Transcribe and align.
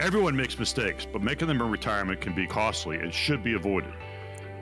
Everyone 0.00 0.34
makes 0.34 0.58
mistakes, 0.58 1.04
but 1.04 1.20
making 1.20 1.46
them 1.46 1.60
in 1.60 1.70
retirement 1.70 2.22
can 2.22 2.34
be 2.34 2.46
costly 2.46 2.96
and 2.96 3.12
should 3.12 3.42
be 3.44 3.52
avoided. 3.52 3.92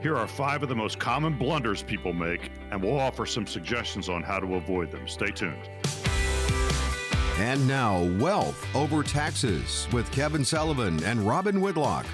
Here 0.01 0.17
are 0.17 0.27
five 0.27 0.63
of 0.63 0.67
the 0.67 0.75
most 0.75 0.99
common 0.99 1.37
blunders 1.37 1.81
people 1.81 2.11
make, 2.11 2.51
and 2.71 2.83
we'll 2.83 2.99
offer 2.99 3.25
some 3.25 3.47
suggestions 3.47 4.09
on 4.09 4.21
how 4.21 4.41
to 4.41 4.55
avoid 4.55 4.91
them. 4.91 5.07
Stay 5.07 5.31
tuned. 5.31 5.69
And 7.37 7.65
now, 7.69 8.03
Wealth 8.19 8.67
Over 8.75 9.01
Taxes 9.01 9.87
with 9.93 10.11
Kevin 10.11 10.43
Sullivan 10.43 11.01
and 11.05 11.21
Robin 11.21 11.61
Whitlock. 11.61 12.05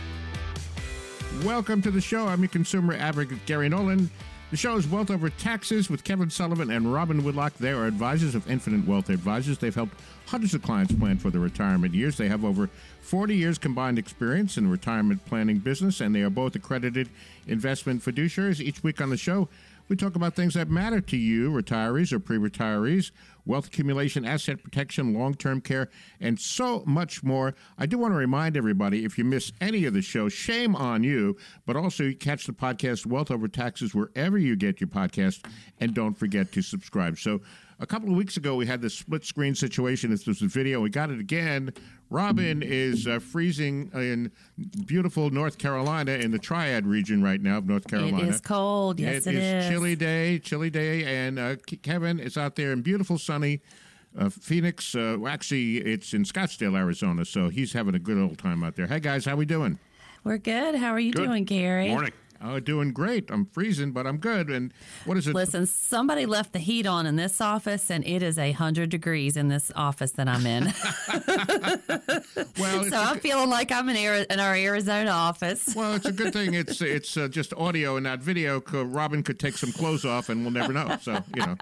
Welcome 1.44 1.82
to 1.82 1.90
the 1.90 2.02
show. 2.02 2.28
I'm 2.28 2.42
your 2.42 2.50
consumer 2.50 2.94
advocate, 2.94 3.44
Gary 3.48 3.70
Nolan. 3.70 4.12
The 4.52 4.58
show 4.58 4.78
is 4.78 4.88
Wealth 4.88 5.10
Over 5.10 5.32
Taxes 5.32 5.90
with 5.90 6.04
Kevin 6.04 6.30
Sullivan 6.30 6.70
and 6.70 6.94
Robin 6.94 7.24
Whitlock. 7.24 7.58
They 7.58 7.72
are 7.72 7.88
advisors 7.88 8.36
of 8.36 8.50
Infinite 8.50 8.88
Wealth 8.88 9.10
Advisors. 9.10 9.58
They've 9.58 9.74
helped 9.74 9.96
hundreds 10.28 10.54
of 10.54 10.62
clients 10.62 10.94
plan 10.94 11.18
for 11.18 11.32
their 11.32 11.42
retirement 11.42 11.96
years. 11.96 12.16
They 12.16 12.28
have 12.28 12.46
over 12.46 12.70
40 13.02 13.36
years 13.36 13.58
combined 13.58 13.98
experience 13.98 14.58
in 14.58 14.70
retirement 14.70 15.26
planning 15.26 15.58
business, 15.58 16.00
and 16.00 16.14
they 16.14 16.22
are 16.22 16.30
both 16.30 16.54
accredited 16.56 17.10
investment 17.48 18.04
fiduciaries. 18.04 18.62
Each 18.62 18.84
week 18.84 19.02
on 19.02 19.10
the 19.10 19.18
show, 19.18 19.50
we 19.88 19.96
talk 19.96 20.16
about 20.16 20.36
things 20.36 20.56
that 20.56 20.70
matter 20.70 21.00
to 21.02 21.18
you, 21.18 21.52
retirees 21.52 22.12
or 22.12 22.20
pre 22.20 22.38
retirees, 22.38 23.12
wealth 23.46 23.68
accumulation, 23.68 24.26
asset 24.26 24.64
protection, 24.64 25.14
long 25.14 25.36
term 25.36 25.62
care, 25.62 25.90
and 26.20 26.40
so 26.40 26.84
much 26.86 27.24
more. 27.24 27.54
I 27.78 27.86
do 27.86 27.98
want 27.98 28.14
to 28.14 28.18
remind 28.18 28.58
everybody 28.58 29.06
if 29.06 29.18
you 29.18 29.24
miss 29.24 29.52
any 29.62 29.86
of 29.86 29.94
the 29.94 30.02
show, 30.02 30.30
shame 30.30 30.76
on 30.76 31.04
you, 31.04 31.38
but 31.66 31.76
also 31.76 32.12
catch 32.14 32.46
the 32.46 32.54
podcast 32.54 33.06
Wealth 33.06 33.32
Over 33.32 33.48
Taxes 33.48 33.94
wherever 33.94 34.38
you 34.38 34.56
get 34.56 34.82
your 34.82 34.88
podcast, 34.88 35.46
and 35.80 35.94
don't 35.94 36.18
forget 36.18 36.52
to 36.54 36.62
subscribe. 36.62 37.20
So, 37.20 37.42
a 37.80 37.86
couple 37.86 38.10
of 38.10 38.16
weeks 38.16 38.38
ago, 38.38 38.56
we 38.56 38.66
had 38.66 38.82
this 38.82 38.94
split 38.94 39.26
screen 39.26 39.56
situation. 39.56 40.10
This 40.10 40.28
was 40.28 40.42
a 40.42 40.48
video. 40.48 40.82
We 40.82 40.90
got 40.90 41.10
it 41.10 41.20
again. 41.20 41.74
Robin 42.10 42.64
is 42.64 43.08
uh, 43.08 43.20
freezing 43.20 43.92
in 43.94 44.32
beautiful 44.86 45.30
North 45.30 45.58
Carolina 45.58 46.14
in 46.14 46.32
the 46.32 46.40
Triad 46.40 46.86
region 46.86 47.24
right 47.24 47.42
now 47.42 47.58
of 47.58 47.66
North 47.66 47.88
Carolina. 47.88 48.24
It 48.24 48.30
is 48.30 48.42
cold. 48.42 49.00
Yes, 49.00 49.28
it, 49.28 49.36
it 49.36 49.44
is. 49.44 49.66
is. 49.66 49.70
Chilly 49.70 49.96
day, 49.96 50.40
chilly 50.40 50.70
day, 50.70 51.04
and 51.04 51.40
uh, 51.40 51.56
Kevin 51.82 52.20
is 52.20 52.38
out 52.38 52.56
there 52.56 52.72
in 52.72 52.82
beautiful 52.82 53.18
sunny 53.18 53.62
uh, 54.18 54.30
Phoenix. 54.30 54.96
Uh, 54.96 55.18
actually, 55.28 55.78
it's 55.78 56.14
in 56.14 56.24
Scottsdale, 56.24 56.78
Arizona, 56.78 57.26
so 57.26 57.50
he's 57.50 57.74
having 57.74 57.96
a 57.96 58.00
good 58.00 58.18
old 58.18 58.38
time 58.38 58.64
out 58.64 58.76
there. 58.76 58.88
Hey 58.88 59.00
guys, 59.00 59.26
how 59.26 59.36
we 59.36 59.46
doing? 59.46 59.80
We're 60.24 60.40
good. 60.40 60.74
How 60.76 60.90
are 60.90 61.00
you 61.00 61.12
Good. 61.12 61.28
doing, 61.28 61.44
Gary? 61.44 61.90
Morning. 61.90 62.12
Oh, 62.48 62.60
doing 62.60 62.92
great. 62.92 63.32
I'm 63.32 63.46
freezing, 63.48 63.92
but 63.92 64.06
I'm 64.06 64.18
good. 64.18 64.50
And 64.52 64.72
what 65.06 65.18
is 65.18 65.28
it? 65.28 65.34
Listen, 65.34 65.66
somebody 65.66 66.26
left 66.28 66.54
the 66.54 66.60
heat 66.60 66.86
on 66.86 67.06
in 67.08 67.16
this 67.16 67.42
office, 67.42 67.90
and 67.90 68.06
it 68.06 68.22
is 68.22 68.38
a 68.38 68.52
hundred 68.52 68.90
degrees 68.92 69.36
in 69.36 69.48
this 69.48 69.72
office 69.76 70.12
that 70.12 70.28
I'm 70.28 70.46
in. 70.46 70.66
well, 72.60 72.84
so 72.84 72.96
a 72.98 73.00
I'm 73.02 73.14
good- 73.16 73.22
feeling 73.24 73.50
like 73.50 73.72
I'm 73.72 73.90
in, 73.90 73.98
Ari- 73.98 74.26
in 74.30 74.40
our 74.40 74.56
Arizona 74.56 75.10
office. 75.12 75.74
well, 75.76 75.96
it's 75.96 76.06
a 76.06 76.12
good 76.12 76.34
thing. 76.34 76.54
It's 76.54 76.82
it's 76.82 77.18
uh, 77.18 77.28
just 77.28 77.54
audio 77.54 77.98
and 77.98 78.04
not 78.04 78.20
video. 78.20 78.62
Robin 78.62 79.24
could 79.24 79.40
take 79.40 79.58
some 79.58 79.72
clothes 79.72 80.06
off, 80.06 80.30
and 80.30 80.42
we'll 80.44 80.52
never 80.52 80.74
know. 80.74 80.98
So 81.02 81.20
you 81.36 81.46
know. 81.46 81.56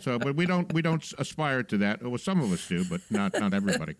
So, 0.00 0.18
but 0.18 0.36
we 0.36 0.46
don't 0.46 0.72
we 0.72 0.82
don't 0.82 1.04
aspire 1.18 1.62
to 1.64 1.78
that. 1.78 2.02
Well, 2.02 2.18
some 2.18 2.40
of 2.40 2.52
us 2.52 2.66
do, 2.68 2.84
but 2.84 3.00
not 3.10 3.32
not 3.38 3.54
everybody. 3.54 3.94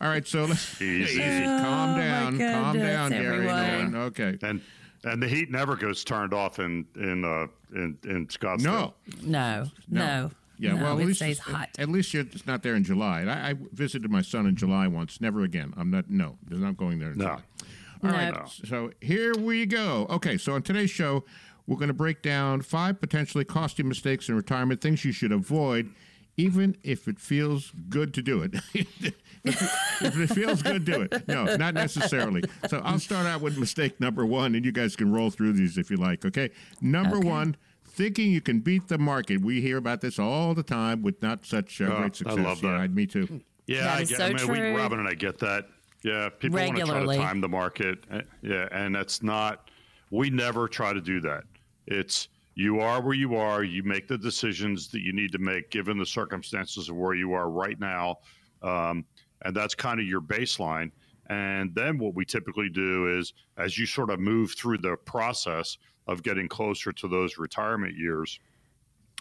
All 0.00 0.08
right, 0.08 0.26
so 0.26 0.44
let's 0.46 0.80
Easy. 0.80 1.18
calm 1.44 1.90
Oh, 1.90 1.92
my 1.92 1.98
down, 1.98 2.38
calm 2.38 2.78
down, 2.78 3.10
Gary. 3.10 3.48
everyone. 3.48 3.94
Okay. 3.94 4.36
And 4.42 4.60
and 5.04 5.22
the 5.22 5.28
heat 5.28 5.50
never 5.50 5.76
goes 5.76 6.04
turned 6.04 6.32
off 6.34 6.58
in 6.58 6.86
in 6.96 7.24
uh, 7.24 7.46
in, 7.74 7.98
in 8.04 8.26
Scottsdale. 8.28 8.62
No. 8.62 8.94
No, 9.22 9.66
no. 9.88 10.30
Yeah, 10.58 10.74
no, 10.74 10.82
well, 10.82 10.96
at 10.98 11.02
it 11.02 11.06
least 11.06 11.18
stays 11.18 11.38
it's- 11.40 11.54
hot. 11.56 11.68
At 11.78 11.88
least 11.88 12.14
you're 12.14 12.22
it's 12.22 12.46
not 12.46 12.62
there 12.62 12.76
in 12.76 12.84
July. 12.84 13.22
I, 13.24 13.50
I 13.50 13.54
visited 13.72 14.10
my 14.10 14.22
son 14.22 14.46
in 14.46 14.54
July 14.54 14.86
once. 14.86 15.20
Never 15.20 15.42
again. 15.42 15.72
I'm 15.76 15.90
not. 15.90 16.08
No, 16.08 16.36
I'm 16.50 16.60
not 16.60 16.76
going 16.76 16.98
there. 17.00 17.10
In 17.12 17.18
No. 17.18 17.24
July. 17.24 17.40
All 18.04 18.10
No. 18.10 18.16
right. 18.40 18.48
So 18.48 18.92
here 19.00 19.32
we 19.38 19.66
go. 19.66 20.06
Okay. 20.10 20.36
So 20.38 20.52
on 20.54 20.62
today's 20.62 20.90
show, 20.90 21.24
we're 21.66 21.76
going 21.78 21.88
to 21.88 21.94
break 21.94 22.22
down 22.22 22.60
five 22.62 23.00
potentially 23.00 23.44
costly 23.44 23.82
mistakes 23.84 24.28
in 24.28 24.36
retirement, 24.36 24.80
things 24.80 25.04
you 25.04 25.10
should 25.12 25.32
avoid, 25.32 25.90
even 26.36 26.76
if 26.82 27.08
it 27.08 27.18
feels 27.18 27.72
good 27.88 28.14
to 28.14 28.22
do 28.22 28.42
it. 28.42 28.54
if 28.74 30.18
it 30.18 30.26
feels 30.30 30.62
good, 30.62 30.84
do 30.84 31.02
it. 31.02 31.26
No, 31.28 31.56
not 31.56 31.74
necessarily. 31.74 32.42
So 32.68 32.80
I'll 32.84 32.98
start 32.98 33.26
out 33.26 33.40
with 33.40 33.58
mistake 33.58 34.00
number 34.00 34.24
one, 34.24 34.54
and 34.54 34.64
you 34.64 34.72
guys 34.72 34.96
can 34.96 35.12
roll 35.12 35.30
through 35.30 35.52
these 35.54 35.78
if 35.78 35.90
you 35.90 35.96
like. 35.96 36.24
Okay. 36.24 36.50
Number 36.80 37.16
Okay. 37.18 37.28
one. 37.28 37.56
Thinking 37.84 38.30
you 38.32 38.40
can 38.40 38.60
beat 38.60 38.88
the 38.88 38.96
market. 38.96 39.42
We 39.42 39.60
hear 39.60 39.76
about 39.76 40.00
this 40.00 40.18
all 40.18 40.54
the 40.54 40.62
time 40.62 41.02
with 41.02 41.20
not 41.20 41.44
such 41.44 41.78
uh, 41.78 41.84
Oh, 41.92 41.98
great 41.98 42.16
success. 42.16 42.38
I 42.38 42.40
love 42.40 42.60
that. 42.62 42.80
Yeah, 42.80 42.86
me 42.86 43.06
too. 43.06 43.42
Yeah, 43.66 43.80
That 43.82 43.96
I 43.98 44.04
get. 44.04 44.16
so 44.16 44.24
I 44.24 44.32
mean, 44.32 44.48
we, 44.48 44.58
true. 44.58 44.76
Robin 44.78 44.98
and 44.98 45.06
I 45.08 45.12
get 45.12 45.38
that. 45.40 45.66
Yeah, 46.02 46.30
people 46.30 46.58
want 46.58 46.74
to 46.76 46.84
try 46.86 47.00
to 47.04 47.16
time 47.16 47.42
the 47.42 47.50
market. 47.50 47.98
Uh, 48.10 48.22
Yeah, 48.40 48.66
and 48.72 48.94
that's 48.94 49.22
not. 49.22 49.68
We 50.10 50.30
never 50.30 50.68
try 50.68 50.94
to 50.94 51.02
do 51.02 51.20
that. 51.20 51.44
It's 51.86 52.28
you 52.54 52.80
are 52.80 53.00
where 53.00 53.14
you 53.14 53.36
are. 53.36 53.64
You 53.64 53.82
make 53.82 54.08
the 54.08 54.18
decisions 54.18 54.88
that 54.88 55.00
you 55.00 55.12
need 55.12 55.32
to 55.32 55.38
make 55.38 55.70
given 55.70 55.98
the 55.98 56.06
circumstances 56.06 56.88
of 56.88 56.96
where 56.96 57.14
you 57.14 57.32
are 57.32 57.50
right 57.50 57.78
now, 57.80 58.16
um, 58.62 59.04
and 59.44 59.54
that's 59.56 59.74
kind 59.74 60.00
of 60.00 60.06
your 60.06 60.20
baseline. 60.20 60.90
And 61.28 61.74
then 61.74 61.98
what 61.98 62.14
we 62.14 62.24
typically 62.24 62.68
do 62.68 63.18
is, 63.18 63.32
as 63.56 63.78
you 63.78 63.86
sort 63.86 64.10
of 64.10 64.20
move 64.20 64.52
through 64.52 64.78
the 64.78 64.96
process 64.96 65.78
of 66.06 66.22
getting 66.22 66.48
closer 66.48 66.92
to 66.92 67.08
those 67.08 67.38
retirement 67.38 67.96
years, 67.96 68.38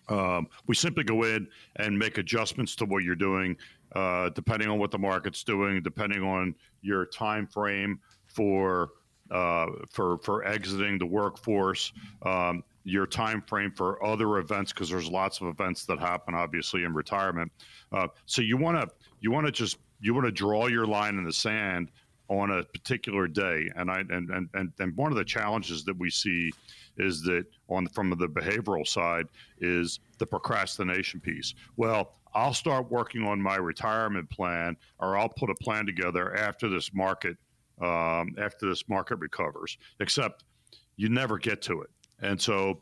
um, 0.10 0.48
we 0.68 0.76
simply 0.76 1.04
go 1.04 1.24
in 1.24 1.48
and 1.78 1.98
make 1.98 2.18
adjustments 2.18 2.76
to 2.78 2.86
what 2.86 3.04
you're 3.04 3.16
doing, 3.16 3.56
uh, 3.96 4.30
depending 4.30 4.68
on 4.68 4.80
what 4.80 4.92
the 4.92 4.98
market's 4.98 5.44
doing, 5.44 5.82
depending 5.82 6.24
on 6.24 6.56
your 6.82 7.06
time 7.06 7.48
frame 7.48 8.00
for 8.26 8.90
uh, 9.30 9.68
for 9.90 10.18
for 10.18 10.44
exiting 10.46 10.98
the 10.98 11.06
workforce, 11.06 11.94
um, 12.26 12.64
your 12.84 13.06
time 13.06 13.42
frame 13.42 13.72
for 13.72 14.04
other 14.04 14.38
events, 14.38 14.74
because 14.74 14.90
there's 14.90 15.10
lots 15.10 15.42
of 15.42 15.48
events 15.48 15.86
that 15.86 16.00
happen, 16.00 16.34
obviously, 16.34 16.84
in 16.84 16.94
retirement. 16.94 17.52
Uh, 17.92 18.08
so 18.26 18.42
you 18.42 18.58
want 18.58 18.80
to 18.80 18.88
you 19.20 19.32
want 19.32 19.46
to 19.46 19.52
just 19.52 19.78
you 20.00 20.14
want 20.14 20.26
to 20.26 20.32
draw 20.32 20.68
your 20.68 20.86
line 20.86 21.18
in 21.18 21.24
the 21.24 21.34
sand 21.34 21.92
on 22.28 22.50
a 22.52 22.64
particular 22.64 23.28
day, 23.28 23.70
and 23.76 23.92
I 23.92 24.00
and 24.00 24.30
and 24.30 24.50
and, 24.54 24.72
and 24.80 24.96
one 24.96 25.12
of 25.12 25.18
the 25.18 25.26
challenges 25.26 25.84
that 25.86 25.98
we 25.98 26.10
see 26.10 26.52
is 26.98 27.22
that 27.24 27.46
on 27.70 27.88
from 27.88 28.10
the 28.10 28.28
behavioral 28.28 28.88
side 28.88 29.26
is 29.60 30.00
the 30.18 30.26
procrastination 30.26 31.20
piece. 31.20 31.54
Well, 31.78 32.16
I'll 32.34 32.54
start 32.54 32.90
working 32.90 33.24
on 33.24 33.42
my 33.42 33.58
retirement 33.58 34.30
plan, 34.30 34.78
or 35.00 35.18
I'll 35.18 35.30
put 35.30 35.50
a 35.50 35.56
plan 35.56 35.86
together 35.86 36.36
after 36.36 36.70
this 36.70 36.94
market 36.94 37.38
um, 37.82 38.36
after 38.38 38.70
this 38.70 38.88
market 38.88 39.18
recovers. 39.18 39.78
Except 40.00 40.44
you 40.96 41.10
never 41.10 41.38
get 41.38 41.62
to 41.64 41.82
it, 41.82 41.90
and 42.22 42.40
so 42.40 42.82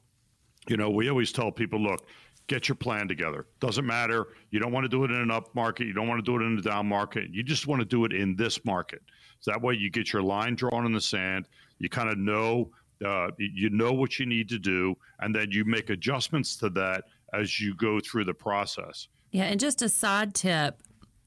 you 0.68 0.78
know 0.78 0.90
we 0.90 1.10
always 1.10 1.32
tell 1.32 1.52
people, 1.52 1.80
look. 1.80 2.06
Get 2.48 2.68
your 2.68 2.78
plan 2.78 3.08
together. 3.08 3.46
Doesn't 3.60 3.86
matter. 3.86 4.30
You 4.50 4.60
don't 4.60 4.72
want 4.72 4.84
to 4.84 4.90
do 4.90 5.04
it 5.04 5.12
in 5.12 5.22
an 5.22 5.30
up 5.30 5.54
market. 5.54 5.86
You 5.86 5.94
don't 5.94 6.08
want 6.08 6.18
to 6.18 6.24
do 6.24 6.36
it 6.36 6.44
in 6.44 6.58
a 6.58 6.62
down 6.64 6.88
market. 6.88 7.30
You 7.32 7.44
just 7.44 7.68
want 7.68 7.80
to 7.80 7.86
do 7.86 8.06
it 8.06 8.12
in 8.12 8.36
this 8.36 8.66
market. 8.66 9.04
So 9.40 9.52
that 9.52 9.62
way 9.62 9.76
you 9.76 9.92
get 9.92 10.12
your 10.12 10.24
line 10.24 10.56
drawn 10.56 10.88
in 10.88 10.92
the 10.92 11.00
sand. 11.00 11.48
You 11.78 11.90
kind 11.90 12.10
of 12.10 12.18
know 12.18 12.72
uh, 13.06 13.30
you 13.38 13.70
know 13.70 13.94
what 13.94 14.20
you 14.20 14.26
need 14.26 14.50
to 14.50 14.60
do, 14.60 14.96
and 15.20 15.34
then 15.34 15.52
you 15.52 15.64
make 15.64 15.90
adjustments 15.90 16.56
to 16.58 16.70
that 16.72 17.06
as 17.34 17.60
you 17.60 17.76
go 17.76 18.00
through 18.00 18.26
the 18.26 18.34
process. 18.34 19.08
Yeah, 19.32 19.44
and 19.44 19.60
just 19.60 19.82
a 19.82 19.90
side 19.90 20.34
tip, 20.34 20.82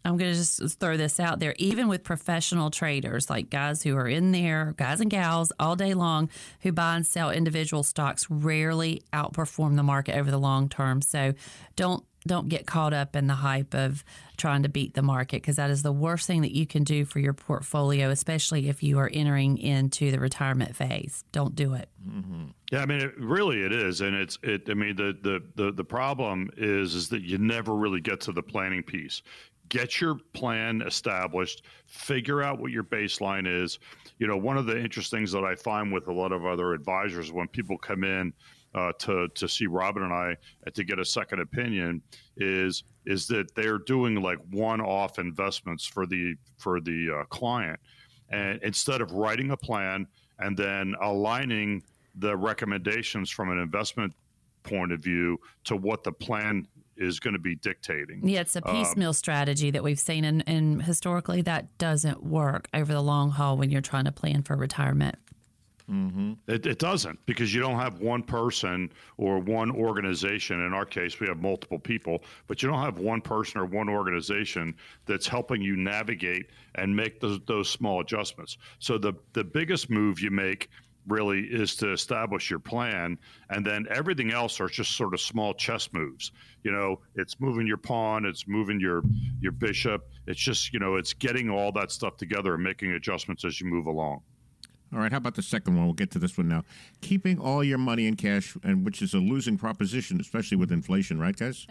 I'm 0.04 0.16
going 0.16 0.32
to 0.32 0.36
just 0.36 0.78
throw 0.78 0.96
this 0.96 1.20
out 1.20 1.38
there. 1.38 1.54
Even 1.58 1.88
with 1.88 2.02
professional 2.02 2.70
traders, 2.70 3.30
like 3.30 3.50
guys 3.50 3.82
who 3.82 3.96
are 3.96 4.08
in 4.08 4.32
there, 4.32 4.74
guys 4.76 5.00
and 5.00 5.10
gals 5.10 5.52
all 5.60 5.76
day 5.76 5.94
long 5.94 6.28
who 6.60 6.72
buy 6.72 6.96
and 6.96 7.06
sell 7.06 7.30
individual 7.30 7.82
stocks, 7.82 8.28
rarely 8.30 9.02
outperform 9.12 9.76
the 9.76 9.82
market 9.82 10.16
over 10.16 10.30
the 10.30 10.38
long 10.38 10.68
term. 10.68 11.02
So 11.02 11.34
don't 11.76 12.04
don't 12.26 12.48
get 12.48 12.66
caught 12.66 12.92
up 12.92 13.16
in 13.16 13.26
the 13.26 13.34
hype 13.34 13.74
of 13.74 14.04
trying 14.36 14.62
to 14.62 14.68
beat 14.68 14.94
the 14.94 15.02
market 15.02 15.42
because 15.42 15.56
that 15.56 15.70
is 15.70 15.82
the 15.82 15.92
worst 15.92 16.26
thing 16.26 16.42
that 16.42 16.52
you 16.52 16.66
can 16.66 16.84
do 16.84 17.04
for 17.04 17.18
your 17.18 17.32
portfolio, 17.32 18.10
especially 18.10 18.68
if 18.68 18.82
you 18.82 18.98
are 18.98 19.10
entering 19.12 19.58
into 19.58 20.10
the 20.10 20.18
retirement 20.18 20.74
phase. 20.74 21.24
Don't 21.32 21.54
do 21.54 21.74
it. 21.74 21.88
Mm-hmm. 22.08 22.44
Yeah, 22.70 22.80
I 22.80 22.86
mean, 22.86 23.00
it, 23.00 23.18
really, 23.18 23.62
it 23.62 23.72
is, 23.72 24.00
and 24.00 24.14
it's 24.14 24.38
it. 24.42 24.62
I 24.68 24.74
mean, 24.74 24.96
the, 24.96 25.16
the 25.20 25.42
the 25.56 25.72
the 25.72 25.84
problem 25.84 26.50
is 26.56 26.94
is 26.94 27.08
that 27.10 27.22
you 27.22 27.38
never 27.38 27.74
really 27.74 28.00
get 28.00 28.20
to 28.22 28.32
the 28.32 28.42
planning 28.42 28.82
piece. 28.82 29.22
Get 29.72 30.02
your 30.02 30.16
plan 30.34 30.82
established. 30.82 31.62
Figure 31.86 32.42
out 32.42 32.60
what 32.60 32.72
your 32.72 32.84
baseline 32.84 33.46
is. 33.46 33.78
You 34.18 34.26
know, 34.26 34.36
one 34.36 34.58
of 34.58 34.66
the 34.66 34.78
interesting 34.78 35.20
things 35.20 35.32
that 35.32 35.44
I 35.44 35.54
find 35.54 35.90
with 35.90 36.08
a 36.08 36.12
lot 36.12 36.30
of 36.30 36.44
other 36.44 36.74
advisors 36.74 37.32
when 37.32 37.48
people 37.48 37.78
come 37.78 38.04
in 38.04 38.34
uh, 38.74 38.92
to 38.98 39.28
to 39.28 39.48
see 39.48 39.66
Robin 39.66 40.02
and 40.02 40.12
I 40.12 40.36
and 40.66 40.74
to 40.74 40.84
get 40.84 40.98
a 40.98 41.04
second 41.06 41.40
opinion 41.40 42.02
is 42.36 42.84
is 43.06 43.26
that 43.28 43.54
they're 43.54 43.78
doing 43.78 44.16
like 44.16 44.38
one-off 44.50 45.18
investments 45.18 45.86
for 45.86 46.04
the 46.04 46.34
for 46.58 46.78
the 46.78 47.20
uh, 47.20 47.24
client, 47.24 47.80
and 48.28 48.62
instead 48.62 49.00
of 49.00 49.12
writing 49.12 49.52
a 49.52 49.56
plan 49.56 50.06
and 50.38 50.54
then 50.54 50.94
aligning 51.00 51.82
the 52.16 52.36
recommendations 52.36 53.30
from 53.30 53.50
an 53.50 53.56
investment 53.56 54.12
point 54.64 54.92
of 54.92 55.00
view 55.00 55.38
to 55.64 55.76
what 55.76 56.04
the 56.04 56.12
plan 56.12 56.66
is 56.96 57.20
going 57.20 57.34
to 57.34 57.40
be 57.40 57.54
dictating. 57.56 58.26
Yeah, 58.26 58.40
it's 58.40 58.56
a 58.56 58.66
um, 58.68 58.74
piecemeal 58.74 59.12
strategy 59.12 59.70
that 59.70 59.82
we've 59.82 60.00
seen, 60.00 60.24
and, 60.24 60.42
and 60.46 60.82
historically 60.82 61.42
that 61.42 61.76
doesn't 61.78 62.22
work 62.22 62.68
over 62.74 62.92
the 62.92 63.02
long 63.02 63.30
haul 63.30 63.56
when 63.56 63.70
you're 63.70 63.80
trying 63.80 64.04
to 64.04 64.12
plan 64.12 64.42
for 64.42 64.56
retirement. 64.56 65.16
Mm-hmm. 65.90 66.32
It, 66.46 66.64
it 66.64 66.78
doesn't 66.78 67.18
because 67.26 67.52
you 67.52 67.60
don't 67.60 67.78
have 67.78 67.98
one 68.00 68.22
person 68.22 68.90
or 69.18 69.38
one 69.38 69.70
organization. 69.70 70.64
In 70.64 70.72
our 70.72 70.86
case, 70.86 71.18
we 71.20 71.26
have 71.26 71.38
multiple 71.38 71.78
people, 71.78 72.22
but 72.46 72.62
you 72.62 72.68
don't 72.68 72.82
have 72.82 72.98
one 72.98 73.20
person 73.20 73.60
or 73.60 73.66
one 73.66 73.88
organization 73.88 74.74
that's 75.06 75.26
helping 75.26 75.60
you 75.60 75.76
navigate 75.76 76.50
and 76.76 76.94
make 76.94 77.20
those, 77.20 77.40
those 77.46 77.68
small 77.68 78.00
adjustments. 78.00 78.58
So 78.78 78.96
the 78.96 79.14
the 79.32 79.44
biggest 79.44 79.90
move 79.90 80.20
you 80.20 80.30
make 80.30 80.70
really 81.06 81.40
is 81.40 81.74
to 81.76 81.92
establish 81.92 82.50
your 82.50 82.58
plan, 82.58 83.18
and 83.50 83.64
then 83.64 83.86
everything 83.90 84.32
else 84.32 84.60
are 84.60 84.68
just 84.68 84.96
sort 84.96 85.14
of 85.14 85.20
small 85.20 85.54
chess 85.54 85.88
moves. 85.92 86.32
You 86.62 86.72
know, 86.72 87.00
it's 87.14 87.40
moving 87.40 87.66
your 87.66 87.76
pawn, 87.76 88.24
it's 88.24 88.46
moving 88.46 88.80
your 88.80 89.02
your 89.40 89.52
bishop. 89.52 90.08
It's 90.26 90.40
just 90.40 90.72
you 90.72 90.78
know, 90.78 90.96
it's 90.96 91.12
getting 91.12 91.50
all 91.50 91.72
that 91.72 91.90
stuff 91.90 92.16
together 92.16 92.54
and 92.54 92.62
making 92.62 92.92
adjustments 92.92 93.44
as 93.44 93.60
you 93.60 93.66
move 93.66 93.86
along. 93.86 94.22
All 94.94 94.98
right, 94.98 95.10
how 95.10 95.16
about 95.16 95.36
the 95.36 95.42
second 95.42 95.76
one? 95.76 95.86
We'll 95.86 95.94
get 95.94 96.10
to 96.10 96.18
this 96.18 96.36
one 96.36 96.48
now. 96.48 96.64
Keeping 97.00 97.38
all 97.38 97.64
your 97.64 97.78
money 97.78 98.06
in 98.06 98.14
cash, 98.14 98.54
and 98.62 98.84
which 98.84 99.00
is 99.00 99.14
a 99.14 99.18
losing 99.18 99.56
proposition, 99.56 100.20
especially 100.20 100.58
with 100.58 100.70
inflation, 100.70 101.18
right, 101.18 101.34
guys? 101.34 101.66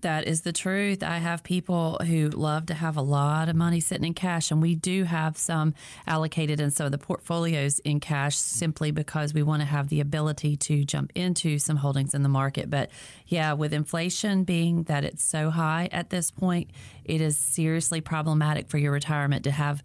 That 0.00 0.26
is 0.26 0.42
the 0.42 0.52
truth. 0.52 1.02
I 1.02 1.16
have 1.16 1.42
people 1.42 1.98
who 2.06 2.28
love 2.28 2.66
to 2.66 2.74
have 2.74 2.98
a 2.98 3.02
lot 3.02 3.48
of 3.48 3.56
money 3.56 3.80
sitting 3.80 4.04
in 4.04 4.12
cash, 4.12 4.50
and 4.50 4.60
we 4.60 4.74
do 4.74 5.04
have 5.04 5.38
some 5.38 5.72
allocated 6.06 6.60
in 6.60 6.70
some 6.70 6.84
of 6.84 6.92
the 6.92 6.98
portfolios 6.98 7.78
in 7.78 7.98
cash 7.98 8.36
simply 8.36 8.90
because 8.90 9.32
we 9.32 9.42
want 9.42 9.62
to 9.62 9.66
have 9.66 9.88
the 9.88 10.00
ability 10.00 10.54
to 10.56 10.84
jump 10.84 11.12
into 11.14 11.58
some 11.58 11.76
holdings 11.76 12.14
in 12.14 12.22
the 12.22 12.28
market. 12.28 12.68
But 12.68 12.90
yeah, 13.26 13.54
with 13.54 13.72
inflation 13.72 14.44
being 14.44 14.82
that 14.82 15.02
it's 15.02 15.24
so 15.24 15.48
high 15.48 15.88
at 15.92 16.10
this 16.10 16.30
point, 16.30 16.70
it 17.04 17.22
is 17.22 17.38
seriously 17.38 18.02
problematic 18.02 18.68
for 18.68 18.76
your 18.76 18.92
retirement 18.92 19.44
to 19.44 19.50
have 19.50 19.82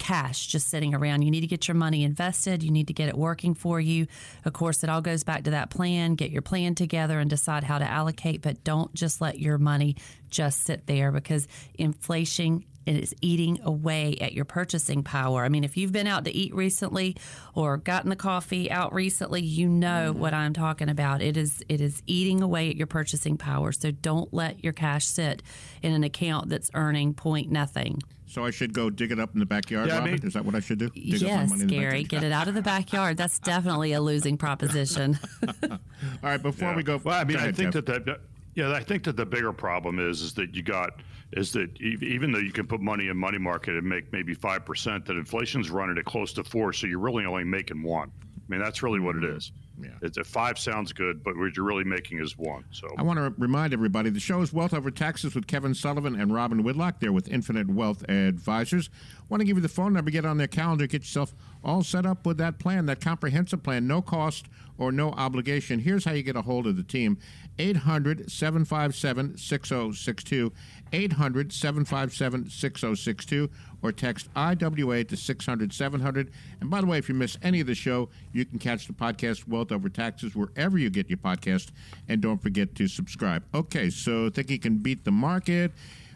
cash 0.00 0.46
just 0.46 0.68
sitting 0.68 0.94
around. 0.94 1.22
You 1.22 1.30
need 1.30 1.42
to 1.42 1.46
get 1.46 1.68
your 1.68 1.76
money 1.76 2.02
invested. 2.02 2.64
You 2.64 2.72
need 2.72 2.88
to 2.88 2.92
get 2.92 3.08
it 3.08 3.16
working 3.16 3.54
for 3.54 3.78
you. 3.78 4.08
Of 4.44 4.54
course, 4.54 4.82
it 4.82 4.90
all 4.90 5.02
goes 5.02 5.22
back 5.22 5.44
to 5.44 5.50
that 5.50 5.70
plan. 5.70 6.16
Get 6.16 6.32
your 6.32 6.42
plan 6.42 6.74
together 6.74 7.20
and 7.20 7.30
decide 7.30 7.62
how 7.62 7.78
to 7.78 7.88
allocate, 7.88 8.42
but 8.42 8.64
don't 8.64 8.92
just 8.94 9.20
let 9.20 9.38
your 9.38 9.58
money 9.58 9.94
just 10.30 10.62
sit 10.62 10.86
there 10.86 11.12
because 11.12 11.46
inflation 11.74 12.64
is 12.86 13.14
eating 13.20 13.60
away 13.62 14.16
at 14.20 14.32
your 14.32 14.44
purchasing 14.44 15.02
power. 15.02 15.44
I 15.44 15.48
mean, 15.48 15.64
if 15.64 15.76
you've 15.76 15.92
been 15.92 16.06
out 16.06 16.24
to 16.24 16.34
eat 16.34 16.54
recently 16.54 17.16
or 17.54 17.76
gotten 17.76 18.10
the 18.10 18.16
coffee 18.16 18.70
out 18.70 18.92
recently, 18.92 19.42
you 19.42 19.68
know 19.68 20.10
mm-hmm. 20.10 20.20
what 20.20 20.34
I'm 20.34 20.52
talking 20.52 20.88
about. 20.88 21.22
It 21.22 21.36
is 21.36 21.62
it 21.68 21.80
is 21.80 22.02
eating 22.06 22.42
away 22.42 22.70
at 22.70 22.76
your 22.76 22.86
purchasing 22.86 23.36
power. 23.36 23.72
So 23.72 23.90
don't 23.90 24.32
let 24.32 24.62
your 24.64 24.72
cash 24.72 25.06
sit 25.06 25.42
in 25.82 25.92
an 25.92 26.04
account 26.04 26.48
that's 26.48 26.70
earning 26.74 27.14
point 27.14 27.50
nothing. 27.50 28.00
So 28.30 28.44
I 28.44 28.52
should 28.52 28.72
go 28.72 28.90
dig 28.90 29.10
it 29.10 29.18
up 29.18 29.34
in 29.34 29.40
the 29.40 29.46
backyard, 29.46 29.88
Yeah, 29.88 29.98
I 29.98 30.04
mean- 30.04 30.20
is 30.22 30.34
that 30.34 30.44
what 30.44 30.54
I 30.54 30.60
should 30.60 30.78
do? 30.78 30.88
Dig 30.90 31.14
up 31.16 31.22
my 31.22 31.26
yes, 31.26 31.50
money 31.50 31.62
in 31.62 31.66
the 31.66 31.74
Gary, 31.74 32.04
get 32.04 32.22
it 32.22 32.30
out 32.30 32.46
of 32.46 32.54
the 32.54 32.62
backyard. 32.62 33.16
That's 33.16 33.40
definitely 33.40 33.92
a 33.92 34.00
losing 34.00 34.36
proposition. 34.36 35.18
All 35.68 35.78
right, 36.22 36.40
before 36.40 36.70
Yeah. 36.70 36.76
we 36.76 36.84
go, 36.84 37.00
well, 37.02 37.20
I 37.20 37.24
mean, 37.24 37.38
go 37.38 37.42
I 37.42 37.50
think 37.50 37.72
Jeff. 37.72 37.86
that, 37.86 38.06
that 38.06 38.20
yeah, 38.54 38.72
I 38.72 38.82
think 38.82 39.04
that 39.04 39.16
the 39.16 39.26
bigger 39.26 39.52
problem 39.52 39.98
is 39.98 40.22
is 40.22 40.34
that 40.34 40.54
you 40.54 40.62
got 40.62 41.02
is 41.32 41.52
that 41.52 41.80
even 41.80 42.32
though 42.32 42.40
you 42.40 42.52
can 42.52 42.66
put 42.66 42.80
money 42.80 43.08
in 43.08 43.16
money 43.16 43.38
market 43.38 43.76
and 43.76 43.88
make 43.88 44.12
maybe 44.12 44.34
five 44.34 44.64
percent, 44.64 45.06
that 45.06 45.16
inflation's 45.16 45.70
running 45.70 45.96
at 45.98 46.04
close 46.04 46.32
to 46.34 46.44
four, 46.44 46.72
so 46.72 46.86
you're 46.86 46.98
really 46.98 47.24
only 47.24 47.44
making 47.44 47.82
one. 47.82 48.10
I 48.24 48.42
mean, 48.48 48.60
that's 48.60 48.82
really 48.82 49.00
what 49.00 49.16
it 49.16 49.22
mm-hmm. 49.22 49.36
is. 49.36 49.52
Yeah. 49.82 49.90
It's 50.02 50.18
a 50.18 50.24
five 50.24 50.58
sounds 50.58 50.92
good, 50.92 51.22
but 51.22 51.36
what 51.36 51.56
you're 51.56 51.66
really 51.66 51.84
making 51.84 52.20
is 52.20 52.36
one. 52.36 52.64
So 52.70 52.88
I 52.98 53.02
want 53.02 53.18
to 53.18 53.34
remind 53.38 53.72
everybody 53.72 54.10
the 54.10 54.20
show 54.20 54.40
is 54.42 54.52
Wealth 54.52 54.74
Over 54.74 54.90
Taxes 54.90 55.34
with 55.34 55.46
Kevin 55.46 55.74
Sullivan 55.74 56.20
and 56.20 56.32
Robin 56.32 56.62
Whitlock. 56.62 57.00
They're 57.00 57.12
with 57.12 57.28
Infinite 57.28 57.68
Wealth 57.68 58.08
Advisors. 58.08 58.90
Want 59.28 59.40
to 59.40 59.44
give 59.44 59.56
you 59.56 59.62
the 59.62 59.68
phone 59.68 59.92
number, 59.92 60.10
get 60.10 60.24
on 60.24 60.38
their 60.38 60.48
calendar, 60.48 60.86
get 60.86 61.02
yourself 61.02 61.34
all 61.62 61.82
set 61.82 62.06
up 62.06 62.26
with 62.26 62.38
that 62.38 62.58
plan, 62.58 62.86
that 62.86 63.00
comprehensive 63.00 63.62
plan, 63.62 63.86
no 63.86 64.02
cost 64.02 64.46
or 64.78 64.90
no 64.90 65.10
obligation. 65.12 65.78
Here's 65.78 66.04
how 66.04 66.12
you 66.12 66.22
get 66.22 66.36
a 66.36 66.42
hold 66.42 66.66
of 66.66 66.76
the 66.76 66.82
team 66.82 67.18
800 67.58 68.30
757 68.30 69.36
6062. 69.36 70.52
800 70.92 71.52
757 71.52 72.50
6062 72.50 73.50
or 73.82 73.92
text 73.92 74.28
IWA 74.34 75.04
to 75.04 75.16
600 75.16 75.72
700. 75.72 76.30
And 76.60 76.70
by 76.70 76.80
the 76.80 76.86
way, 76.86 76.98
if 76.98 77.08
you 77.08 77.14
miss 77.14 77.38
any 77.42 77.60
of 77.60 77.66
the 77.66 77.74
show, 77.74 78.08
you 78.32 78.44
can 78.44 78.58
catch 78.58 78.86
the 78.86 78.92
podcast 78.92 79.46
Wealth 79.46 79.69
Over 79.72 79.88
Taxes 79.88 80.34
wherever 80.34 80.78
you 80.78 80.90
get 80.90 81.08
your 81.08 81.18
podcast. 81.18 81.68
And 82.08 82.20
don't 82.20 82.42
forget 82.42 82.74
to 82.76 82.88
subscribe. 82.88 83.44
Okay, 83.54 83.90
so 83.90 84.30
think 84.30 84.50
you 84.50 84.58
can 84.58 84.76
beat 84.78 85.04
the 85.04 85.12
market. 85.12 85.72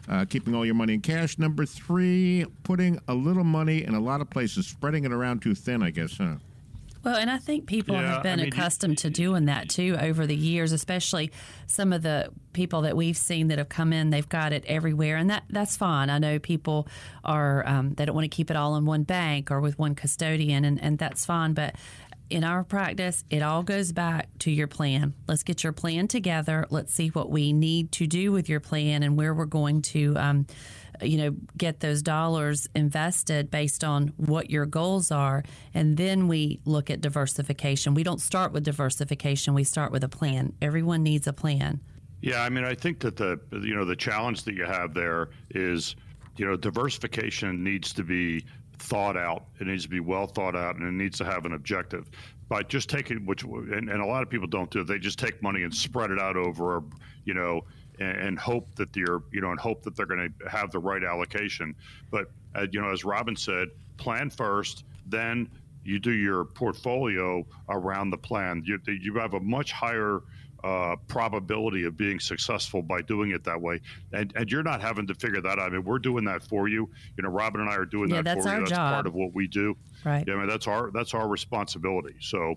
Uh, 0.07 0.23
keeping 0.23 0.53
all 0.53 0.63
your 0.63 0.75
money 0.75 0.93
in 0.93 1.01
cash. 1.01 1.39
Number 1.39 1.65
three, 1.65 2.45
putting 2.61 2.99
a 3.07 3.15
little 3.15 3.43
money 3.43 3.83
in 3.83 3.95
a 3.95 3.99
lot 3.99 4.21
of 4.21 4.29
places, 4.29 4.67
spreading 4.67 5.03
it 5.03 5.11
around 5.11 5.41
too 5.41 5.55
thin, 5.55 5.81
I 5.81 5.89
guess, 5.89 6.17
huh? 6.19 6.35
Well, 7.03 7.17
and 7.17 7.29
I 7.29 7.37
think 7.37 7.67
people 7.67 7.95
Yeah, 7.95 8.13
have 8.15 8.23
been 8.23 8.39
I 8.39 8.43
mean, 8.43 8.47
accustomed 8.47 8.97
to 8.99 9.11
doing 9.11 9.45
that 9.45 9.69
too 9.69 9.95
over 9.99 10.25
the 10.25 10.35
years, 10.35 10.71
especially 10.71 11.31
some 11.67 11.93
of 11.93 12.01
the 12.01 12.29
people 12.53 12.81
that 12.81 12.97
we've 12.97 13.17
seen 13.17 13.49
that 13.49 13.59
have 13.59 13.69
come 13.69 13.93
in. 13.93 14.09
They've 14.09 14.27
got 14.27 14.53
it 14.53 14.63
everywhere, 14.67 15.17
and 15.17 15.29
that 15.29 15.43
that's 15.49 15.77
fine. 15.77 16.09
I 16.09 16.17
know 16.17 16.39
people 16.39 16.87
are 17.23 17.67
um, 17.67 17.93
they 17.93 18.05
don't 18.05 18.15
want 18.15 18.25
to 18.25 18.35
keep 18.35 18.49
it 18.49 18.57
all 18.57 18.75
in 18.75 18.85
one 18.85 19.03
bank 19.03 19.51
or 19.51 19.61
with 19.61 19.77
one 19.77 19.93
custodian, 19.93 20.65
and, 20.65 20.81
and 20.81 20.97
that's 20.97 21.27
fine. 21.27 21.53
But 21.53 21.75
in 22.29 22.43
our 22.43 22.63
practice, 22.63 23.23
it 23.29 23.41
all 23.41 23.63
goes 23.63 23.91
back 23.91 24.27
to 24.39 24.51
your 24.51 24.67
plan. 24.67 25.13
Let's 25.27 25.43
get 25.43 25.63
your 25.63 25.73
plan 25.73 26.07
together. 26.07 26.65
Let's 26.69 26.93
see 26.93 27.09
what 27.09 27.29
we 27.29 27.53
need 27.53 27.91
to 27.93 28.07
do 28.07 28.31
with 28.31 28.49
your 28.49 28.59
plan 28.59 29.03
and 29.03 29.15
where 29.17 29.33
we're 29.33 29.45
going 29.45 29.81
to. 29.83 30.15
Um, 30.17 30.47
you 31.01 31.17
know, 31.17 31.35
get 31.57 31.81
those 31.81 32.01
dollars 32.01 32.67
invested 32.73 33.51
based 33.51 33.83
on 33.83 34.13
what 34.17 34.49
your 34.49 34.65
goals 34.65 35.11
are. 35.11 35.43
And 35.73 35.97
then 35.97 36.29
we 36.29 36.61
look 36.65 36.89
at 36.89 37.01
diversification. 37.01 37.93
We 37.93 38.03
don't 38.03 38.21
start 38.21 38.53
with 38.53 38.63
diversification, 38.63 39.53
we 39.53 39.65
start 39.65 39.91
with 39.91 40.03
a 40.03 40.09
plan. 40.09 40.53
Everyone 40.61 41.03
needs 41.03 41.27
a 41.27 41.33
plan. 41.33 41.81
Yeah, 42.21 42.43
I 42.43 42.49
mean, 42.49 42.63
I 42.63 42.73
think 42.73 42.99
that 42.99 43.17
the 43.17 43.39
you 43.51 43.75
know 43.75 43.85
the 43.85 43.95
challenge 43.95 44.43
that 44.43 44.55
you 44.55 44.65
have 44.65 44.93
there 44.93 45.29
is, 45.51 45.95
you 46.37 46.45
know, 46.45 46.55
diversification 46.55 47.63
needs 47.63 47.93
to 47.93 48.03
be 48.03 48.45
thought 48.79 49.17
out. 49.17 49.45
It 49.59 49.67
needs 49.67 49.83
to 49.83 49.89
be 49.89 49.99
well 49.99 50.27
thought 50.27 50.55
out, 50.55 50.75
and 50.75 50.87
it 50.87 50.91
needs 50.91 51.17
to 51.19 51.25
have 51.25 51.45
an 51.45 51.53
objective. 51.53 52.09
By 52.47 52.61
just 52.61 52.89
taking 52.89 53.25
which, 53.25 53.43
and, 53.43 53.89
and 53.89 54.01
a 54.01 54.05
lot 54.05 54.21
of 54.21 54.29
people 54.29 54.47
don't 54.47 54.69
do. 54.69 54.83
They 54.83 54.99
just 54.99 55.17
take 55.17 55.41
money 55.41 55.63
and 55.63 55.73
spread 55.73 56.11
it 56.11 56.19
out 56.19 56.37
over, 56.37 56.83
you 57.23 57.33
know, 57.33 57.61
and, 57.99 58.17
and 58.17 58.39
hope 58.39 58.75
that 58.75 58.93
they're, 58.93 59.21
you 59.31 59.41
know, 59.41 59.49
and 59.49 59.59
hope 59.59 59.81
that 59.83 59.95
they're 59.95 60.05
going 60.05 60.31
to 60.39 60.49
have 60.49 60.71
the 60.71 60.79
right 60.79 61.03
allocation. 61.03 61.75
But 62.11 62.31
uh, 62.53 62.67
you 62.71 62.81
know, 62.81 62.91
as 62.91 63.03
Robin 63.03 63.35
said, 63.35 63.69
plan 63.97 64.29
first, 64.29 64.83
then 65.07 65.49
you 65.83 65.99
do 65.99 66.11
your 66.11 66.45
portfolio 66.45 67.45
around 67.69 68.09
the 68.09 68.17
plan. 68.17 68.63
You 68.65 68.79
you 68.87 69.15
have 69.15 69.33
a 69.33 69.39
much 69.39 69.71
higher 69.71 70.21
uh, 70.65 70.95
probability 71.07 71.83
of 71.83 71.95
being 71.95 72.19
successful 72.19 72.81
by 72.81 72.99
doing 73.03 73.29
it 73.31 73.43
that 73.43 73.61
way. 73.61 73.79
And 74.13 74.33
and 74.35 74.51
you're 74.51 74.63
not 74.63 74.81
having 74.81 75.05
to 75.05 75.13
figure 75.13 75.39
that 75.41 75.59
out. 75.59 75.67
I 75.67 75.69
mean, 75.69 75.83
we're 75.83 75.99
doing 75.99 76.25
that 76.25 76.41
for 76.41 76.67
you. 76.67 76.89
You 77.17 77.23
know, 77.23 77.29
Robin 77.29 77.61
and 77.61 77.69
I 77.69 77.75
are 77.75 77.85
doing 77.85 78.09
Yeah, 78.09 78.23
that 78.23 78.41
for 78.41 78.49
you. 78.49 78.59
That's 78.59 78.71
job. 78.71 78.93
part 78.93 79.05
of 79.05 79.13
what 79.13 79.33
we 79.35 79.47
do. 79.47 79.77
Right. 80.03 80.23
Yeah, 80.27 80.33
I 80.33 80.37
mean, 80.37 80.47
that's 80.47 80.67
our 80.67 80.89
that's 80.91 81.13
our 81.13 81.27
responsibility. 81.27 82.15
So. 82.19 82.55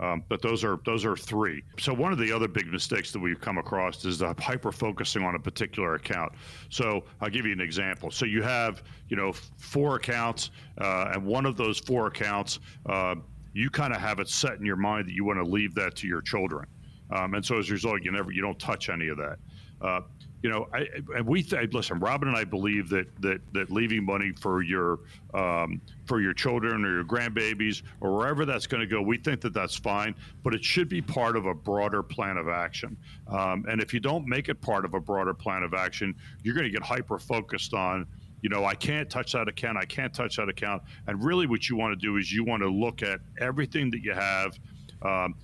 Um, 0.00 0.24
but 0.28 0.42
those 0.42 0.64
are 0.64 0.80
those 0.84 1.04
are 1.04 1.16
three. 1.16 1.62
So 1.78 1.94
one 1.94 2.10
of 2.10 2.18
the 2.18 2.32
other 2.32 2.48
big 2.48 2.66
mistakes 2.66 3.12
that 3.12 3.20
we've 3.20 3.40
come 3.40 3.58
across 3.58 4.04
is 4.04 4.18
the 4.18 4.34
hyper 4.40 4.72
focusing 4.72 5.22
on 5.22 5.36
a 5.36 5.38
particular 5.38 5.94
account. 5.94 6.32
So 6.68 7.04
I'll 7.20 7.30
give 7.30 7.46
you 7.46 7.52
an 7.52 7.60
example. 7.60 8.10
So 8.10 8.26
you 8.26 8.42
have 8.42 8.82
you 9.08 9.16
know 9.16 9.32
four 9.56 9.94
accounts, 9.94 10.50
uh, 10.80 11.12
and 11.14 11.24
one 11.24 11.46
of 11.46 11.56
those 11.56 11.78
four 11.78 12.08
accounts, 12.08 12.58
uh, 12.86 13.14
you 13.52 13.70
kind 13.70 13.94
of 13.94 14.00
have 14.00 14.18
it 14.18 14.28
set 14.28 14.54
in 14.58 14.66
your 14.66 14.74
mind 14.74 15.06
that 15.06 15.12
you 15.12 15.24
want 15.24 15.38
to 15.38 15.48
leave 15.48 15.76
that 15.76 15.94
to 15.94 16.08
your 16.08 16.22
children, 16.22 16.66
um, 17.10 17.34
and 17.34 17.44
so 17.44 17.58
as 17.58 17.68
a 17.70 17.72
result, 17.72 18.02
you 18.02 18.12
never 18.12 18.30
you 18.32 18.42
don't 18.42 18.58
touch 18.58 18.88
any 18.88 19.08
of 19.08 19.16
that. 19.18 19.38
Uh, 19.80 20.00
you 20.44 20.50
know, 20.50 20.68
I, 20.74 21.22
we 21.22 21.42
th- 21.42 21.72
listen. 21.72 21.98
Robin 22.00 22.28
and 22.28 22.36
I 22.36 22.44
believe 22.44 22.90
that 22.90 23.06
that 23.22 23.40
that 23.54 23.70
leaving 23.70 24.04
money 24.04 24.30
for 24.38 24.60
your 24.60 24.98
um, 25.32 25.80
for 26.04 26.20
your 26.20 26.34
children 26.34 26.84
or 26.84 26.96
your 26.96 27.04
grandbabies 27.04 27.82
or 28.02 28.14
wherever 28.14 28.44
that's 28.44 28.66
going 28.66 28.82
to 28.82 28.86
go, 28.86 29.00
we 29.00 29.16
think 29.16 29.40
that 29.40 29.54
that's 29.54 29.74
fine. 29.74 30.14
But 30.42 30.54
it 30.54 30.62
should 30.62 30.90
be 30.90 31.00
part 31.00 31.38
of 31.38 31.46
a 31.46 31.54
broader 31.54 32.02
plan 32.02 32.36
of 32.36 32.48
action. 32.48 32.94
Um, 33.26 33.64
and 33.70 33.80
if 33.80 33.94
you 33.94 34.00
don't 34.00 34.26
make 34.26 34.50
it 34.50 34.60
part 34.60 34.84
of 34.84 34.92
a 34.92 35.00
broader 35.00 35.32
plan 35.32 35.62
of 35.62 35.72
action, 35.72 36.14
you're 36.42 36.54
going 36.54 36.70
to 36.70 36.72
get 36.72 36.82
hyper 36.82 37.18
focused 37.18 37.72
on. 37.72 38.06
You 38.42 38.50
know, 38.50 38.66
I 38.66 38.74
can't 38.74 39.08
touch 39.08 39.32
that 39.32 39.48
account. 39.48 39.78
I 39.78 39.86
can't 39.86 40.12
touch 40.12 40.36
that 40.36 40.50
account. 40.50 40.82
And 41.06 41.24
really, 41.24 41.46
what 41.46 41.70
you 41.70 41.76
want 41.76 41.98
to 41.98 42.06
do 42.06 42.18
is 42.18 42.30
you 42.30 42.44
want 42.44 42.62
to 42.62 42.68
look 42.68 43.02
at 43.02 43.20
everything 43.40 43.90
that 43.92 44.02
you 44.02 44.12
have. 44.12 44.58
Um, 45.00 45.36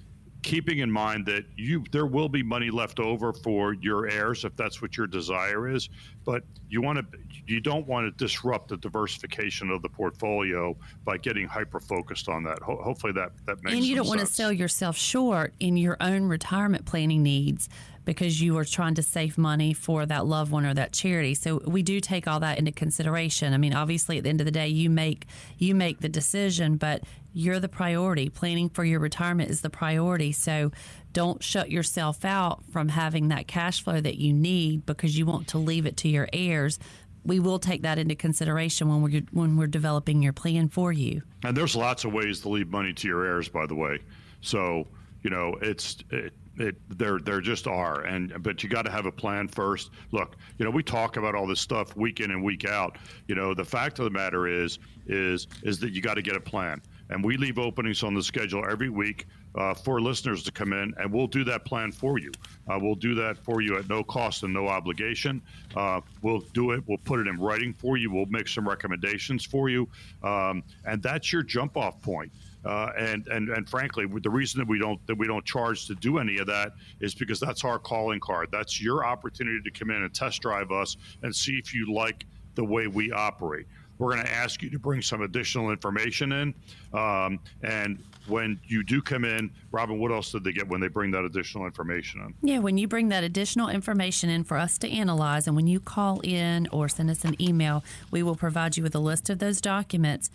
keeping 0.42 0.78
in 0.78 0.90
mind 0.90 1.26
that 1.26 1.44
you 1.56 1.84
there 1.92 2.06
will 2.06 2.28
be 2.28 2.42
money 2.42 2.70
left 2.70 2.98
over 2.98 3.32
for 3.32 3.74
your 3.74 4.08
heirs 4.08 4.44
if 4.44 4.56
that's 4.56 4.80
what 4.80 4.96
your 4.96 5.06
desire 5.06 5.68
is 5.68 5.88
but 6.24 6.42
you 6.68 6.80
want 6.80 6.98
to 6.98 7.18
you 7.46 7.60
don't 7.60 7.86
want 7.86 8.06
to 8.06 8.24
disrupt 8.24 8.68
the 8.68 8.76
diversification 8.76 9.70
of 9.70 9.82
the 9.82 9.88
portfolio 9.88 10.76
by 11.04 11.18
getting 11.18 11.46
hyper 11.46 11.80
focused 11.80 12.28
on 12.28 12.44
that. 12.44 12.62
Ho- 12.62 12.80
hopefully 12.82 13.12
that 13.14 13.32
that 13.46 13.62
makes 13.62 13.76
and 13.76 13.84
you 13.84 13.96
don't 13.96 14.06
want 14.06 14.20
to 14.20 14.26
sell 14.26 14.52
yourself 14.52 14.96
short 14.96 15.52
in 15.58 15.76
your 15.76 15.96
own 16.00 16.24
retirement 16.24 16.86
planning 16.86 17.22
needs 17.22 17.68
because 18.04 18.40
you 18.40 18.56
are 18.58 18.64
trying 18.64 18.94
to 18.94 19.02
save 19.02 19.36
money 19.36 19.72
for 19.72 20.06
that 20.06 20.26
loved 20.26 20.50
one 20.50 20.64
or 20.64 20.74
that 20.74 20.92
charity. 20.92 21.34
So 21.34 21.60
we 21.66 21.82
do 21.82 22.00
take 22.00 22.26
all 22.26 22.40
that 22.40 22.58
into 22.58 22.72
consideration. 22.72 23.52
I 23.52 23.58
mean, 23.58 23.74
obviously 23.74 24.18
at 24.18 24.24
the 24.24 24.30
end 24.30 24.40
of 24.40 24.44
the 24.46 24.50
day 24.50 24.68
you 24.68 24.90
make 24.90 25.26
you 25.58 25.74
make 25.74 26.00
the 26.00 26.08
decision, 26.08 26.76
but 26.76 27.04
you're 27.32 27.60
the 27.60 27.68
priority. 27.68 28.28
Planning 28.28 28.68
for 28.70 28.84
your 28.84 29.00
retirement 29.00 29.50
is 29.50 29.60
the 29.60 29.70
priority. 29.70 30.32
So 30.32 30.72
don't 31.12 31.42
shut 31.42 31.70
yourself 31.70 32.24
out 32.24 32.64
from 32.72 32.88
having 32.88 33.28
that 33.28 33.46
cash 33.46 33.82
flow 33.82 34.00
that 34.00 34.16
you 34.16 34.32
need 34.32 34.86
because 34.86 35.16
you 35.16 35.26
want 35.26 35.48
to 35.48 35.58
leave 35.58 35.86
it 35.86 35.96
to 35.98 36.08
your 36.08 36.28
heirs. 36.32 36.78
We 37.24 37.38
will 37.38 37.58
take 37.58 37.82
that 37.82 37.98
into 37.98 38.14
consideration 38.14 38.88
when 38.88 39.02
we're 39.02 39.22
when 39.30 39.56
we're 39.56 39.66
developing 39.66 40.22
your 40.22 40.32
plan 40.32 40.68
for 40.68 40.90
you. 40.90 41.22
And 41.44 41.54
there's 41.56 41.76
lots 41.76 42.04
of 42.04 42.12
ways 42.12 42.40
to 42.40 42.48
leave 42.48 42.70
money 42.70 42.94
to 42.94 43.08
your 43.08 43.26
heirs, 43.26 43.48
by 43.48 43.66
the 43.66 43.74
way. 43.74 43.98
So 44.40 44.86
you 45.22 45.30
know, 45.30 45.54
it's 45.60 45.98
it, 46.10 46.32
it 46.60 46.76
there 46.98 47.18
there 47.18 47.40
just 47.40 47.66
are, 47.66 48.02
and 48.02 48.42
but 48.42 48.62
you 48.62 48.68
got 48.68 48.82
to 48.82 48.90
have 48.90 49.06
a 49.06 49.12
plan 49.12 49.48
first. 49.48 49.90
Look, 50.12 50.36
you 50.58 50.64
know, 50.64 50.70
we 50.70 50.82
talk 50.82 51.16
about 51.16 51.34
all 51.34 51.46
this 51.46 51.60
stuff 51.60 51.96
week 51.96 52.20
in 52.20 52.30
and 52.30 52.42
week 52.42 52.64
out. 52.66 52.98
You 53.28 53.34
know, 53.34 53.54
the 53.54 53.64
fact 53.64 53.98
of 53.98 54.04
the 54.04 54.10
matter 54.10 54.46
is 54.46 54.78
is 55.06 55.46
is 55.62 55.78
that 55.80 55.92
you 55.92 56.00
got 56.00 56.14
to 56.14 56.22
get 56.22 56.36
a 56.36 56.40
plan 56.40 56.80
and 57.10 57.24
we 57.24 57.36
leave 57.36 57.58
openings 57.58 58.02
on 58.02 58.14
the 58.14 58.22
schedule 58.22 58.64
every 58.70 58.88
week 58.88 59.26
uh, 59.56 59.74
for 59.74 60.00
listeners 60.00 60.44
to 60.44 60.52
come 60.52 60.72
in, 60.72 60.94
and 60.98 61.12
we'll 61.12 61.26
do 61.26 61.42
that 61.42 61.64
plan 61.64 61.90
for 61.90 62.18
you. 62.18 62.30
Uh, 62.68 62.78
we'll 62.80 62.94
do 62.94 63.16
that 63.16 63.36
for 63.36 63.60
you 63.60 63.76
at 63.76 63.88
no 63.88 64.02
cost 64.04 64.44
and 64.44 64.54
no 64.54 64.68
obligation. 64.68 65.42
Uh, 65.74 66.00
we'll 66.22 66.40
do 66.54 66.70
it. 66.70 66.82
We'll 66.86 66.98
put 66.98 67.18
it 67.18 67.26
in 67.26 67.38
writing 67.38 67.74
for 67.74 67.96
you. 67.96 68.12
We'll 68.12 68.26
make 68.26 68.46
some 68.46 68.66
recommendations 68.68 69.44
for 69.44 69.68
you, 69.68 69.88
um, 70.22 70.62
and 70.84 71.02
that's 71.02 71.32
your 71.32 71.42
jump-off 71.42 72.00
point. 72.00 72.30
Uh, 72.64 72.90
and 72.98 73.26
and 73.28 73.48
and 73.48 73.68
frankly, 73.68 74.06
the 74.06 74.30
reason 74.30 74.58
that 74.58 74.68
we 74.68 74.78
don't 74.78 75.04
that 75.06 75.16
we 75.16 75.26
don't 75.26 75.44
charge 75.44 75.86
to 75.86 75.94
do 75.94 76.18
any 76.18 76.38
of 76.38 76.46
that 76.46 76.72
is 77.00 77.14
because 77.14 77.40
that's 77.40 77.64
our 77.64 77.78
calling 77.78 78.20
card. 78.20 78.48
That's 78.52 78.80
your 78.82 79.04
opportunity 79.04 79.60
to 79.62 79.70
come 79.70 79.90
in 79.90 80.02
and 80.02 80.14
test 80.14 80.42
drive 80.42 80.70
us 80.70 80.96
and 81.22 81.34
see 81.34 81.52
if 81.52 81.74
you 81.74 81.92
like 81.92 82.26
the 82.54 82.64
way 82.64 82.86
we 82.86 83.12
operate. 83.12 83.66
We're 83.98 84.14
going 84.14 84.24
to 84.24 84.32
ask 84.32 84.62
you 84.62 84.70
to 84.70 84.78
bring 84.78 85.02
some 85.02 85.20
additional 85.20 85.70
information 85.70 86.32
in. 86.32 86.54
Um, 86.94 87.38
and 87.62 88.02
when 88.28 88.58
you 88.66 88.82
do 88.82 89.02
come 89.02 89.26
in, 89.26 89.50
Robin, 89.72 89.98
what 89.98 90.10
else 90.10 90.32
did 90.32 90.42
they 90.42 90.52
get 90.52 90.66
when 90.68 90.80
they 90.80 90.88
bring 90.88 91.10
that 91.10 91.24
additional 91.24 91.66
information 91.66 92.22
in? 92.22 92.34
Yeah, 92.40 92.58
when 92.60 92.78
you 92.78 92.88
bring 92.88 93.08
that 93.08 93.24
additional 93.24 93.68
information 93.68 94.30
in 94.30 94.44
for 94.44 94.56
us 94.56 94.78
to 94.78 94.90
analyze, 94.90 95.46
and 95.46 95.54
when 95.54 95.66
you 95.66 95.80
call 95.80 96.20
in 96.20 96.66
or 96.72 96.88
send 96.88 97.10
us 97.10 97.24
an 97.24 97.40
email, 97.42 97.84
we 98.10 98.22
will 98.22 98.36
provide 98.36 98.78
you 98.78 98.82
with 98.82 98.94
a 98.94 98.98
list 98.98 99.28
of 99.28 99.38
those 99.38 99.60
documents. 99.60 100.30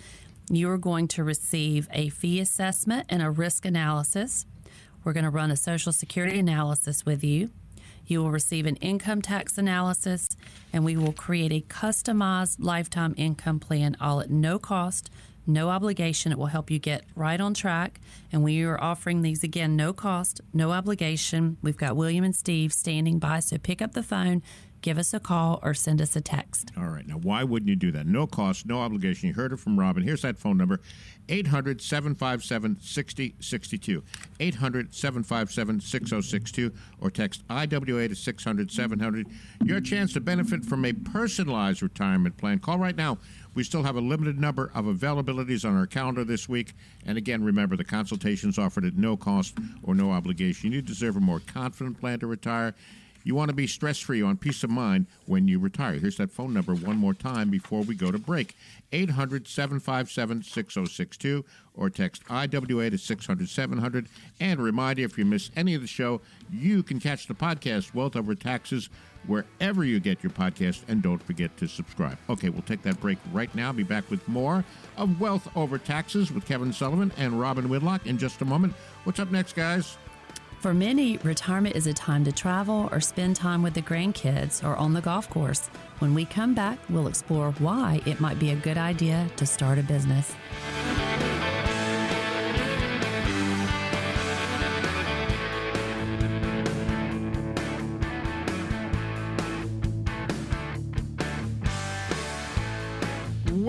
You 0.49 0.69
are 0.69 0.77
going 0.77 1.07
to 1.09 1.23
receive 1.23 1.87
a 1.91 2.09
fee 2.09 2.39
assessment 2.39 3.07
and 3.09 3.23
a 3.23 3.31
risk 3.31 3.65
analysis. 3.65 4.45
We're 5.03 5.13
going 5.13 5.23
to 5.23 5.31
run 5.31 5.49
a 5.49 5.55
Social 5.55 5.91
Security 5.91 6.37
analysis 6.37 7.03
with 7.03 7.23
you. 7.23 7.49
You 8.05 8.21
will 8.21 8.29
receive 8.29 8.67
an 8.67 8.75
income 8.75 9.23
tax 9.23 9.57
analysis, 9.57 10.29
and 10.71 10.85
we 10.85 10.97
will 10.97 11.13
create 11.13 11.51
a 11.51 11.61
customized 11.61 12.57
lifetime 12.59 13.15
income 13.17 13.59
plan, 13.59 13.97
all 13.99 14.21
at 14.21 14.29
no 14.29 14.59
cost, 14.59 15.09
no 15.47 15.69
obligation. 15.69 16.31
It 16.31 16.37
will 16.37 16.45
help 16.47 16.69
you 16.69 16.77
get 16.77 17.05
right 17.15 17.41
on 17.41 17.55
track. 17.55 17.99
And 18.31 18.43
we 18.43 18.63
are 18.63 18.79
offering 18.79 19.23
these 19.23 19.43
again, 19.43 19.75
no 19.75 19.93
cost, 19.93 20.41
no 20.53 20.71
obligation. 20.71 21.57
We've 21.63 21.77
got 21.77 21.95
William 21.95 22.23
and 22.23 22.35
Steve 22.35 22.71
standing 22.71 23.17
by, 23.17 23.39
so 23.39 23.57
pick 23.57 23.81
up 23.81 23.93
the 23.93 24.03
phone, 24.03 24.43
give 24.85 24.99
us 24.99 25.15
a 25.15 25.19
call, 25.19 25.59
or 25.63 25.73
send 25.73 25.99
us 25.99 26.15
a 26.15 26.21
text. 26.21 26.71
All 26.77 26.85
right. 26.85 27.07
Now, 27.07 27.15
why 27.15 27.43
wouldn't 27.43 27.67
you 27.67 27.75
do 27.75 27.91
that? 27.93 28.05
No 28.05 28.27
cost, 28.27 28.67
no 28.67 28.81
obligation. 28.81 29.27
You 29.27 29.33
heard 29.33 29.51
it 29.51 29.57
from 29.57 29.79
Robin. 29.79 30.03
Here's 30.03 30.21
that 30.21 30.37
phone 30.37 30.57
number 30.57 30.79
800 31.27 31.81
757 31.81 32.77
6062. 32.79 34.03
800 34.39 34.93
757 34.93 35.81
6062 35.81 36.71
or 37.01 37.09
text 37.09 37.41
IWA 37.49 38.09
to 38.09 38.15
600 38.15 38.71
700. 38.71 39.27
Your 39.63 39.81
chance 39.81 40.13
to 40.13 40.21
benefit 40.21 40.63
from 40.63 40.85
a 40.85 40.93
personalized 40.93 41.81
retirement 41.81 42.37
plan. 42.37 42.59
Call 42.59 42.77
right 42.77 42.95
now. 42.95 43.17
We 43.55 43.63
still 43.63 43.81
have 43.81 43.95
a 43.95 44.01
limited 44.01 44.39
number 44.39 44.69
of 44.75 44.85
availabilities 44.85 45.67
on 45.67 45.75
our 45.75 45.87
calendar 45.87 46.23
this 46.23 46.47
week. 46.47 46.75
And 47.07 47.17
again, 47.17 47.43
remember 47.43 47.75
the 47.75 47.83
consultations 47.83 48.59
offered 48.59 48.85
at 48.85 48.95
no 48.95 49.17
cost 49.17 49.57
or 49.81 49.95
no 49.95 50.11
obligation. 50.11 50.71
You 50.71 50.83
deserve 50.83 51.17
a 51.17 51.21
more 51.21 51.39
confident 51.39 51.99
plan 51.99 52.19
to 52.19 52.27
retire. 52.27 52.75
You 53.25 53.33
want 53.33 53.49
to 53.49 53.55
be 53.55 53.65
stress 53.65 53.99
free 53.99 54.21
on 54.21 54.37
peace 54.37 54.63
of 54.63 54.69
mind 54.69 55.07
when 55.25 55.47
you 55.47 55.57
retire. 55.57 55.93
Here's 55.93 56.17
that 56.17 56.31
phone 56.31 56.53
number 56.53 56.75
one 56.75 56.95
more 56.95 57.15
time 57.15 57.49
before 57.49 57.81
we 57.81 57.95
go 57.95 58.11
to 58.11 58.19
break 58.19 58.55
800 58.93 59.47
757 59.47 60.43
6062 60.43 61.43
or 61.73 61.89
text 61.89 62.21
IWA 62.29 62.91
to 62.91 62.97
600 62.99 63.49
700. 63.49 64.07
And 64.39 64.59
a 64.59 64.63
reminder 64.63 65.01
if 65.01 65.17
you 65.17 65.25
miss 65.25 65.49
any 65.55 65.73
of 65.73 65.81
the 65.81 65.87
show, 65.87 66.21
you 66.51 66.83
can 66.83 66.99
catch 66.99 67.25
the 67.25 67.33
podcast 67.33 67.95
Wealth 67.95 68.15
Over 68.15 68.35
Taxes 68.35 68.89
wherever 69.25 69.83
you 69.83 69.99
get 69.99 70.21
your 70.23 70.31
podcast. 70.31 70.83
And 70.87 71.01
don't 71.01 71.21
forget 71.21 71.57
to 71.57 71.67
subscribe. 71.67 72.19
Okay, 72.29 72.49
we'll 72.49 72.61
take 72.61 72.83
that 72.83 73.01
break 73.01 73.17
right 73.33 73.53
now. 73.55 73.71
Be 73.71 73.81
back 73.81 74.09
with 74.11 74.25
more 74.27 74.63
of 74.97 75.19
Wealth 75.19 75.49
Over 75.57 75.79
Taxes 75.79 76.31
with 76.31 76.45
Kevin 76.45 76.71
Sullivan 76.71 77.11
and 77.17 77.39
Robin 77.39 77.69
Whitlock 77.69 78.05
in 78.05 78.19
just 78.19 78.41
a 78.43 78.45
moment. 78.45 78.75
What's 79.03 79.19
up 79.19 79.31
next, 79.31 79.55
guys? 79.55 79.97
For 80.59 80.73
many, 80.73 81.17
retirement 81.17 81.75
is 81.75 81.85
a 81.85 81.93
time 81.93 82.25
to 82.25 82.31
travel 82.31 82.89
or 82.91 82.99
spend 82.99 83.35
time 83.35 83.61
with 83.61 83.75
the 83.75 83.81
grandkids 83.81 84.63
or 84.67 84.75
on 84.77 84.93
the 84.93 85.01
golf 85.01 85.29
course. 85.29 85.67
When 85.99 86.13
we 86.15 86.25
come 86.25 86.55
back, 86.55 86.79
we'll 86.89 87.07
explore 87.07 87.51
why 87.59 88.01
it 88.05 88.19
might 88.19 88.39
be 88.39 88.49
a 88.49 88.55
good 88.55 88.77
idea 88.77 89.29
to 89.37 89.45
start 89.45 89.77
a 89.77 89.83
business. 89.83 90.33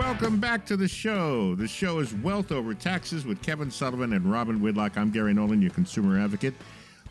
Welcome 0.06 0.38
back 0.38 0.64
to 0.66 0.76
the 0.76 0.86
show. 0.86 1.56
The 1.56 1.66
show 1.66 1.98
is 1.98 2.14
Wealth 2.14 2.52
Over 2.52 2.75
Taxes 2.75 3.26
with 3.26 3.42
Kevin 3.42 3.72
Sullivan 3.72 4.12
and 4.12 4.25
Robin 4.30 4.60
Whitlock. 4.60 4.96
I'm 4.96 5.10
Gary 5.10 5.34
Nolan, 5.34 5.60
your 5.60 5.72
consumer 5.72 6.20
advocate. 6.20 6.54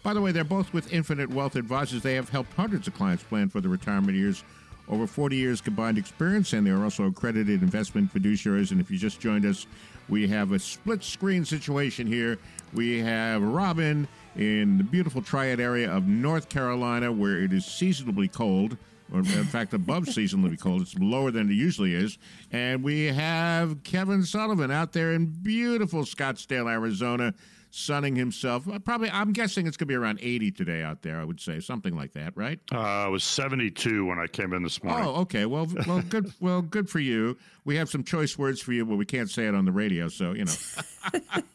By 0.02 0.14
the 0.14 0.22
way, 0.22 0.32
they're 0.32 0.46
both 0.46 0.72
with 0.72 0.94
Infinite 0.94 1.30
Wealth 1.30 1.58
Advisors. 1.58 2.02
They 2.02 2.16
have 2.16 2.30
helped 2.30 2.54
hundreds 2.54 2.88
of 2.88 2.94
clients 2.94 3.22
plan 3.22 3.50
for 3.50 3.60
their 3.60 3.70
retirement 3.70 4.18
years. 4.18 4.46
Over 4.88 5.08
40 5.08 5.36
years 5.36 5.60
combined 5.60 5.98
experience, 5.98 6.54
and 6.54 6.66
they 6.66 6.72
are 6.72 6.86
also 6.86 7.04
accredited 7.04 7.62
investment 7.62 8.14
fiduciaries. 8.14 8.72
And 8.72 8.80
if 8.80 8.90
you 8.90 8.98
just 8.98 9.20
joined 9.20 9.46
us, 9.46 9.68
we 10.08 10.26
have 10.30 10.54
a 10.54 10.58
split 10.58 11.04
screen 11.04 11.44
situation 11.44 12.08
here. 12.08 12.40
We 12.74 13.00
have 13.00 13.44
Robin 13.44 14.08
in 14.38 14.78
the 14.78 14.86
beautiful 14.86 15.22
Triad 15.22 15.60
area 15.60 15.92
of 15.92 16.08
North 16.08 16.48
Carolina, 16.48 17.12
where 17.12 17.40
it 17.40 17.52
is 17.52 17.66
seasonably 17.66 18.30
cold 18.30 18.78
or 19.12 19.20
in 19.20 19.46
fact 19.46 19.74
above 19.74 20.04
seasonally 20.06 20.60
cold. 20.60 20.82
It's 20.82 20.96
lower 20.96 21.32
than 21.32 21.50
it 21.50 21.54
usually 21.54 21.94
is. 21.94 22.18
And 22.52 22.84
we 22.84 23.06
have 23.06 23.84
Kevin 23.84 24.24
Sullivan 24.24 24.72
out 24.72 24.94
there 24.94 25.14
in 25.14 25.28
beautiful 25.28 26.04
Scottsdale, 26.04 26.72
Arizona, 26.72 27.34
sunning 27.76 28.16
himself. 28.16 28.68
Uh, 28.68 28.80
Probably, 28.80 29.10
I'm 29.10 29.34
guessing 29.34 29.68
it's 29.68 29.76
going 29.78 29.88
to 29.88 29.92
be 29.92 29.96
around 29.96 30.20
80 30.22 30.52
today 30.52 30.82
out 30.82 31.02
there. 31.02 31.20
I 31.20 31.26
would 31.26 31.42
say 31.42 31.60
something 31.60 31.96
like 31.96 32.14
that, 32.14 32.36
right? 32.36 32.60
Uh, 32.72 33.06
it 33.08 33.12
was 33.12 33.24
72 33.24 34.06
when 34.06 34.18
I 34.18 34.28
came 34.28 34.54
in 34.54 34.64
this 34.64 34.82
morning. 34.84 35.06
Oh, 35.06 35.22
okay. 35.22 35.46
Well, 35.46 35.68
well, 35.86 36.02
good. 36.02 36.32
Well, 36.40 36.62
good 36.62 36.90
for 36.90 37.00
you. 37.00 37.38
We 37.66 37.76
have 37.76 37.90
some 37.90 38.04
choice 38.04 38.38
words 38.38 38.62
for 38.62 38.72
you, 38.72 38.86
but 38.86 38.96
we 38.96 39.06
can't 39.06 39.30
say 39.30 39.48
it 39.48 39.56
on 39.56 39.66
the 39.66 39.72
radio, 39.72 40.08
so 40.08 40.32
you 40.34 40.46
know. 40.46 40.54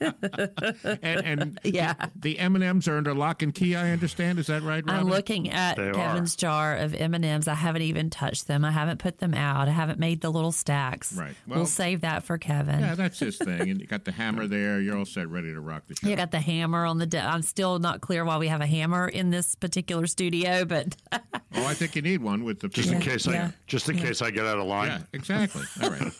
and 0.00 1.02
and 1.02 1.60
Yeah. 1.64 1.94
the 2.16 2.38
M 2.38 2.54
and 2.54 2.64
M's 2.64 2.88
are 2.88 2.96
under 2.96 3.14
lock 3.14 3.42
and 3.42 3.54
key. 3.54 3.76
I 3.76 3.90
understand. 3.90 4.38
Is 4.38 4.46
that 4.48 4.62
right, 4.62 4.84
Robin? 4.86 5.00
I'm 5.02 5.08
looking 5.08 5.50
at 5.50 5.76
They 5.76 5.92
Kevin's 5.92 6.36
jar 6.36 6.76
of 6.76 6.94
M&Ms. 6.94 7.48
I 7.48 7.54
haven't 7.54 7.82
even 7.82 8.10
touched 8.10 8.46
them. 8.46 8.64
I 8.64 8.70
haven't 8.70 8.98
put 8.98 9.18
them 9.18 9.34
out. 9.34 9.68
I 9.68 9.72
haven't 9.72 9.98
made 9.98 10.20
the 10.20 10.30
little 10.30 10.52
stacks. 10.52 11.12
Right. 11.12 11.34
we'll 11.46 11.58
Well- 11.58 11.66
save 11.66 12.00
that 12.02 12.24
for 12.24 12.38
Kevin. 12.38 12.80
Yeah, 12.80 12.94
that's 12.94 13.18
his 13.18 13.36
thing. 13.36 13.70
And 13.70 13.80
you 13.80 13.86
got 13.86 14.04
the 14.04 14.12
hammer 14.12 14.46
there. 14.48 14.80
You're 14.80 14.96
all 14.96 15.04
set, 15.04 15.28
ready 15.28 15.52
to 15.52 15.60
rock 15.60 15.84
the 15.86 15.94
show. 15.96 16.08
You 16.08 16.16
got 16.16 16.30
the 16.30 16.40
hammer 16.40 16.84
on 16.84 16.98
the. 16.98 17.06
De- 17.06 17.20
I'm 17.20 17.42
still 17.42 17.78
not 17.78 18.00
clear 18.00 18.24
why 18.24 18.38
we 18.38 18.48
have 18.48 18.60
a 18.60 18.66
hammer 18.66 19.08
in 19.08 19.30
this 19.30 19.54
particular 19.54 20.06
studio, 20.06 20.64
but 20.64 20.96
Oh, 21.52 21.66
I 21.66 21.74
think 21.74 21.96
you 21.96 22.02
need 22.02 22.22
one 22.22 22.44
with 22.44 22.60
the 22.60 22.68
just 22.68 22.90
in 22.92 23.00
case 23.00 23.26
yeah. 23.26 23.46
I 23.48 23.52
just 23.66 23.88
in 23.88 23.98
case 23.98 24.22
I 24.22 24.30
get 24.30 24.46
out 24.46 24.58
of 24.58 24.66
line. 24.66 24.88
Yeah, 24.88 24.98
exactly. 25.12 25.62
All 25.82 25.90
right. 25.90 26.12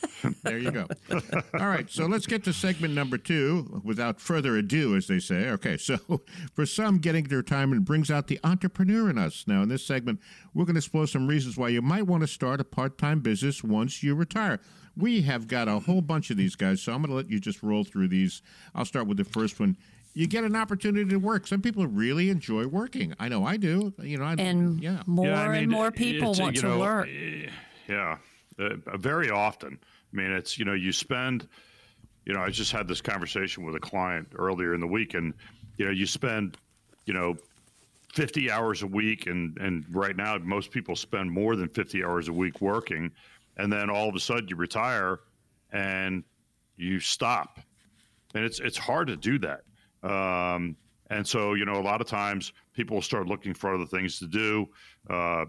there 0.42 0.58
you 0.58 0.70
go. 0.72 0.86
All 1.54 1.68
right. 1.68 1.88
So 1.88 2.06
let's 2.06 2.26
get 2.26 2.42
to 2.44 2.52
segment 2.52 2.94
number 2.94 3.16
two 3.20 3.80
without 3.84 4.20
further 4.20 4.56
ado, 4.56 4.96
as 4.96 5.06
they 5.06 5.18
say. 5.20 5.48
Okay. 5.50 5.76
So 5.76 5.98
for 6.54 6.66
some, 6.66 6.98
getting 6.98 7.24
to 7.26 7.36
retirement 7.36 7.84
brings 7.84 8.10
out 8.10 8.26
the 8.26 8.40
entrepreneur 8.42 9.08
in 9.08 9.18
us. 9.18 9.44
Now, 9.46 9.62
in 9.62 9.68
this 9.68 9.84
segment, 9.86 10.20
we're 10.54 10.64
going 10.64 10.74
to 10.74 10.80
explore 10.80 11.06
some 11.06 11.26
reasons 11.28 11.56
why 11.56 11.68
you 11.68 11.82
might 11.82 12.06
want 12.06 12.22
to 12.22 12.26
start 12.26 12.60
a 12.60 12.64
part 12.64 12.98
time 12.98 13.20
business 13.20 13.62
once 13.62 14.02
you 14.02 14.14
retire. 14.14 14.60
We 14.96 15.22
have 15.22 15.46
got 15.46 15.68
a 15.68 15.78
whole 15.78 16.00
bunch 16.02 16.30
of 16.30 16.36
these 16.36 16.56
guys, 16.56 16.82
so 16.82 16.92
I'm 16.92 16.98
going 17.02 17.10
to 17.10 17.16
let 17.16 17.30
you 17.30 17.38
just 17.38 17.62
roll 17.62 17.84
through 17.84 18.08
these. 18.08 18.42
I'll 18.74 18.84
start 18.84 19.06
with 19.06 19.18
the 19.18 19.24
first 19.24 19.60
one. 19.60 19.76
You 20.12 20.26
get 20.26 20.42
an 20.42 20.56
opportunity 20.56 21.08
to 21.10 21.16
work. 21.18 21.46
Some 21.46 21.62
people 21.62 21.86
really 21.86 22.30
enjoy 22.30 22.66
working. 22.66 23.14
I 23.20 23.28
know 23.28 23.44
I 23.46 23.56
do. 23.56 23.94
You 24.02 24.18
know, 24.18 24.24
I, 24.24 24.34
and 24.34 24.82
yeah. 24.82 25.02
more 25.06 25.26
Yeah, 25.28 25.42
I 25.42 25.48
mean, 25.48 25.62
and 25.62 25.70
more 25.70 25.92
people 25.92 26.34
want 26.34 26.56
you 26.56 26.62
to 26.62 26.68
know, 26.68 26.78
work. 26.80 27.08
eh, 27.08 27.48
Yeah, 27.88 28.18
uh, 28.58 28.96
very 28.96 29.30
often. 29.30 29.78
I 30.12 30.16
mean, 30.16 30.32
it's 30.32 30.58
you 30.58 30.64
know 30.64 30.74
you 30.74 30.90
spend. 30.92 31.46
You 32.30 32.36
know, 32.36 32.44
I 32.44 32.50
just 32.50 32.70
had 32.70 32.86
this 32.86 33.00
conversation 33.00 33.64
with 33.64 33.74
a 33.74 33.80
client 33.80 34.28
earlier 34.38 34.72
in 34.72 34.80
the 34.80 34.86
week, 34.86 35.14
and 35.14 35.34
you 35.78 35.84
know 35.84 35.90
you 35.90 36.06
spend, 36.06 36.58
you 37.04 37.12
know, 37.12 37.34
50 38.14 38.48
hours 38.52 38.84
a 38.84 38.86
week, 38.86 39.26
and 39.26 39.58
and 39.58 39.84
right 39.90 40.14
now 40.14 40.38
most 40.38 40.70
people 40.70 40.94
spend 40.94 41.28
more 41.28 41.56
than 41.56 41.68
50 41.68 42.04
hours 42.04 42.28
a 42.28 42.32
week 42.32 42.60
working, 42.60 43.10
and 43.56 43.72
then 43.72 43.90
all 43.90 44.08
of 44.08 44.14
a 44.14 44.20
sudden 44.20 44.46
you 44.46 44.54
retire, 44.54 45.18
and 45.72 46.22
you 46.76 47.00
stop, 47.00 47.58
and 48.36 48.44
it's 48.44 48.60
it's 48.60 48.78
hard 48.78 49.08
to 49.08 49.16
do 49.16 49.36
that. 49.40 49.62
Um, 50.04 50.76
and 51.10 51.26
so 51.26 51.54
you 51.54 51.64
know 51.64 51.80
a 51.80 51.82
lot 51.82 52.00
of 52.00 52.06
times 52.06 52.52
people 52.74 53.02
start 53.02 53.26
looking 53.26 53.54
for 53.54 53.74
other 53.74 53.86
things 53.86 54.20
to 54.20 54.28
do. 54.28 54.68
Uh, 55.08 55.46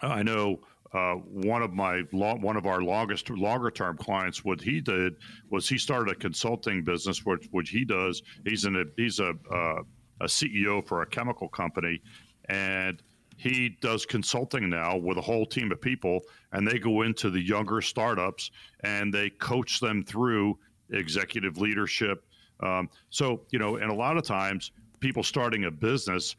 I 0.00 0.22
know 0.22 0.60
uh, 0.92 1.14
one 1.14 1.62
of 1.62 1.72
my 1.72 2.02
long, 2.12 2.40
one 2.40 2.56
of 2.56 2.66
our 2.66 2.80
longest 2.80 3.28
longer 3.30 3.70
term 3.70 3.96
clients 3.96 4.44
what 4.44 4.60
he 4.60 4.80
did 4.80 5.16
was 5.50 5.68
he 5.68 5.76
started 5.76 6.10
a 6.12 6.14
consulting 6.14 6.82
business 6.82 7.24
which 7.24 7.46
which 7.50 7.70
he 7.70 7.84
does. 7.84 8.22
He's 8.46 8.64
a 8.64 8.84
he's 8.96 9.18
a 9.20 9.34
uh, 9.52 9.82
a 10.20 10.24
CEO 10.24 10.86
for 10.86 11.02
a 11.02 11.06
chemical 11.06 11.48
company 11.48 12.00
and 12.48 13.02
he 13.36 13.76
does 13.80 14.04
consulting 14.04 14.68
now 14.68 14.96
with 14.96 15.16
a 15.16 15.20
whole 15.20 15.46
team 15.46 15.70
of 15.70 15.80
people 15.80 16.20
and 16.52 16.66
they 16.66 16.78
go 16.78 17.02
into 17.02 17.30
the 17.30 17.40
younger 17.40 17.80
startups 17.80 18.50
and 18.82 19.12
they 19.12 19.30
coach 19.30 19.78
them 19.80 20.02
through 20.02 20.58
executive 20.90 21.58
leadership. 21.58 22.24
Um, 22.60 22.88
so 23.10 23.42
you 23.50 23.58
know 23.58 23.76
and 23.76 23.90
a 23.90 23.94
lot 23.94 24.16
of 24.16 24.24
times 24.24 24.72
people 25.00 25.22
starting 25.22 25.66
a 25.66 25.70
business 25.70 26.34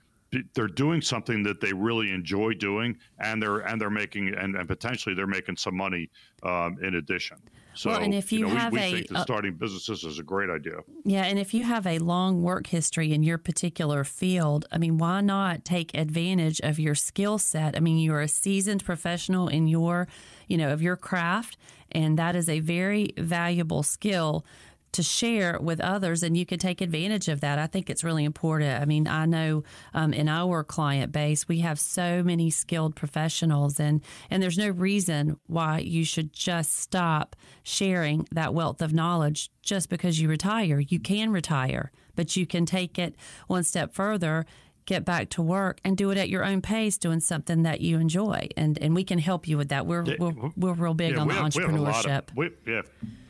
they're 0.53 0.67
doing 0.67 1.01
something 1.01 1.43
that 1.43 1.59
they 1.59 1.73
really 1.73 2.11
enjoy 2.11 2.53
doing, 2.53 2.97
and 3.19 3.41
they're 3.41 3.59
and 3.59 3.79
they're 3.79 3.89
making 3.89 4.33
and, 4.35 4.55
and 4.55 4.67
potentially 4.67 5.15
they're 5.15 5.27
making 5.27 5.57
some 5.57 5.75
money 5.75 6.09
um, 6.43 6.77
in 6.81 6.95
addition. 6.95 7.37
So, 7.73 7.91
well, 7.91 8.01
and 8.01 8.13
if 8.13 8.31
you, 8.31 8.39
you 8.39 8.47
know, 8.47 8.55
have 8.55 8.73
we, 8.73 8.79
we 8.79 8.85
a 8.85 8.91
think 8.91 9.07
that 9.09 9.21
starting 9.21 9.53
businesses 9.53 10.03
is 10.03 10.19
a 10.19 10.23
great 10.23 10.49
idea. 10.49 10.79
yeah, 11.05 11.23
and 11.23 11.39
if 11.39 11.53
you 11.53 11.63
have 11.63 11.87
a 11.87 11.99
long 11.99 12.41
work 12.41 12.67
history 12.67 13.13
in 13.13 13.23
your 13.23 13.37
particular 13.37 14.03
field, 14.03 14.65
I 14.71 14.77
mean, 14.77 14.97
why 14.97 15.21
not 15.21 15.63
take 15.63 15.95
advantage 15.95 16.59
of 16.61 16.77
your 16.77 16.95
skill 16.95 17.37
set? 17.37 17.77
I 17.77 17.79
mean, 17.79 17.99
you're 17.99 18.21
a 18.21 18.27
seasoned 18.27 18.83
professional 18.83 19.47
in 19.47 19.67
your, 19.67 20.07
you 20.47 20.57
know, 20.57 20.73
of 20.73 20.81
your 20.81 20.97
craft, 20.97 21.57
and 21.91 22.19
that 22.19 22.35
is 22.35 22.49
a 22.49 22.59
very 22.59 23.13
valuable 23.17 23.83
skill 23.83 24.45
to 24.91 25.03
share 25.03 25.59
with 25.59 25.79
others 25.79 26.23
and 26.23 26.35
you 26.35 26.45
can 26.45 26.59
take 26.59 26.81
advantage 26.81 27.27
of 27.27 27.41
that. 27.41 27.59
I 27.59 27.67
think 27.67 27.89
it's 27.89 28.03
really 28.03 28.25
important. 28.25 28.81
I 28.81 28.85
mean, 28.85 29.07
I 29.07 29.25
know 29.25 29.63
um, 29.93 30.13
in 30.13 30.27
our 30.27 30.63
client 30.63 31.11
base, 31.11 31.47
we 31.47 31.59
have 31.59 31.79
so 31.79 32.23
many 32.23 32.49
skilled 32.49 32.95
professionals 32.95 33.79
and, 33.79 34.01
and 34.29 34.41
there's 34.41 34.57
no 34.57 34.69
reason 34.69 35.39
why 35.47 35.79
you 35.79 36.03
should 36.03 36.33
just 36.33 36.79
stop 36.79 37.35
sharing 37.63 38.27
that 38.31 38.53
wealth 38.53 38.81
of 38.81 38.93
knowledge 38.93 39.51
just 39.61 39.89
because 39.89 40.19
you 40.19 40.29
retire. 40.29 40.79
You 40.79 40.99
can 40.99 41.31
retire, 41.31 41.91
but 42.15 42.35
you 42.35 42.45
can 42.45 42.65
take 42.65 42.97
it 42.97 43.15
one 43.47 43.63
step 43.63 43.93
further 43.93 44.45
get 44.89 45.05
back 45.05 45.29
to 45.29 45.41
work 45.43 45.79
and 45.83 45.95
do 45.95 46.09
it 46.09 46.17
at 46.17 46.29
your 46.29 46.43
own 46.43 46.63
pace, 46.63 46.97
doing 46.97 47.19
something 47.19 47.61
that 47.61 47.79
you 47.79 47.99
enjoy. 47.99 48.47
And 48.57 48.77
and 48.81 48.95
we 48.95 49.03
can 49.03 49.19
help 49.19 49.47
you 49.47 49.55
with 49.55 49.69
that. 49.69 49.85
We're 49.85 50.03
we're, 50.17 50.33
we're 50.57 50.73
real 50.73 50.95
big 50.95 51.13
yeah, 51.13 51.19
on 51.19 51.27
we 51.27 51.35
the 51.35 51.41
have, 51.41 51.55
we 51.55 51.61
have 51.61 51.71
entrepreneurship. 51.71 52.29
of- 52.31 52.35
we- 52.35 52.55
yeah, 52.65 52.81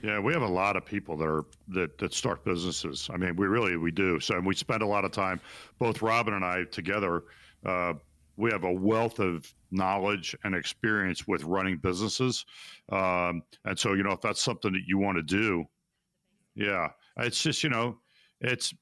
yeah, 0.02 0.20
we 0.20 0.32
have 0.32 0.42
a 0.42 0.48
lot 0.48 0.78
of 0.78 0.86
people 0.86 1.18
that 1.18 1.28
are 1.28 1.46
that, 1.68 1.98
that 1.98 2.14
start 2.14 2.46
businesses. 2.46 3.10
I 3.14 3.18
mean, 3.18 3.36
we 3.36 3.46
really 3.48 3.76
we 3.76 3.92
do. 3.92 4.22
So 4.22 4.40
we 4.40 4.56
spend 4.56 4.82
a 4.82 4.86
lot 4.86 5.04
of 5.04 5.12
time, 5.12 5.42
both 5.80 6.02
Robin 6.02 6.34
and 6.34 6.46
I 6.46 6.64
together. 6.64 7.24
Uh, 7.66 7.96
we 8.38 8.50
have 8.52 8.64
a 8.64 8.72
wealth 8.72 9.20
of 9.20 9.54
knowledge 9.70 10.34
and 10.46 10.56
experience 10.56 11.28
with 11.28 11.44
running 11.44 11.78
businesses, 11.78 12.46
um, 12.90 13.44
and 13.66 13.78
so 13.78 13.96
you 13.96 14.04
know 14.04 14.12
if 14.12 14.22
that's 14.22 14.42
something 14.42 14.72
that 14.72 14.84
you 14.88 14.98
want 14.98 15.18
to 15.18 15.24
do, 15.24 15.66
yeah, 16.56 16.88
it's 17.18 17.44
just 17.44 17.64
you 17.66 17.70
know, 17.70 17.98
it's 18.40 18.74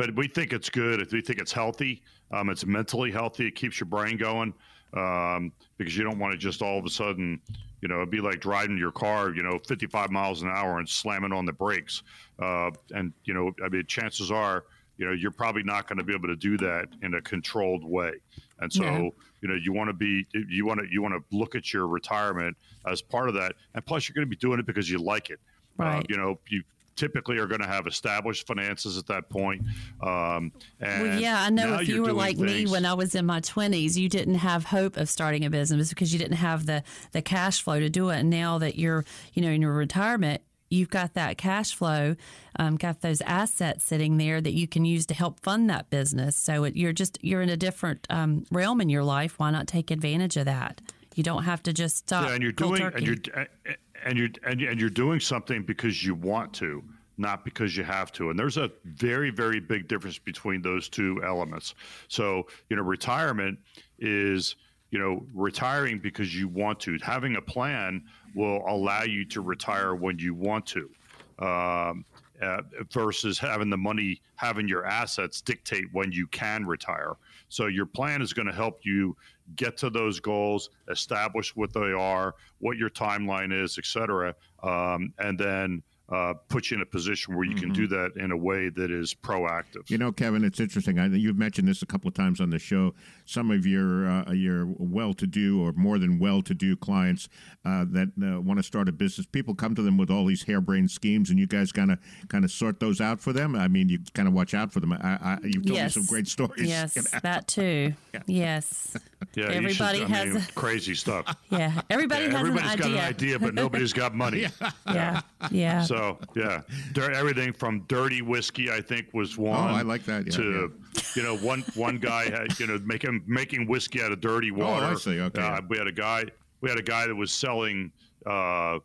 but 0.00 0.16
we 0.16 0.26
think 0.26 0.54
it's 0.54 0.70
good. 0.70 1.06
We 1.12 1.20
think 1.20 1.40
it's 1.40 1.52
healthy. 1.52 2.02
Um, 2.30 2.48
it's 2.48 2.64
mentally 2.64 3.10
healthy. 3.10 3.48
It 3.48 3.54
keeps 3.54 3.78
your 3.78 3.86
brain 3.86 4.16
going 4.16 4.54
um, 4.94 5.52
because 5.76 5.94
you 5.94 6.04
don't 6.04 6.18
want 6.18 6.32
to 6.32 6.38
just 6.38 6.62
all 6.62 6.78
of 6.78 6.86
a 6.86 6.90
sudden, 6.90 7.38
you 7.82 7.88
know, 7.88 7.96
it'd 7.96 8.10
be 8.10 8.20
like 8.22 8.40
driving 8.40 8.78
your 8.78 8.92
car, 8.92 9.34
you 9.34 9.42
know, 9.42 9.58
55 9.68 10.10
miles 10.10 10.40
an 10.40 10.48
hour 10.48 10.78
and 10.78 10.88
slamming 10.88 11.32
on 11.32 11.44
the 11.44 11.52
brakes. 11.52 12.02
Uh, 12.38 12.70
and 12.92 13.12
you 13.24 13.34
know, 13.34 13.52
I 13.62 13.68
mean, 13.68 13.84
chances 13.86 14.30
are, 14.30 14.64
you 14.96 15.04
know, 15.04 15.12
you're 15.12 15.30
probably 15.32 15.62
not 15.64 15.86
going 15.86 15.98
to 15.98 16.04
be 16.04 16.14
able 16.14 16.28
to 16.28 16.36
do 16.36 16.56
that 16.58 16.86
in 17.02 17.12
a 17.14 17.20
controlled 17.20 17.84
way. 17.84 18.12
And 18.60 18.72
so, 18.72 18.84
Yeah. 18.84 18.98
you 19.42 19.48
know, 19.48 19.54
you 19.54 19.74
want 19.74 19.88
to 19.88 19.94
be, 19.94 20.26
you 20.48 20.64
want 20.64 20.80
to, 20.80 20.86
you 20.90 21.02
want 21.02 21.12
to 21.12 21.36
look 21.36 21.54
at 21.54 21.74
your 21.74 21.86
retirement 21.88 22.56
as 22.86 23.02
part 23.02 23.28
of 23.28 23.34
that. 23.34 23.52
And 23.74 23.84
plus, 23.84 24.08
you're 24.08 24.14
going 24.14 24.26
to 24.26 24.30
be 24.30 24.36
doing 24.36 24.60
it 24.60 24.64
because 24.66 24.88
you 24.90 24.98
like 24.98 25.28
it. 25.28 25.40
Uh, 25.78 25.84
Right. 25.84 26.06
you 26.08 26.16
know, 26.16 26.40
you 26.48 26.62
typically 27.00 27.38
are 27.38 27.46
going 27.46 27.62
to 27.62 27.66
have 27.66 27.86
established 27.86 28.46
finances 28.46 28.98
at 28.98 29.06
that 29.06 29.30
point. 29.30 29.62
Um, 30.02 30.52
and 30.78 31.02
Well, 31.02 31.20
yeah, 31.20 31.42
I 31.42 31.48
know 31.48 31.78
if 31.80 31.88
you're 31.88 32.02
were 32.02 32.12
like 32.12 32.36
me 32.36 32.66
when 32.66 32.84
I 32.84 32.92
was 32.92 33.14
in 33.14 33.24
my 33.24 33.40
20s, 33.40 33.96
you 33.96 34.08
didn't 34.08 34.36
have 34.36 34.66
hope 34.66 34.98
of 34.98 35.08
starting 35.08 35.46
a 35.46 35.50
business 35.50 35.88
because 35.88 36.12
you 36.12 36.18
didn't 36.18 36.36
have 36.36 36.66
the, 36.66 36.84
the 37.12 37.22
cash 37.22 37.62
flow 37.62 37.80
to 37.80 37.88
do 37.88 38.10
it. 38.10 38.18
And 38.18 38.28
now 38.28 38.58
that 38.58 38.76
you're, 38.78 39.06
you 39.32 39.40
know, 39.40 39.48
in 39.48 39.62
your 39.62 39.72
retirement, 39.72 40.42
you've 40.68 40.90
got 40.90 41.14
that 41.14 41.38
cash 41.38 41.74
flow, 41.74 42.16
um, 42.56 42.76
got 42.76 43.00
those 43.00 43.22
assets 43.22 43.84
sitting 43.86 44.18
there 44.18 44.42
that 44.42 44.52
you 44.52 44.68
can 44.68 44.84
use 44.84 45.06
to 45.06 45.14
help 45.14 45.40
fund 45.40 45.70
that 45.70 45.88
business. 45.88 46.36
So 46.36 46.64
it, 46.64 46.76
you're 46.76 46.92
just, 46.92 47.18
you're 47.22 47.40
in 47.40 47.48
a 47.48 47.56
different 47.56 48.06
um, 48.10 48.44
realm 48.52 48.82
in 48.82 48.90
your 48.90 49.04
life. 49.04 49.38
Why 49.38 49.50
not 49.50 49.66
take 49.66 49.90
advantage 49.90 50.36
of 50.36 50.44
that? 50.44 50.82
You 51.14 51.24
don't 51.24 51.44
have 51.44 51.62
to 51.64 51.72
just 51.72 51.96
stop. 51.96 52.28
Yeah, 52.28 52.34
and 52.34 52.42
you're 52.42 52.52
doing 52.52 52.80
turkey. 52.80 52.96
and 52.98 53.06
you're 53.06 53.76
and 54.04 54.18
you're 54.18 54.28
and 54.44 54.60
and 54.60 54.80
you're 54.80 54.90
doing 54.90 55.20
something 55.20 55.62
because 55.62 56.04
you 56.04 56.14
want 56.14 56.52
to, 56.54 56.82
not 57.16 57.44
because 57.44 57.76
you 57.76 57.84
have 57.84 58.12
to. 58.12 58.30
And 58.30 58.38
there's 58.38 58.56
a 58.56 58.70
very 58.84 59.30
very 59.30 59.60
big 59.60 59.88
difference 59.88 60.18
between 60.18 60.62
those 60.62 60.88
two 60.88 61.20
elements. 61.24 61.74
So 62.08 62.46
you 62.68 62.76
know, 62.76 62.82
retirement 62.82 63.58
is 63.98 64.56
you 64.90 64.98
know 64.98 65.24
retiring 65.34 65.98
because 65.98 66.34
you 66.34 66.48
want 66.48 66.80
to. 66.80 66.98
Having 67.02 67.36
a 67.36 67.42
plan 67.42 68.04
will 68.34 68.62
allow 68.66 69.02
you 69.02 69.24
to 69.26 69.40
retire 69.40 69.94
when 69.94 70.18
you 70.18 70.34
want 70.34 70.66
to. 70.66 70.90
Um, 71.38 72.04
uh, 72.42 72.62
versus 72.90 73.38
having 73.38 73.68
the 73.68 73.76
money, 73.76 74.20
having 74.36 74.66
your 74.66 74.86
assets 74.86 75.40
dictate 75.42 75.84
when 75.92 76.10
you 76.10 76.26
can 76.28 76.64
retire. 76.64 77.14
So 77.48 77.66
your 77.66 77.86
plan 77.86 78.22
is 78.22 78.32
going 78.32 78.46
to 78.46 78.52
help 78.52 78.80
you 78.82 79.16
get 79.56 79.76
to 79.78 79.90
those 79.90 80.20
goals, 80.20 80.70
establish 80.90 81.54
what 81.56 81.72
they 81.72 81.92
are, 81.92 82.34
what 82.58 82.76
your 82.76 82.90
timeline 82.90 83.52
is, 83.52 83.78
et 83.78 83.86
cetera, 83.86 84.34
um, 84.62 85.12
and 85.18 85.38
then 85.38 85.82
uh, 86.12 86.34
put 86.48 86.72
you 86.72 86.76
in 86.76 86.82
a 86.82 86.86
position 86.86 87.36
where 87.36 87.44
you 87.44 87.54
can 87.54 87.72
do 87.72 87.86
that 87.86 88.10
in 88.16 88.32
a 88.32 88.36
way 88.36 88.68
that 88.68 88.90
is 88.90 89.14
proactive. 89.14 89.88
You 89.88 89.96
know, 89.96 90.10
Kevin, 90.10 90.42
it's 90.42 90.58
interesting. 90.58 90.98
I, 90.98 91.06
you've 91.06 91.38
mentioned 91.38 91.68
this 91.68 91.82
a 91.82 91.86
couple 91.86 92.08
of 92.08 92.14
times 92.14 92.40
on 92.40 92.50
the 92.50 92.58
show. 92.58 92.94
Some 93.26 93.52
of 93.52 93.64
your 93.64 94.08
uh, 94.10 94.32
your 94.32 94.66
well-to-do 94.76 95.62
or 95.62 95.72
more 95.74 95.98
than 96.00 96.18
well-to-do 96.18 96.74
clients 96.78 97.28
uh, 97.64 97.84
that 97.90 98.08
uh, 98.20 98.40
want 98.40 98.58
to 98.58 98.64
start 98.64 98.88
a 98.88 98.92
business, 98.92 99.24
people 99.28 99.54
come 99.54 99.76
to 99.76 99.82
them 99.82 99.96
with 99.96 100.10
all 100.10 100.26
these 100.26 100.42
harebrained 100.42 100.90
schemes, 100.90 101.30
and 101.30 101.38
you 101.38 101.46
guys 101.46 101.70
kind 101.70 101.92
of 101.92 101.98
kind 102.26 102.44
of 102.44 102.50
sort 102.50 102.80
those 102.80 103.00
out 103.00 103.20
for 103.20 103.32
them. 103.32 103.54
I 103.54 103.68
mean, 103.68 103.88
you 103.88 104.00
kind 104.12 104.26
of 104.26 104.34
watch 104.34 104.52
out 104.52 104.72
for 104.72 104.80
them. 104.80 104.92
I, 104.92 104.98
I, 105.00 105.38
you've 105.44 105.64
told 105.64 105.76
Yes. 105.76 105.94
me 105.96 106.02
some 106.02 106.12
great 106.12 106.26
stories. 106.26 106.68
Yes, 106.68 106.94
that 107.22 107.46
too. 107.46 107.94
Yes. 108.26 108.96
Yeah, 109.34 109.44
you 109.44 109.68
should- 109.70 109.82
everybody 109.82 110.02
I 110.04 110.08
has 110.08 110.34
mean, 110.34 110.36
a- 110.48 110.52
crazy 110.52 110.94
stuff. 110.94 111.36
Yeah. 111.50 111.82
Everybody 111.90 112.24
Yeah, 112.24 112.30
has 112.30 112.38
everybody's 112.40 112.72
an 112.72 112.78
got 112.78 112.86
idea. 112.86 112.98
an 113.00 113.08
idea, 113.08 113.38
but 113.38 113.54
nobody's 113.54 113.92
got 113.92 114.14
money. 114.14 114.46
Yeah. 114.86 115.20
Yeah. 115.50 115.82
So 115.82 116.18
yeah, 116.36 116.62
Dir- 116.92 117.12
everything 117.12 117.52
from 117.52 117.80
dirty 117.88 118.22
whiskey, 118.22 118.70
I 118.70 118.80
think, 118.80 119.08
was 119.12 119.36
one. 119.38 119.56
Oh, 119.56 119.74
I 119.74 119.82
like 119.82 120.04
that, 120.04 120.26
yeah, 120.26 120.32
to 120.32 120.72
you 121.16 121.22
know, 121.22 121.36
one 121.38 121.62
one 121.74 121.98
guy 121.98 122.24
had 122.30 122.58
you 122.58 122.66
know 122.66 122.78
making 122.84 123.22
making 123.26 123.66
whiskey 123.66 124.02
out 124.02 124.12
of 124.12 124.20
dirty 124.20 124.50
water. 124.50 124.86
Oh, 124.86 124.90
I 124.90 124.94
see, 124.94 125.20
okay. 125.20 125.40
Uh, 125.42 125.60
we 125.68 125.78
had 125.78 125.86
a 125.86 125.92
guy. 125.92 126.24
We 126.60 126.68
had 126.68 126.78
a 126.78 126.82
guy 126.82 127.06
that 127.06 127.14
was 127.14 127.32
selling. 127.32 127.90
Uh, 128.26 128.78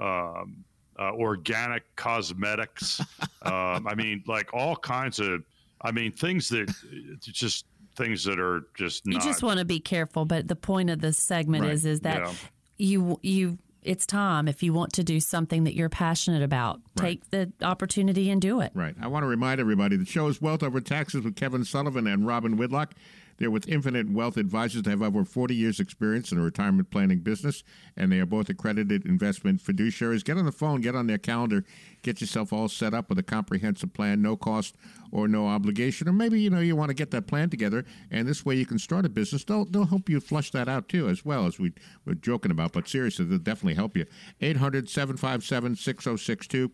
um, 0.00 0.64
uh, 1.00 1.12
organic 1.12 1.84
cosmetics. 1.96 3.00
um, 3.42 3.86
I 3.86 3.94
mean, 3.96 4.22
like 4.26 4.52
all 4.52 4.76
kinds 4.76 5.18
of. 5.20 5.42
I 5.82 5.92
mean, 5.92 6.10
things 6.10 6.48
that 6.48 6.72
just 7.20 7.66
things 7.98 8.24
that 8.24 8.38
are 8.40 8.62
just 8.74 9.04
you 9.06 9.18
just 9.20 9.42
want 9.42 9.58
to 9.58 9.64
be 9.66 9.80
careful 9.80 10.24
but 10.24 10.48
the 10.48 10.56
point 10.56 10.88
of 10.88 11.00
this 11.00 11.18
segment 11.18 11.64
Right. 11.64 11.72
is 11.74 11.84
is 11.84 12.00
that 12.00 12.20
Yeah. 12.20 12.32
you 12.78 13.18
you 13.22 13.58
it's 13.82 14.06
time 14.06 14.48
if 14.48 14.62
you 14.62 14.72
want 14.72 14.92
to 14.94 15.04
do 15.04 15.20
something 15.20 15.64
that 15.64 15.74
you're 15.74 15.88
passionate 15.88 16.42
about 16.42 16.80
take 16.96 17.28
the 17.30 17.52
opportunity 17.62 18.30
and 18.30 18.40
do 18.40 18.60
it 18.60 18.72
Right. 18.74 18.94
I 19.00 19.06
want 19.08 19.22
to 19.24 19.26
remind 19.28 19.60
everybody 19.60 19.96
the 19.96 20.04
show 20.06 20.28
is 20.28 20.40
Wealth 20.40 20.62
Over 20.62 20.80
Taxes 20.80 21.24
with 21.24 21.36
Kevin 21.36 21.64
Sullivan 21.64 22.06
and 22.06 22.26
Robin 22.26 22.56
Whitlock. 22.56 22.94
They're 23.38 23.50
with 23.50 23.68
Infinite 23.68 24.10
Wealth 24.10 24.36
Advisors. 24.36 24.82
They 24.82 24.90
have 24.90 25.02
over 25.02 25.24
40 25.24 25.54
years' 25.54 25.80
experience 25.80 26.32
in 26.32 26.38
the 26.38 26.44
retirement 26.44 26.90
planning 26.90 27.20
business, 27.20 27.62
and 27.96 28.10
they 28.10 28.18
are 28.18 28.26
both 28.26 28.48
accredited 28.48 29.06
investment 29.06 29.62
fiduciaries. 29.62 30.24
Get 30.24 30.36
on 30.36 30.44
the 30.44 30.52
phone, 30.52 30.80
get 30.80 30.96
on 30.96 31.06
their 31.06 31.18
calendar, 31.18 31.64
get 32.02 32.20
yourself 32.20 32.52
all 32.52 32.68
set 32.68 32.94
up 32.94 33.08
with 33.08 33.18
a 33.18 33.22
comprehensive 33.22 33.94
plan, 33.94 34.20
no 34.20 34.36
cost 34.36 34.76
or 35.12 35.28
no 35.28 35.46
obligation. 35.46 36.08
Or 36.08 36.12
maybe 36.12 36.40
you 36.40 36.50
know 36.50 36.60
you 36.60 36.74
want 36.74 36.90
to 36.90 36.94
get 36.94 37.12
that 37.12 37.26
plan 37.26 37.48
together, 37.48 37.84
and 38.10 38.26
this 38.26 38.44
way 38.44 38.56
you 38.56 38.66
can 38.66 38.78
start 38.78 39.06
a 39.06 39.08
business. 39.08 39.44
They'll 39.44 39.64
they'll 39.64 39.86
help 39.86 40.08
you 40.08 40.20
flush 40.20 40.50
that 40.50 40.68
out 40.68 40.88
too, 40.88 41.08
as 41.08 41.24
well 41.24 41.46
as 41.46 41.58
we 41.58 41.72
were 42.04 42.14
joking 42.14 42.50
about. 42.50 42.72
But 42.72 42.88
seriously, 42.88 43.24
they'll 43.24 43.38
definitely 43.38 43.74
help 43.74 43.96
you. 43.96 44.06
800 44.40 44.88
757 44.88 45.76
6062. 45.76 46.72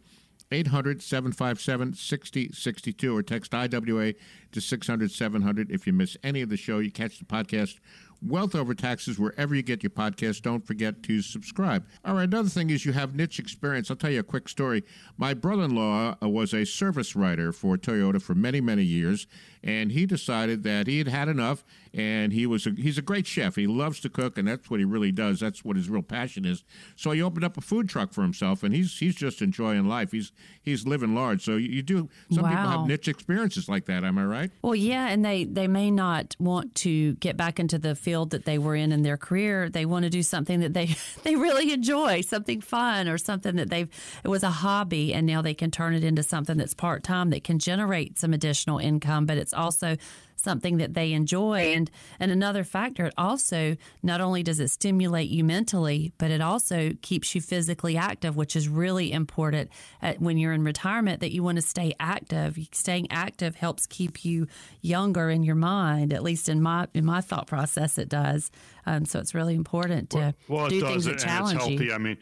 800 0.53 1.03
757 1.03 1.95
6062 1.95 3.17
or 3.17 3.23
text 3.23 3.55
IWA 3.55 4.15
to 4.53 4.61
600 4.61 5.11
700. 5.11 5.71
If 5.71 5.87
you 5.87 5.93
miss 5.93 6.17
any 6.23 6.43
of 6.43 6.49
the 6.49 6.57
show, 6.57 6.79
you 6.79 6.91
catch 6.91 7.19
the 7.19 7.25
podcast 7.25 7.79
Wealth 8.27 8.55
Over 8.55 8.75
Taxes 8.75 9.19
wherever 9.19 9.55
you 9.55 9.63
get 9.63 9.83
your 9.83 9.91
podcast. 9.91 10.43
Don't 10.43 10.67
forget 10.67 11.03
to 11.03 11.21
subscribe. 11.21 11.87
All 12.05 12.15
right, 12.15 12.25
another 12.25 12.49
thing 12.49 12.71
is 12.71 12.87
you 12.87 12.93
have 12.93 13.15
niche 13.15 13.39
experience. 13.39 13.91
I'll 13.91 13.97
tell 13.97 14.11
you 14.11 14.21
a 14.21 14.25
quick 14.25 14.49
story. 14.49 14.83
My 15.19 15.35
brother 15.35 15.65
in 15.65 15.75
law 15.75 16.17
uh, 16.23 16.29
was 16.29 16.55
a 16.55 16.65
service 16.65 17.15
writer 17.15 17.53
for 17.53 17.77
Toyota 17.77 18.23
for 18.23 18.35
many, 18.35 18.61
many 18.63 18.83
years, 18.83 19.27
and 19.63 19.93
he 19.93 20.07
decided 20.07 20.63
that 20.63 20.87
he 20.87 20.99
had 20.99 21.09
had 21.09 21.29
enough 21.29 21.65
and 21.95 22.33
he 22.33 22.45
was 22.45 22.67
a, 22.67 22.71
he's 22.71 22.99
a 22.99 23.03
great 23.03 23.27
chef. 23.27 23.55
He 23.55 23.69
loves 23.69 24.01
to 24.01 24.09
cook, 24.09 24.37
and 24.37 24.49
that's 24.49 24.69
what 24.69 24.81
he 24.81 24.85
really 24.85 25.13
does. 25.13 25.39
That's 25.39 25.65
what 25.65 25.77
his 25.77 25.89
real 25.89 26.03
passion 26.03 26.45
is. 26.45 26.65
So 26.97 27.13
he 27.13 27.23
opened 27.23 27.45
up 27.45 27.57
a 27.57 27.61
food 27.61 27.89
truck 27.89 28.13
for 28.13 28.23
himself, 28.23 28.65
and 28.65 28.75
he's 28.75 28.99
he's 28.99 29.15
just 29.15 29.41
enjoying 29.41 29.87
life. 29.87 30.11
He's 30.11 30.33
he's 30.61 30.87
living 30.87 31.15
large. 31.15 31.45
So 31.45 31.53
you, 31.57 31.69
you 31.69 31.83
do. 31.83 32.09
Some 32.33 32.45
people 32.45 32.57
have 32.57 32.87
niche 32.87 33.07
experiences 33.07 33.69
like 33.69 33.87
that. 33.87 34.03
Am 34.03 34.19
I 34.19 34.25
right? 34.25 34.51
Well, 34.61 34.75
yeah, 34.75 35.07
and 35.07 35.25
they 35.25 35.45
they 35.45 35.69
may 35.69 35.91
not 35.91 36.35
want 36.41 36.75
to 36.77 37.15
get 37.15 37.37
back 37.37 37.61
into 37.61 37.79
the 37.79 37.95
field 37.95 38.31
that 38.31 38.45
they 38.45 38.59
were 38.59 38.75
in 38.75 38.91
in 38.91 39.03
their 39.03 39.17
career. 39.17 39.71
They 39.71 39.87
want 39.87 40.03
to 40.03 40.11
do 40.11 40.25
something 40.25 40.61
that 40.61 40.75
they 40.75 40.97
they 41.23 41.37
really 41.37 41.73
enjoy, 41.73 42.23
something 42.23 42.61
fun 42.61 43.09
or 43.09 43.19
something 43.19 43.55
that 43.57 43.71
they've 43.71 43.89
it 44.25 44.29
was 44.29 44.43
a 44.43 44.51
hobby 44.51 45.15
and 45.15 45.27
now 45.27 45.43
they 45.43 45.55
can 45.55 45.71
turn 45.71 45.95
it 45.95 46.03
into 46.03 46.23
something 46.23 46.57
that's 46.57 46.75
part-time 46.75 47.31
that 47.31 47.45
can 47.45 47.59
generate 47.59 48.19
some 48.19 48.33
additional 48.33 48.79
income, 48.79 49.27
but 49.27 49.39
it's 49.39 49.55
also 49.55 49.97
something 50.45 50.77
that 50.77 50.95
they 50.95 51.13
enjoy. 51.13 51.73
And 51.75 51.91
and 52.21 52.31
another 52.31 52.63
factor 52.63 53.07
it 53.07 53.15
also 53.19 53.77
not 54.03 54.21
only 54.21 54.43
does 54.43 54.61
it 54.61 54.69
stimulate 54.69 55.31
you 55.31 55.43
mentally 55.43 56.13
but 56.19 56.31
it 56.31 56.41
also 56.41 56.93
keeps 57.03 57.35
you 57.35 57.41
physically 57.41 57.97
active 57.97 58.37
which 58.37 58.55
is 58.55 58.69
really 58.69 59.13
important 59.13 59.71
at, 60.03 60.21
when 60.21 60.39
you're 60.39 60.53
in 60.53 60.63
retirement 60.63 61.21
that 61.21 61.33
you 61.33 61.43
want 61.43 61.57
to 61.57 61.63
stay 61.63 61.95
active. 61.99 62.59
Staying 62.73 63.11
active 63.11 63.57
helps 63.57 63.87
keep 63.87 64.25
you 64.25 64.47
younger 64.81 65.31
in 65.31 65.43
your 65.43 65.57
mind 65.57 66.13
at 66.13 66.23
least 66.23 66.49
in 66.49 66.63
my 66.63 66.87
in 66.95 67.05
my 67.05 67.21
thought 67.21 67.47
process 67.47 67.99
it 67.99 68.09
does. 68.09 68.51
Um, 68.87 69.07
so 69.07 69.19
it's 69.19 69.35
really 69.35 69.55
important 69.55 70.11
to 70.11 70.35
well, 70.49 70.69
do 70.69 70.81
things 70.81 70.95
does, 70.95 71.05
that 71.05 71.11
and 71.11 71.15
it's 71.15 71.25
challenge 71.25 71.59
healthy. 71.59 71.85
you 71.87 71.95
I 71.95 71.99
mean, 71.99 72.19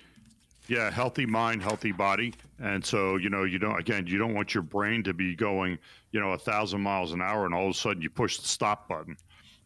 yeah, 0.72 0.90
healthy 0.90 1.26
mind, 1.26 1.62
healthy 1.62 1.92
body, 1.92 2.32
and 2.58 2.82
so 2.82 3.16
you 3.16 3.28
know, 3.28 3.44
you 3.44 3.58
don't 3.58 3.78
again, 3.78 4.06
you 4.06 4.16
don't 4.16 4.32
want 4.32 4.54
your 4.54 4.62
brain 4.62 5.02
to 5.02 5.12
be 5.12 5.36
going, 5.36 5.78
you 6.12 6.20
know, 6.20 6.32
a 6.32 6.38
thousand 6.38 6.80
miles 6.80 7.12
an 7.12 7.20
hour, 7.20 7.44
and 7.44 7.54
all 7.54 7.64
of 7.64 7.72
a 7.72 7.74
sudden 7.74 8.00
you 8.00 8.08
push 8.08 8.38
the 8.38 8.48
stop 8.48 8.88
button. 8.88 9.14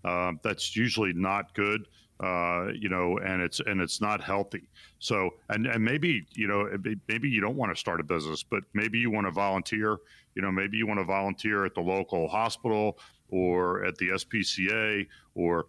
Um, 0.04 0.40
that's 0.42 0.74
usually 0.74 1.12
not 1.12 1.54
good, 1.54 1.86
uh, 2.18 2.72
you 2.74 2.88
know, 2.88 3.18
and 3.18 3.40
it's 3.40 3.60
and 3.60 3.80
it's 3.80 4.00
not 4.00 4.20
healthy. 4.20 4.68
So, 4.98 5.30
and 5.48 5.68
and 5.68 5.84
maybe 5.84 6.26
you 6.34 6.48
know, 6.48 6.68
maybe 7.06 7.28
you 7.28 7.40
don't 7.40 7.56
want 7.56 7.72
to 7.72 7.78
start 7.78 8.00
a 8.00 8.04
business, 8.04 8.42
but 8.42 8.64
maybe 8.74 8.98
you 8.98 9.12
want 9.12 9.28
to 9.28 9.30
volunteer. 9.30 9.98
You 10.34 10.42
know, 10.42 10.50
maybe 10.50 10.76
you 10.76 10.88
want 10.88 10.98
to 10.98 11.04
volunteer 11.04 11.64
at 11.64 11.74
the 11.76 11.82
local 11.82 12.26
hospital 12.26 12.98
or 13.28 13.84
at 13.84 13.96
the 13.98 14.08
SPCA 14.08 15.06
or 15.36 15.66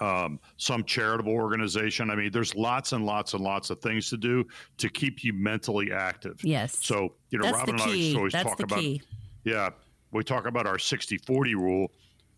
um, 0.00 0.40
some 0.56 0.84
charitable 0.84 1.32
organization. 1.32 2.10
I 2.10 2.16
mean, 2.16 2.30
there's 2.32 2.54
lots 2.54 2.92
and 2.92 3.06
lots 3.06 3.34
and 3.34 3.42
lots 3.42 3.70
of 3.70 3.80
things 3.80 4.10
to 4.10 4.16
do 4.16 4.44
to 4.78 4.88
keep 4.88 5.24
you 5.24 5.32
mentally 5.32 5.92
active. 5.92 6.40
yes 6.42 6.78
So, 6.80 7.14
you 7.30 7.38
know, 7.38 7.44
that's 7.44 7.58
Robin 7.58 7.74
and 7.74 7.82
I 7.82 8.16
always 8.16 8.32
that's 8.32 8.44
talk 8.44 8.58
the 8.58 8.64
about, 8.64 8.78
key 8.78 9.02
yeah, 9.44 9.70
we 10.10 10.24
talk 10.24 10.46
about 10.46 10.66
our 10.66 10.78
60 10.78 11.18
40 11.18 11.54
rule. 11.54 11.88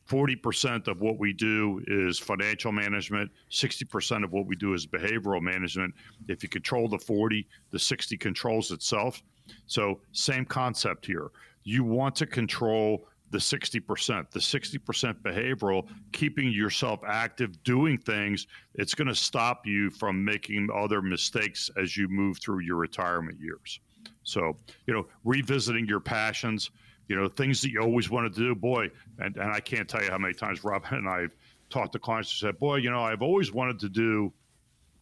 40% 0.09 0.87
of 0.87 1.01
what 1.01 1.19
we 1.19 1.33
do 1.33 1.83
is 1.89 2.17
financial 2.17 2.71
management, 2.71 3.29
60% 3.51 4.23
of 4.23 4.33
what 4.33 4.47
we 4.47 4.55
do 4.55 4.73
is 4.73 4.87
behavioral 4.87 5.43
management. 5.43 5.93
If 6.29 6.45
you 6.45 6.49
control 6.49 6.89
the 6.89 6.99
40, 6.99 7.45
the 7.73 7.79
60 7.79 8.17
controls 8.17 8.71
itself. 8.71 9.21
So, 9.67 10.01
same 10.13 10.45
concept 10.45 11.07
here. 11.07 11.31
You 11.65 11.83
want 11.83 12.15
to 12.17 12.27
control 12.27 13.09
the 13.31 13.39
60%, 13.39 14.31
the 14.31 14.39
60% 14.39 15.15
behavioral, 15.23 15.89
keeping 16.13 16.51
yourself 16.51 17.01
active, 17.07 17.63
doing 17.65 17.99
things. 17.99 18.47
It's 18.75 18.95
going 18.95 19.09
to 19.09 19.15
stop 19.15 19.67
you 19.67 19.91
from 19.91 20.25
making 20.25 20.69
other 20.75 21.03
mistakes 21.03 21.71
as 21.77 21.97
you 21.97 22.09
move 22.09 22.39
through 22.39 22.61
your 22.61 22.77
retirement 22.77 23.39
years. 23.41 23.81
So, 24.23 24.57
you 24.87 24.95
know, 24.95 25.07
revisiting 25.25 25.87
your 25.87 26.01
passions, 26.01 26.71
you 27.09 27.17
know, 27.17 27.29
things 27.29 27.61
that 27.63 27.71
you 27.71 27.81
always 27.81 28.11
wanted 28.11 28.35
to 28.35 28.41
do. 28.41 28.55
Boy, 28.55 28.91
and, 29.19 29.37
and 29.37 29.51
I 29.51 29.61
can't 29.61 29.89
tell 29.89 30.03
you 30.03 30.11
how 30.11 30.19
many 30.19 30.35
times 30.35 30.65
Robin 30.65 30.95
and 30.99 31.09
I 31.09 31.23
have 31.23 31.33
talked 31.71 31.93
to 31.93 31.99
clients 31.99 32.31
who 32.31 32.47
said, 32.47 32.59
Boy, 32.59 32.77
you 32.77 32.91
know, 32.91 33.03
I've 33.03 33.23
always 33.23 33.53
wanted 33.53 33.79
to 33.81 33.89
do 33.89 34.33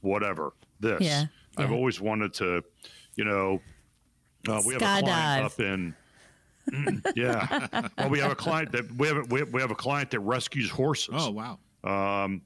whatever, 0.00 0.52
this. 0.80 1.00
Yeah, 1.00 1.26
I've 1.56 1.72
always 1.72 2.00
wanted 2.00 2.34
to, 2.34 2.62
you 3.16 3.24
know, 3.24 3.60
uh, 4.48 4.60
we 4.66 4.74
have 4.74 4.82
a 4.82 5.00
client 5.02 5.44
up 5.46 5.60
in. 5.60 5.94
Mm, 6.72 7.03
yeah. 7.14 7.88
Well, 7.98 8.11
we 8.11 8.18
have 8.20 8.33
a 8.33 8.37
client 8.37 8.72
that 8.72 8.90
we 8.92 9.09
have, 9.09 9.31
we 9.31 9.40
have 9.40 9.53
we 9.53 9.61
have 9.61 9.70
a 9.70 9.74
client 9.77 10.11
that 10.11 10.20
rescues 10.20 10.70
horses. 10.70 11.14
Oh 11.16 11.31
wow. 11.31 11.59
Um, 11.85 12.42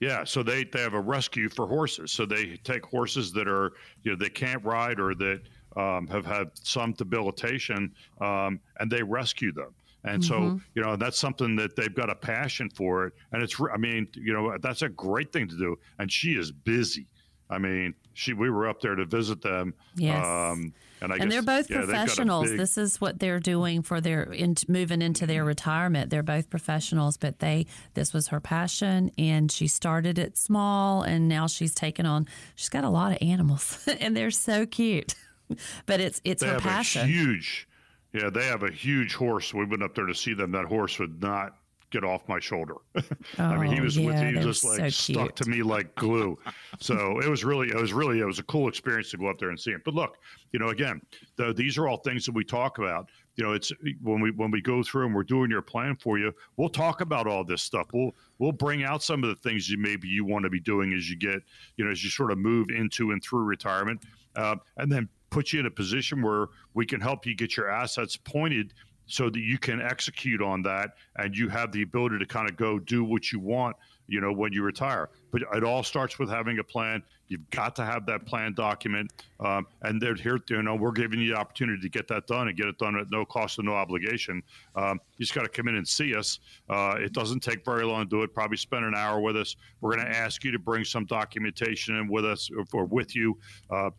yeah, 0.00 0.24
so 0.24 0.42
they, 0.42 0.64
they 0.64 0.80
have 0.80 0.94
a 0.94 1.00
rescue 1.00 1.48
for 1.48 1.68
horses. 1.68 2.10
So 2.10 2.26
they 2.26 2.56
take 2.64 2.84
horses 2.84 3.32
that 3.34 3.46
are 3.46 3.72
you 4.02 4.10
know 4.10 4.16
they 4.16 4.30
can't 4.30 4.62
ride 4.64 4.98
or 4.98 5.14
that 5.14 5.42
um, 5.76 6.08
have 6.08 6.26
had 6.26 6.50
some 6.54 6.92
debilitation, 6.92 7.94
um, 8.20 8.60
and 8.80 8.90
they 8.90 9.02
rescue 9.02 9.52
them. 9.52 9.74
And 10.04 10.22
so 10.24 10.58
you 10.74 10.82
know 10.82 10.96
that's 10.96 11.18
something 11.18 11.54
that 11.56 11.76
they've 11.76 11.94
got 11.94 12.10
a 12.10 12.16
passion 12.16 12.68
for 12.70 13.06
it, 13.06 13.12
and 13.30 13.42
it's 13.42 13.56
I 13.72 13.76
mean 13.76 14.08
you 14.14 14.32
know 14.32 14.56
that's 14.60 14.82
a 14.82 14.88
great 14.88 15.32
thing 15.32 15.46
to 15.46 15.56
do. 15.56 15.76
And 16.00 16.10
she 16.10 16.32
is 16.32 16.50
busy. 16.50 17.06
I 17.52 17.58
mean, 17.58 17.94
she 18.14 18.32
we 18.32 18.50
were 18.50 18.68
up 18.68 18.80
there 18.80 18.94
to 18.94 19.04
visit 19.04 19.42
them. 19.42 19.74
Yes. 19.94 20.24
Um, 20.24 20.72
and 21.00 21.12
I 21.12 21.16
and 21.16 21.24
guess, 21.24 21.32
they're 21.32 21.42
both 21.42 21.70
yeah, 21.70 21.78
they've 21.78 21.86
got 21.88 21.94
a 21.94 21.98
professionals. 21.98 22.48
big- 22.50 22.58
This 22.58 22.78
is 22.78 23.00
what 23.00 23.18
they're 23.18 23.40
doing 23.40 23.82
for 23.82 24.00
their 24.00 24.22
in, 24.22 24.54
moving 24.68 25.02
into 25.02 25.26
their 25.26 25.44
retirement. 25.44 26.10
They're 26.10 26.22
both 26.22 26.48
professionals, 26.48 27.16
but 27.16 27.40
they 27.40 27.66
this 27.94 28.12
was 28.12 28.28
her 28.28 28.40
passion, 28.40 29.10
and 29.18 29.50
she 29.50 29.66
started 29.66 30.18
it 30.18 30.36
small, 30.38 31.02
and 31.02 31.28
now 31.28 31.46
she's 31.46 31.74
taken 31.74 32.06
on. 32.06 32.26
She's 32.54 32.68
got 32.68 32.84
a 32.84 32.88
lot 32.90 33.12
of 33.12 33.18
animals, 33.20 33.86
and 34.00 34.16
they're 34.16 34.30
so 34.30 34.64
cute. 34.66 35.14
but 35.86 36.00
it's 36.00 36.20
it's 36.24 36.40
they 36.42 36.46
her 36.48 36.54
have 36.54 36.62
passion. 36.62 37.02
a 37.02 37.06
huge 37.06 37.68
yeah 38.14 38.30
they 38.30 38.44
have 38.46 38.62
a 38.62 38.70
huge 38.70 39.14
horse 39.14 39.52
we 39.52 39.64
went 39.66 39.82
up 39.82 39.94
there 39.94 40.06
to 40.06 40.14
see 40.14 40.32
them 40.34 40.52
that 40.52 40.64
horse 40.66 40.98
would 40.98 41.20
not 41.20 41.56
get 41.92 42.02
off 42.02 42.26
my 42.26 42.40
shoulder. 42.40 42.74
I 43.38 43.56
mean 43.56 43.72
he 43.72 43.80
Oh, 43.80 43.82
was 43.84 43.98
with 43.98 44.16
yeah, 44.16 44.30
he 44.30 44.36
was 44.36 44.44
just 44.44 44.64
like 44.64 44.78
so 44.92 45.12
stuck 45.12 45.36
to 45.36 45.48
me 45.48 45.62
like 45.62 45.94
glue. 45.94 46.36
So 46.80 47.20
it 47.20 47.28
was 47.28 47.44
really 47.44 47.68
it 47.68 47.76
was 47.76 47.92
really 47.92 48.18
it 48.18 48.24
was 48.24 48.40
a 48.40 48.42
cool 48.44 48.66
experience 48.66 49.10
to 49.10 49.18
go 49.18 49.28
up 49.28 49.38
there 49.38 49.50
and 49.50 49.60
see 49.60 49.70
him. 49.70 49.82
But 49.84 49.94
look 49.94 50.16
you 50.52 50.58
know 50.58 50.70
again 50.70 51.00
the, 51.36 51.52
these 51.52 51.78
are 51.78 51.86
all 51.86 51.98
things 51.98 52.26
that 52.26 52.32
we 52.32 52.42
talk 52.44 52.78
about. 52.78 53.08
You 53.36 53.44
know 53.44 53.52
it's 53.52 53.70
when 54.02 54.20
we 54.20 54.30
when 54.32 54.50
we 54.50 54.60
go 54.60 54.82
through 54.82 55.06
and 55.06 55.14
we're 55.14 55.22
doing 55.22 55.50
your 55.50 55.62
plan 55.62 55.96
for 55.96 56.18
you 56.18 56.32
we'll 56.56 56.68
talk 56.68 57.02
about 57.02 57.26
all 57.28 57.44
this 57.44 57.62
stuff. 57.62 57.86
We'll 57.92 58.16
we'll 58.38 58.52
bring 58.52 58.82
out 58.82 59.02
some 59.02 59.22
of 59.22 59.28
the 59.28 59.36
things 59.36 59.68
you 59.70 59.78
maybe 59.78 60.08
you 60.08 60.24
want 60.24 60.42
to 60.44 60.50
be 60.50 60.60
doing 60.60 60.92
as 60.94 61.08
you 61.08 61.16
get 61.16 61.42
you 61.76 61.84
know 61.84 61.90
as 61.90 62.02
you 62.02 62.10
sort 62.10 62.32
of 62.32 62.38
move 62.38 62.68
into 62.70 63.12
and 63.12 63.22
through 63.22 63.44
retirement. 63.44 64.02
Uh, 64.34 64.56
and 64.78 64.90
then 64.90 65.08
put 65.28 65.52
you 65.52 65.60
in 65.60 65.66
a 65.66 65.70
position 65.70 66.22
where 66.22 66.46
we 66.74 66.86
can 66.86 67.00
help 67.00 67.26
you 67.26 67.34
get 67.34 67.56
your 67.56 67.70
assets 67.70 68.16
pointed 68.16 68.72
so 69.12 69.28
that 69.28 69.40
you 69.40 69.58
can 69.58 69.78
execute 69.82 70.40
on 70.40 70.62
that 70.62 70.94
and 71.16 71.36
you 71.36 71.46
have 71.46 71.70
the 71.70 71.82
ability 71.82 72.18
to 72.18 72.24
kind 72.24 72.48
of 72.48 72.56
go 72.56 72.78
do 72.78 73.04
what 73.04 73.30
you 73.30 73.38
want 73.38 73.76
you 74.08 74.20
know 74.20 74.32
when 74.32 74.52
you 74.52 74.62
retire. 74.62 75.10
But 75.30 75.42
it 75.54 75.64
all 75.64 75.82
starts 75.82 76.18
with 76.18 76.30
having 76.30 76.58
a 76.58 76.64
plan. 76.64 77.02
You've 77.28 77.48
got 77.50 77.76
to 77.76 77.84
have 77.84 78.06
that 78.06 78.24
plan 78.24 78.54
document 78.54 79.12
um, 79.40 79.66
and 79.82 80.00
they're 80.00 80.14
here 80.14 80.38
you 80.48 80.62
know 80.62 80.76
we're 80.76 80.92
giving 80.92 81.20
you 81.20 81.34
the 81.34 81.38
opportunity 81.38 81.80
to 81.82 81.88
get 81.90 82.08
that 82.08 82.26
done 82.26 82.48
and 82.48 82.56
get 82.56 82.66
it 82.66 82.78
done 82.78 82.96
at 82.98 83.10
no 83.10 83.26
cost 83.26 83.58
and 83.58 83.66
no 83.66 83.74
obligation. 83.74 84.42
Um, 84.76 84.98
you 85.18 85.26
just 85.26 85.34
got 85.34 85.42
to 85.42 85.48
come 85.50 85.68
in 85.68 85.76
and 85.76 85.86
see 85.86 86.14
us. 86.14 86.40
Uh, 86.70 86.96
it 86.98 87.12
doesn't 87.12 87.40
take 87.40 87.66
very 87.66 87.84
long 87.84 88.04
to 88.04 88.08
do 88.08 88.22
it. 88.22 88.32
Probably 88.32 88.56
spend 88.56 88.86
an 88.86 88.94
hour 88.94 89.20
with 89.20 89.36
us. 89.36 89.56
We're 89.82 89.94
going 89.94 90.06
to 90.06 90.16
ask 90.16 90.42
you 90.42 90.52
to 90.52 90.58
bring 90.58 90.84
some 90.84 91.04
documentation 91.04 91.96
in 91.96 92.08
with 92.08 92.24
us 92.24 92.48
or, 92.56 92.64
or 92.72 92.86
with 92.86 93.14
you. 93.14 93.38
Uh, 93.70 93.90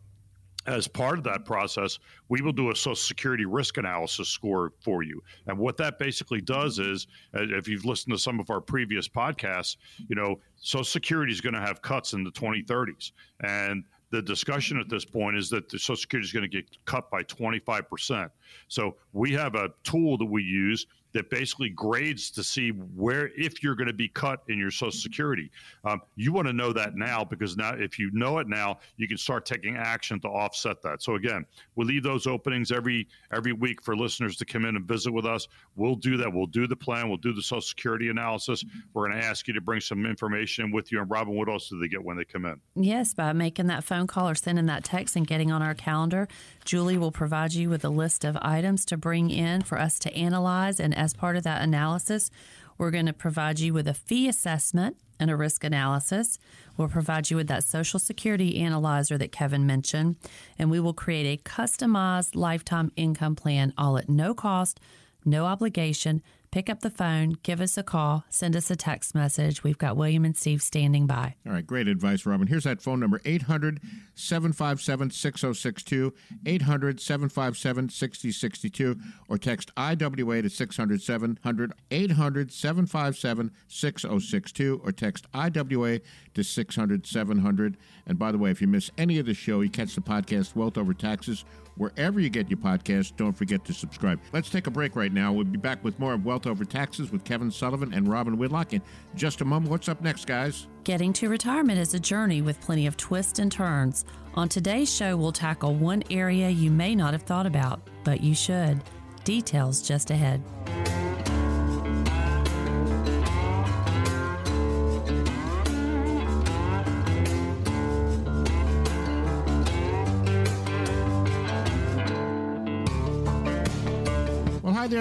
as 0.66 0.88
part 0.88 1.18
of 1.18 1.24
that 1.24 1.44
process, 1.44 1.98
we 2.28 2.40
will 2.40 2.52
do 2.52 2.70
a 2.70 2.76
Social 2.76 2.94
Security 2.94 3.44
risk 3.44 3.76
analysis 3.76 4.28
score 4.28 4.72
for 4.80 5.02
you. 5.02 5.22
And 5.46 5.58
what 5.58 5.76
that 5.76 5.98
basically 5.98 6.40
does 6.40 6.78
is, 6.78 7.06
uh, 7.34 7.42
if 7.42 7.68
you've 7.68 7.84
listened 7.84 8.14
to 8.14 8.18
some 8.18 8.40
of 8.40 8.50
our 8.50 8.60
previous 8.60 9.08
podcasts, 9.08 9.76
you 10.08 10.16
know, 10.16 10.40
Social 10.56 10.84
Security 10.84 11.32
is 11.32 11.40
going 11.40 11.54
to 11.54 11.60
have 11.60 11.82
cuts 11.82 12.12
in 12.12 12.24
the 12.24 12.32
2030s. 12.32 13.12
And 13.42 13.84
the 14.10 14.22
discussion 14.22 14.78
at 14.78 14.88
this 14.88 15.04
point 15.04 15.36
is 15.36 15.50
that 15.50 15.68
the 15.68 15.78
Social 15.78 15.96
Security 15.96 16.26
is 16.26 16.32
going 16.32 16.48
to 16.48 16.62
get 16.62 16.66
cut 16.84 17.10
by 17.10 17.22
25%. 17.24 18.30
So 18.68 18.96
we 19.12 19.32
have 19.32 19.54
a 19.54 19.70
tool 19.82 20.16
that 20.18 20.26
we 20.26 20.42
use 20.42 20.86
that 21.14 21.30
basically 21.30 21.70
grades 21.70 22.30
to 22.32 22.42
see 22.42 22.70
where 22.70 23.30
if 23.36 23.62
you're 23.62 23.76
going 23.76 23.86
to 23.86 23.94
be 23.94 24.08
cut 24.08 24.42
in 24.48 24.58
your 24.58 24.70
Social 24.70 24.90
Security. 24.90 25.50
Um, 25.84 26.02
you 26.16 26.32
want 26.32 26.48
to 26.48 26.52
know 26.52 26.72
that 26.72 26.96
now 26.96 27.24
because 27.24 27.56
now 27.56 27.74
if 27.74 27.98
you 27.98 28.10
know 28.12 28.38
it 28.38 28.48
now, 28.48 28.78
you 28.96 29.08
can 29.08 29.16
start 29.16 29.46
taking 29.46 29.76
action 29.76 30.20
to 30.20 30.28
offset 30.28 30.82
that. 30.82 31.02
So 31.02 31.14
again, 31.14 31.46
we 31.76 31.84
leave 31.84 32.02
those 32.02 32.26
openings 32.26 32.72
every 32.72 33.08
every 33.32 33.52
week 33.52 33.82
for 33.82 33.96
listeners 33.96 34.36
to 34.38 34.44
come 34.44 34.64
in 34.64 34.76
and 34.76 34.86
visit 34.86 35.12
with 35.12 35.24
us. 35.24 35.48
We'll 35.76 35.94
do 35.94 36.16
that. 36.18 36.32
We'll 36.32 36.46
do 36.46 36.66
the 36.66 36.76
plan. 36.76 37.08
We'll 37.08 37.16
do 37.16 37.32
the 37.32 37.42
Social 37.42 37.62
Security 37.62 38.08
analysis. 38.08 38.64
We're 38.92 39.08
going 39.08 39.20
to 39.20 39.26
ask 39.26 39.46
you 39.46 39.54
to 39.54 39.60
bring 39.60 39.80
some 39.80 40.04
information 40.06 40.72
with 40.72 40.90
you. 40.90 41.00
And 41.00 41.10
Robin, 41.10 41.34
what 41.34 41.48
else 41.48 41.68
do 41.68 41.78
they 41.78 41.88
get 41.88 42.02
when 42.02 42.16
they 42.16 42.24
come 42.24 42.44
in? 42.44 42.60
Yes, 42.74 43.14
by 43.14 43.32
making 43.32 43.68
that 43.68 43.84
phone 43.84 44.08
call 44.08 44.28
or 44.28 44.34
sending 44.34 44.66
that 44.66 44.82
text 44.82 45.14
and 45.14 45.26
getting 45.26 45.52
on 45.52 45.62
our 45.62 45.74
calendar, 45.74 46.26
Julie 46.64 46.98
will 46.98 47.12
provide 47.12 47.52
you 47.52 47.68
with 47.68 47.84
a 47.84 47.90
list 47.90 48.24
of 48.24 48.38
items 48.40 48.84
to 48.86 48.96
bring 48.96 49.30
in 49.30 49.62
for 49.62 49.78
us 49.78 49.98
to 50.00 50.14
analyze. 50.14 50.80
And 50.80 50.96
as 50.96 51.14
part 51.14 51.36
of 51.36 51.42
that 51.44 51.62
analysis, 51.62 52.30
we're 52.78 52.90
going 52.90 53.06
to 53.06 53.12
provide 53.12 53.60
you 53.60 53.74
with 53.74 53.86
a 53.86 53.94
fee 53.94 54.28
assessment 54.28 54.96
and 55.20 55.30
a 55.30 55.36
risk 55.36 55.62
analysis. 55.62 56.38
We'll 56.76 56.88
provide 56.88 57.30
you 57.30 57.36
with 57.36 57.46
that 57.48 57.64
Social 57.64 58.00
Security 58.00 58.60
analyzer 58.60 59.16
that 59.18 59.30
Kevin 59.30 59.66
mentioned, 59.66 60.16
and 60.58 60.70
we 60.70 60.80
will 60.80 60.92
create 60.92 61.26
a 61.26 61.42
customized 61.48 62.34
lifetime 62.34 62.90
income 62.96 63.36
plan 63.36 63.72
all 63.78 63.96
at 63.96 64.08
no 64.08 64.34
cost, 64.34 64.80
no 65.24 65.46
obligation. 65.46 66.22
Pick 66.54 66.70
up 66.70 66.82
the 66.82 66.90
phone, 66.90 67.36
give 67.42 67.60
us 67.60 67.76
a 67.76 67.82
call, 67.82 68.22
send 68.28 68.54
us 68.54 68.70
a 68.70 68.76
text 68.76 69.12
message. 69.12 69.64
We've 69.64 69.76
got 69.76 69.96
William 69.96 70.24
and 70.24 70.36
Steve 70.36 70.62
standing 70.62 71.04
by. 71.04 71.34
All 71.44 71.52
right, 71.52 71.66
great 71.66 71.88
advice, 71.88 72.24
Robin. 72.24 72.46
Here's 72.46 72.62
that 72.62 72.80
phone 72.80 73.00
number 73.00 73.20
800 73.24 73.80
757 74.14 75.10
6062, 75.10 76.14
800 76.46 77.00
757 77.00 77.88
6062, 77.88 78.96
or 79.28 79.36
text 79.36 79.72
IWA 79.76 80.42
to 80.42 80.48
600 80.48 81.02
700, 81.02 81.72
800 81.90 82.52
757 82.52 83.50
6062, 83.66 84.80
or 84.84 84.92
text 84.92 85.26
IWA 85.34 85.98
to 86.34 86.44
600 86.44 87.04
700. 87.04 87.76
And 88.06 88.16
by 88.16 88.30
the 88.30 88.38
way, 88.38 88.52
if 88.52 88.60
you 88.62 88.68
miss 88.68 88.92
any 88.96 89.18
of 89.18 89.26
the 89.26 89.34
show, 89.34 89.60
you 89.60 89.70
catch 89.70 89.96
the 89.96 90.00
podcast 90.00 90.54
Wealth 90.54 90.78
Over 90.78 90.94
Taxes 90.94 91.44
wherever 91.76 92.20
you 92.20 92.30
get 92.30 92.50
your 92.50 92.58
podcast. 92.58 93.16
Don't 93.16 93.32
forget 93.32 93.64
to 93.64 93.72
subscribe. 93.72 94.20
Let's 94.32 94.50
take 94.50 94.66
a 94.66 94.70
break 94.70 94.96
right 94.96 95.12
now. 95.12 95.32
We'll 95.32 95.44
be 95.44 95.58
back 95.58 95.82
with 95.84 95.98
more 95.98 96.14
of 96.14 96.24
Wealth 96.24 96.46
Over 96.46 96.64
Taxes 96.64 97.10
with 97.12 97.24
Kevin 97.24 97.50
Sullivan 97.50 97.92
and 97.92 98.08
Robin 98.08 98.36
Whitlock 98.36 98.72
in 98.72 98.82
just 99.14 99.40
a 99.40 99.44
moment. 99.44 99.70
What's 99.70 99.88
up 99.88 100.00
next, 100.02 100.26
guys? 100.26 100.66
Getting 100.84 101.12
to 101.14 101.28
retirement 101.28 101.78
is 101.78 101.94
a 101.94 102.00
journey 102.00 102.42
with 102.42 102.60
plenty 102.60 102.86
of 102.86 102.96
twists 102.96 103.38
and 103.38 103.50
turns. 103.50 104.04
On 104.34 104.48
today's 104.48 104.92
show, 104.92 105.16
we'll 105.16 105.32
tackle 105.32 105.74
one 105.74 106.02
area 106.10 106.48
you 106.50 106.70
may 106.70 106.94
not 106.94 107.12
have 107.12 107.22
thought 107.22 107.46
about, 107.46 107.80
but 108.02 108.22
you 108.22 108.34
should. 108.34 108.80
Details 109.24 109.80
just 109.86 110.10
ahead. 110.10 110.42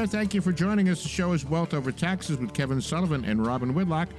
Thank 0.05 0.33
you 0.33 0.41
for 0.41 0.51
joining 0.51 0.89
us. 0.89 1.01
The 1.01 1.07
show 1.07 1.31
is 1.31 1.45
Wealth 1.45 1.73
Over 1.73 1.91
Taxes 1.91 2.37
with 2.37 2.53
Kevin 2.53 2.81
Sullivan 2.81 3.23
and 3.23 3.45
Robin 3.45 3.73
Whitlock. 3.73 4.09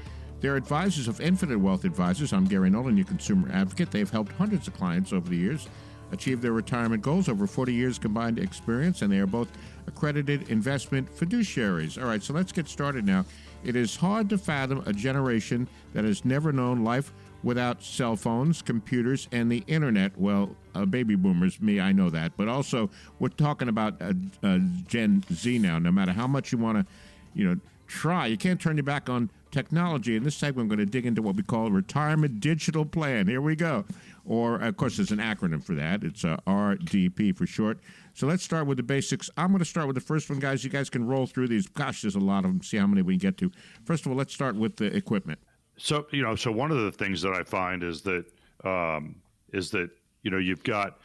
They're 0.40 0.56
advisors 0.56 1.08
of 1.08 1.20
Infinite 1.20 1.58
Wealth 1.58 1.84
Advisors. 1.84 2.32
I'm 2.32 2.46
Gary 2.46 2.70
Nolan, 2.70 2.96
your 2.96 3.04
consumer 3.04 3.50
advocate. 3.52 3.90
They've 3.90 4.08
helped 4.08 4.32
hundreds 4.32 4.66
of 4.66 4.74
clients 4.74 5.12
over 5.12 5.28
the 5.28 5.36
years 5.36 5.68
achieve 6.10 6.40
their 6.40 6.52
retirement 6.52 7.02
goals, 7.02 7.28
over 7.28 7.46
40 7.46 7.74
years 7.74 7.98
combined 7.98 8.38
experience, 8.38 9.02
and 9.02 9.12
they 9.12 9.18
are 9.18 9.26
both 9.26 9.48
accredited 9.86 10.48
investment 10.48 11.14
fiduciaries. 11.14 12.00
All 12.00 12.08
right, 12.08 12.22
so 12.22 12.32
let's 12.32 12.52
get 12.52 12.66
started 12.66 13.04
now. 13.04 13.26
It 13.62 13.76
is 13.76 13.94
hard 13.94 14.30
to 14.30 14.38
fathom 14.38 14.82
a 14.86 14.92
generation 14.92 15.68
that 15.92 16.04
has 16.04 16.24
never 16.24 16.52
known 16.52 16.82
life 16.82 17.12
without 17.44 17.83
cell 17.83 18.16
phones, 18.16 18.62
computers, 18.62 19.28
and 19.30 19.52
the 19.52 19.62
internet. 19.66 20.18
Well, 20.18 20.57
uh, 20.74 20.87
baby 20.87 21.14
boomers, 21.14 21.61
me, 21.61 21.78
I 21.78 21.92
know 21.92 22.11
that. 22.11 22.33
But 22.37 22.48
also, 22.48 22.90
we're 23.20 23.28
talking 23.28 23.68
about 23.68 24.00
uh, 24.00 24.14
uh, 24.42 24.59
Gen 24.88 25.22
Z 25.33 25.59
now. 25.59 25.78
No 25.78 25.92
matter 25.92 26.12
how 26.12 26.26
much 26.26 26.50
you 26.50 26.59
want 26.59 26.78
to, 26.78 26.87
you 27.35 27.48
know, 27.48 27.61
try, 27.87 28.26
you 28.26 28.38
can't 28.38 28.61
turn 28.61 28.76
your 28.76 28.85
back 28.85 29.09
on 29.09 29.30
technology. 29.50 30.16
In 30.16 30.24
this 30.24 30.35
segment, 30.35 30.64
I'm 30.64 30.68
going 30.76 30.87
to 30.87 30.90
dig 30.90 31.07
into 31.07 31.22
what 31.22 31.37
we 31.37 31.42
call 31.42 31.70
retirement 31.70 32.40
digital 32.40 32.85
plan. 32.85 33.26
Here 33.28 33.40
we 33.40 33.54
go. 33.54 33.85
Or, 34.26 34.57
of 34.57 34.76
course, 34.78 34.96
there's 34.96 35.11
an 35.11 35.18
acronym 35.18 35.62
for 35.62 35.74
that. 35.74 36.02
It's 36.02 36.24
uh, 36.24 36.38
RDP 36.46 37.37
for 37.37 37.46
short. 37.46 37.78
So 38.14 38.26
let's 38.26 38.42
start 38.42 38.66
with 38.66 38.78
the 38.78 38.83
basics. 38.83 39.28
I'm 39.37 39.48
going 39.48 39.59
to 39.59 39.66
start 39.66 39.87
with 39.87 39.96
the 39.96 40.00
first 40.00 40.30
one, 40.30 40.38
guys. 40.38 40.64
You 40.64 40.70
guys 40.70 40.88
can 40.88 41.07
roll 41.07 41.26
through 41.26 41.48
these. 41.48 41.66
Gosh, 41.66 42.02
there's 42.02 42.14
a 42.14 42.20
lot 42.20 42.38
of 42.38 42.50
them. 42.50 42.62
See 42.62 42.78
how 42.78 42.87
many 42.87 43.02
we 43.02 43.14
can 43.14 43.18
get 43.18 43.37
to. 43.38 43.52
First 43.85 44.07
of 44.07 44.12
all, 44.12 44.16
let's 44.16 44.33
start 44.33 44.57
with 44.57 44.76
the 44.76 44.87
equipment. 44.96 45.38
So 45.76 46.06
you 46.10 46.22
know, 46.22 46.37
so 46.37 46.52
one 46.52 46.70
of 46.70 46.78
the 46.78 46.92
things 46.92 47.22
that 47.22 47.32
I 47.32 47.42
find 47.42 47.82
is 47.82 48.02
that 48.02 48.24
um, 48.64 49.16
is 49.52 49.70
that 49.70 49.90
you 50.22 50.30
know 50.30 50.38
you've 50.38 50.62
got 50.62 50.98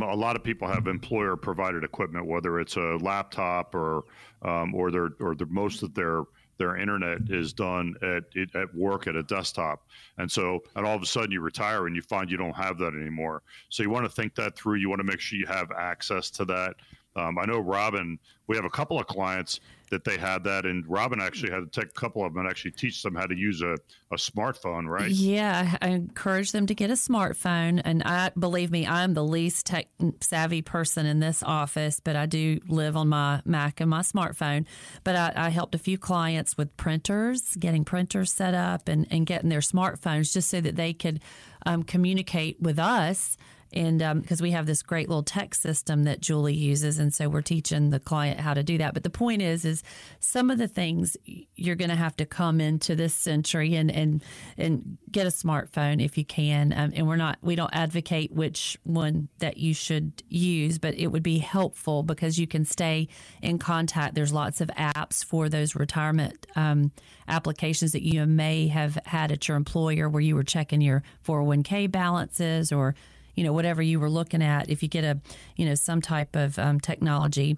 a 0.00 0.16
lot 0.16 0.36
of 0.36 0.42
people 0.42 0.66
have 0.68 0.86
employer 0.86 1.36
provided 1.36 1.84
equipment, 1.84 2.26
whether 2.26 2.60
it's 2.60 2.76
a 2.76 2.96
laptop 3.00 3.74
or 3.74 4.04
um, 4.42 4.74
or 4.74 4.90
their 4.90 5.10
or 5.20 5.34
the 5.34 5.46
most 5.46 5.82
of 5.82 5.94
their 5.94 6.22
their 6.58 6.76
internet 6.76 7.18
is 7.28 7.52
done 7.52 7.94
at 8.02 8.24
at 8.54 8.74
work 8.74 9.06
at 9.06 9.16
a 9.16 9.22
desktop, 9.22 9.86
and 10.18 10.30
so 10.30 10.60
and 10.76 10.86
all 10.86 10.94
of 10.94 11.02
a 11.02 11.06
sudden 11.06 11.30
you 11.30 11.40
retire 11.40 11.86
and 11.86 11.96
you 11.96 12.02
find 12.02 12.30
you 12.30 12.36
don't 12.36 12.56
have 12.56 12.78
that 12.78 12.94
anymore. 12.94 13.42
So 13.68 13.82
you 13.82 13.90
want 13.90 14.04
to 14.04 14.10
think 14.10 14.34
that 14.36 14.56
through. 14.56 14.76
You 14.76 14.88
want 14.88 15.00
to 15.00 15.04
make 15.04 15.20
sure 15.20 15.38
you 15.38 15.46
have 15.46 15.70
access 15.72 16.30
to 16.32 16.44
that. 16.46 16.74
Um, 17.16 17.38
I 17.38 17.44
know 17.44 17.58
Robin. 17.58 18.18
We 18.46 18.56
have 18.56 18.64
a 18.64 18.70
couple 18.70 18.98
of 18.98 19.06
clients 19.06 19.60
that 19.90 20.04
they 20.04 20.16
had 20.16 20.42
that, 20.44 20.64
and 20.64 20.84
Robin 20.88 21.20
actually 21.20 21.52
had 21.52 21.70
to 21.70 21.80
take 21.80 21.90
a 21.90 22.00
couple 22.00 22.24
of 22.24 22.32
them 22.32 22.40
and 22.40 22.50
actually 22.50 22.70
teach 22.70 23.02
them 23.02 23.14
how 23.14 23.26
to 23.26 23.36
use 23.36 23.60
a, 23.60 23.74
a 24.10 24.16
smartphone, 24.16 24.86
right? 24.86 25.10
Yeah, 25.10 25.76
I 25.82 25.88
encourage 25.88 26.52
them 26.52 26.66
to 26.66 26.74
get 26.74 26.90
a 26.90 26.94
smartphone. 26.94 27.80
And 27.84 28.02
I 28.02 28.30
believe 28.30 28.70
me, 28.70 28.86
I'm 28.86 29.12
the 29.12 29.24
least 29.24 29.66
tech 29.66 29.88
savvy 30.20 30.62
person 30.62 31.04
in 31.04 31.20
this 31.20 31.42
office, 31.42 32.00
but 32.00 32.16
I 32.16 32.24
do 32.24 32.58
live 32.68 32.96
on 32.96 33.08
my 33.08 33.42
Mac 33.44 33.80
and 33.80 33.90
my 33.90 34.00
smartphone. 34.00 34.64
But 35.04 35.16
I, 35.16 35.32
I 35.36 35.48
helped 35.50 35.74
a 35.74 35.78
few 35.78 35.98
clients 35.98 36.56
with 36.56 36.74
printers, 36.78 37.56
getting 37.56 37.84
printers 37.84 38.32
set 38.32 38.54
up, 38.54 38.88
and, 38.88 39.06
and 39.10 39.26
getting 39.26 39.50
their 39.50 39.60
smartphones 39.60 40.32
just 40.32 40.48
so 40.48 40.62
that 40.62 40.76
they 40.76 40.94
could 40.94 41.20
um, 41.66 41.82
communicate 41.82 42.60
with 42.60 42.78
us 42.78 43.36
and 43.72 43.98
because 44.22 44.40
um, 44.40 44.44
we 44.44 44.50
have 44.52 44.66
this 44.66 44.82
great 44.82 45.08
little 45.08 45.22
tech 45.22 45.54
system 45.54 46.04
that 46.04 46.20
Julie 46.20 46.54
uses, 46.54 46.98
and 46.98 47.12
so 47.12 47.28
we're 47.28 47.42
teaching 47.42 47.90
the 47.90 48.00
client 48.00 48.40
how 48.40 48.54
to 48.54 48.62
do 48.62 48.78
that. 48.78 48.94
But 48.94 49.02
the 49.02 49.10
point 49.10 49.42
is, 49.42 49.64
is 49.64 49.82
some 50.20 50.50
of 50.50 50.58
the 50.58 50.68
things 50.68 51.16
you're 51.56 51.76
going 51.76 51.90
to 51.90 51.96
have 51.96 52.16
to 52.16 52.26
come 52.26 52.60
into 52.60 52.94
this 52.94 53.14
century 53.14 53.74
and 53.74 53.90
and 53.90 54.22
and 54.56 54.98
get 55.10 55.26
a 55.26 55.30
smartphone 55.30 56.04
if 56.04 56.18
you 56.18 56.24
can. 56.24 56.72
Um, 56.72 56.92
and 56.94 57.06
we're 57.06 57.16
not 57.16 57.38
we 57.42 57.56
don't 57.56 57.74
advocate 57.74 58.32
which 58.32 58.78
one 58.84 59.28
that 59.38 59.56
you 59.56 59.74
should 59.74 60.22
use, 60.28 60.78
but 60.78 60.94
it 60.94 61.08
would 61.08 61.22
be 61.22 61.38
helpful 61.38 62.02
because 62.02 62.38
you 62.38 62.46
can 62.46 62.64
stay 62.64 63.08
in 63.40 63.58
contact. 63.58 64.14
There's 64.14 64.32
lots 64.32 64.60
of 64.60 64.68
apps 64.68 65.24
for 65.24 65.48
those 65.48 65.74
retirement 65.74 66.46
um, 66.56 66.92
applications 67.28 67.92
that 67.92 68.02
you 68.02 68.26
may 68.26 68.68
have 68.68 68.98
had 69.06 69.32
at 69.32 69.48
your 69.48 69.56
employer 69.56 70.08
where 70.08 70.20
you 70.20 70.34
were 70.34 70.42
checking 70.42 70.80
your 70.80 71.02
401k 71.24 71.90
balances 71.90 72.72
or 72.72 72.94
you 73.34 73.44
know 73.44 73.52
whatever 73.52 73.82
you 73.82 73.98
were 74.00 74.10
looking 74.10 74.42
at 74.42 74.68
if 74.70 74.82
you 74.82 74.88
get 74.88 75.04
a 75.04 75.20
you 75.56 75.66
know 75.66 75.74
some 75.74 76.00
type 76.00 76.36
of 76.36 76.58
um, 76.58 76.80
technology 76.80 77.56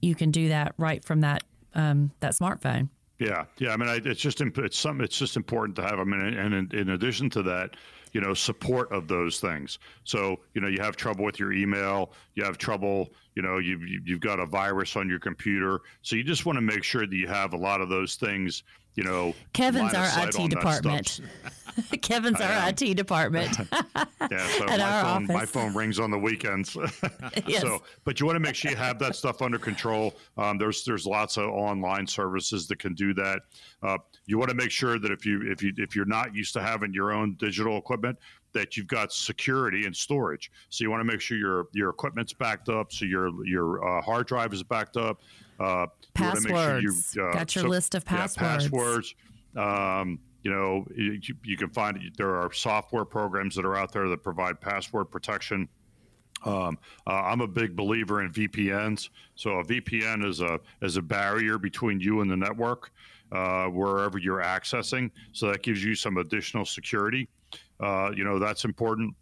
you 0.00 0.14
can 0.14 0.30
do 0.30 0.48
that 0.48 0.74
right 0.78 1.04
from 1.04 1.20
that 1.20 1.42
um, 1.74 2.10
that 2.20 2.32
smartphone. 2.32 2.88
Yeah. 3.18 3.44
Yeah. 3.58 3.72
I 3.72 3.76
mean 3.76 3.88
I, 3.88 4.00
it's 4.04 4.20
just 4.20 4.40
it's 4.40 4.78
something 4.78 5.04
it's 5.04 5.18
just 5.18 5.36
important 5.36 5.76
to 5.76 5.82
have 5.82 5.98
i 5.98 6.04
mean 6.04 6.20
and 6.20 6.54
in, 6.54 6.78
in 6.78 6.88
addition 6.90 7.28
to 7.30 7.42
that 7.42 7.76
you 8.12 8.20
know 8.20 8.34
support 8.34 8.90
of 8.90 9.06
those 9.06 9.40
things. 9.40 9.78
So 10.04 10.40
you 10.54 10.60
know 10.60 10.68
you 10.68 10.80
have 10.80 10.96
trouble 10.96 11.24
with 11.24 11.38
your 11.38 11.52
email 11.52 12.12
you 12.34 12.44
have 12.44 12.58
trouble 12.58 13.10
you 13.34 13.42
know 13.42 13.58
you've 13.58 13.82
you've 14.04 14.20
got 14.20 14.40
a 14.40 14.46
virus 14.46 14.96
on 14.96 15.08
your 15.08 15.20
computer. 15.20 15.80
So 16.02 16.16
you 16.16 16.24
just 16.24 16.46
want 16.46 16.56
to 16.56 16.62
make 16.62 16.82
sure 16.82 17.06
that 17.06 17.14
you 17.14 17.28
have 17.28 17.52
a 17.52 17.58
lot 17.58 17.80
of 17.80 17.88
those 17.88 18.16
things 18.16 18.62
you 18.94 19.04
know 19.04 19.34
kevin's 19.52 19.94
our 19.94 20.28
it 20.28 20.50
department. 20.50 21.20
Kevin's 22.02 22.40
our 22.40 22.68
it 22.68 22.96
department. 22.96 23.56
Yeah 24.30 24.46
so 24.48 24.64
my 24.66 25.02
phone, 25.02 25.26
my 25.26 25.46
phone 25.46 25.74
rings 25.74 25.98
on 25.98 26.10
the 26.10 26.18
weekends. 26.18 26.76
Yes. 27.46 27.62
so 27.62 27.82
but 28.04 28.20
you 28.20 28.26
want 28.26 28.36
to 28.36 28.40
make 28.40 28.54
sure 28.54 28.70
you 28.70 28.76
have 28.76 28.98
that 28.98 29.16
stuff 29.16 29.40
under 29.42 29.58
control. 29.58 30.14
Um, 30.36 30.58
there's 30.58 30.84
there's 30.84 31.06
lots 31.06 31.36
of 31.36 31.48
online 31.48 32.06
services 32.06 32.68
that 32.68 32.78
can 32.78 32.94
do 32.94 33.14
that. 33.14 33.40
Uh, 33.82 33.96
you 34.26 34.38
want 34.38 34.50
to 34.50 34.54
make 34.54 34.70
sure 34.70 34.98
that 34.98 35.10
if 35.10 35.24
you 35.24 35.50
if 35.50 35.62
you 35.62 35.72
if 35.78 35.96
you're 35.96 36.04
not 36.04 36.34
used 36.34 36.52
to 36.52 36.60
having 36.60 36.92
your 36.92 37.12
own 37.12 37.34
digital 37.40 37.78
equipment 37.78 38.18
that 38.52 38.76
you've 38.76 38.86
got 38.86 39.12
security 39.12 39.86
and 39.86 39.94
storage. 39.94 40.50
So 40.68 40.84
you 40.84 40.90
want 40.90 41.00
to 41.00 41.04
make 41.04 41.20
sure 41.20 41.36
your 41.36 41.66
your 41.72 41.90
equipment's 41.90 42.32
backed 42.32 42.68
up, 42.68 42.92
so 42.92 43.04
your 43.04 43.44
your 43.46 43.86
uh, 43.86 44.02
hard 44.02 44.26
drive 44.26 44.52
is 44.52 44.62
backed 44.62 44.96
up. 44.96 45.20
Uh, 45.58 45.86
passwords. 46.14 47.14
You, 47.14 47.24
uh, 47.24 47.32
got 47.32 47.54
your 47.54 47.62
so, 47.62 47.68
list 47.68 47.94
of 47.94 48.04
passwords. 48.04 48.36
Yeah, 48.36 48.80
passwords. 48.80 49.14
Um, 49.56 50.18
you 50.42 50.50
know, 50.50 50.86
you, 50.96 51.20
you, 51.44 51.56
can 51.56 51.68
find 51.68 51.98
there 52.16 52.34
are 52.34 52.50
software 52.52 53.04
programs 53.04 53.54
that 53.56 53.64
are 53.66 53.76
out 53.76 53.92
there 53.92 54.08
that 54.08 54.22
provide 54.22 54.58
password 54.60 55.10
protection. 55.10 55.68
Um, 56.44 56.78
uh, 57.06 57.10
I'm 57.10 57.42
a 57.42 57.46
big 57.46 57.76
believer 57.76 58.22
in 58.22 58.32
VPNs. 58.32 59.10
So 59.34 59.58
a 59.58 59.64
VPN 59.64 60.24
is 60.24 60.40
a 60.40 60.58
is 60.80 60.96
a 60.96 61.02
barrier 61.02 61.58
between 61.58 62.00
you 62.00 62.22
and 62.22 62.30
the 62.30 62.36
network 62.36 62.90
uh, 63.32 63.66
wherever 63.66 64.18
you're 64.18 64.42
accessing. 64.42 65.10
So 65.32 65.50
that 65.50 65.62
gives 65.62 65.84
you 65.84 65.94
some 65.94 66.16
additional 66.16 66.64
security. 66.64 67.28
Uh, 67.82 68.10
you 68.14 68.24
know 68.24 68.38
that's 68.38 68.64
important. 68.64 69.14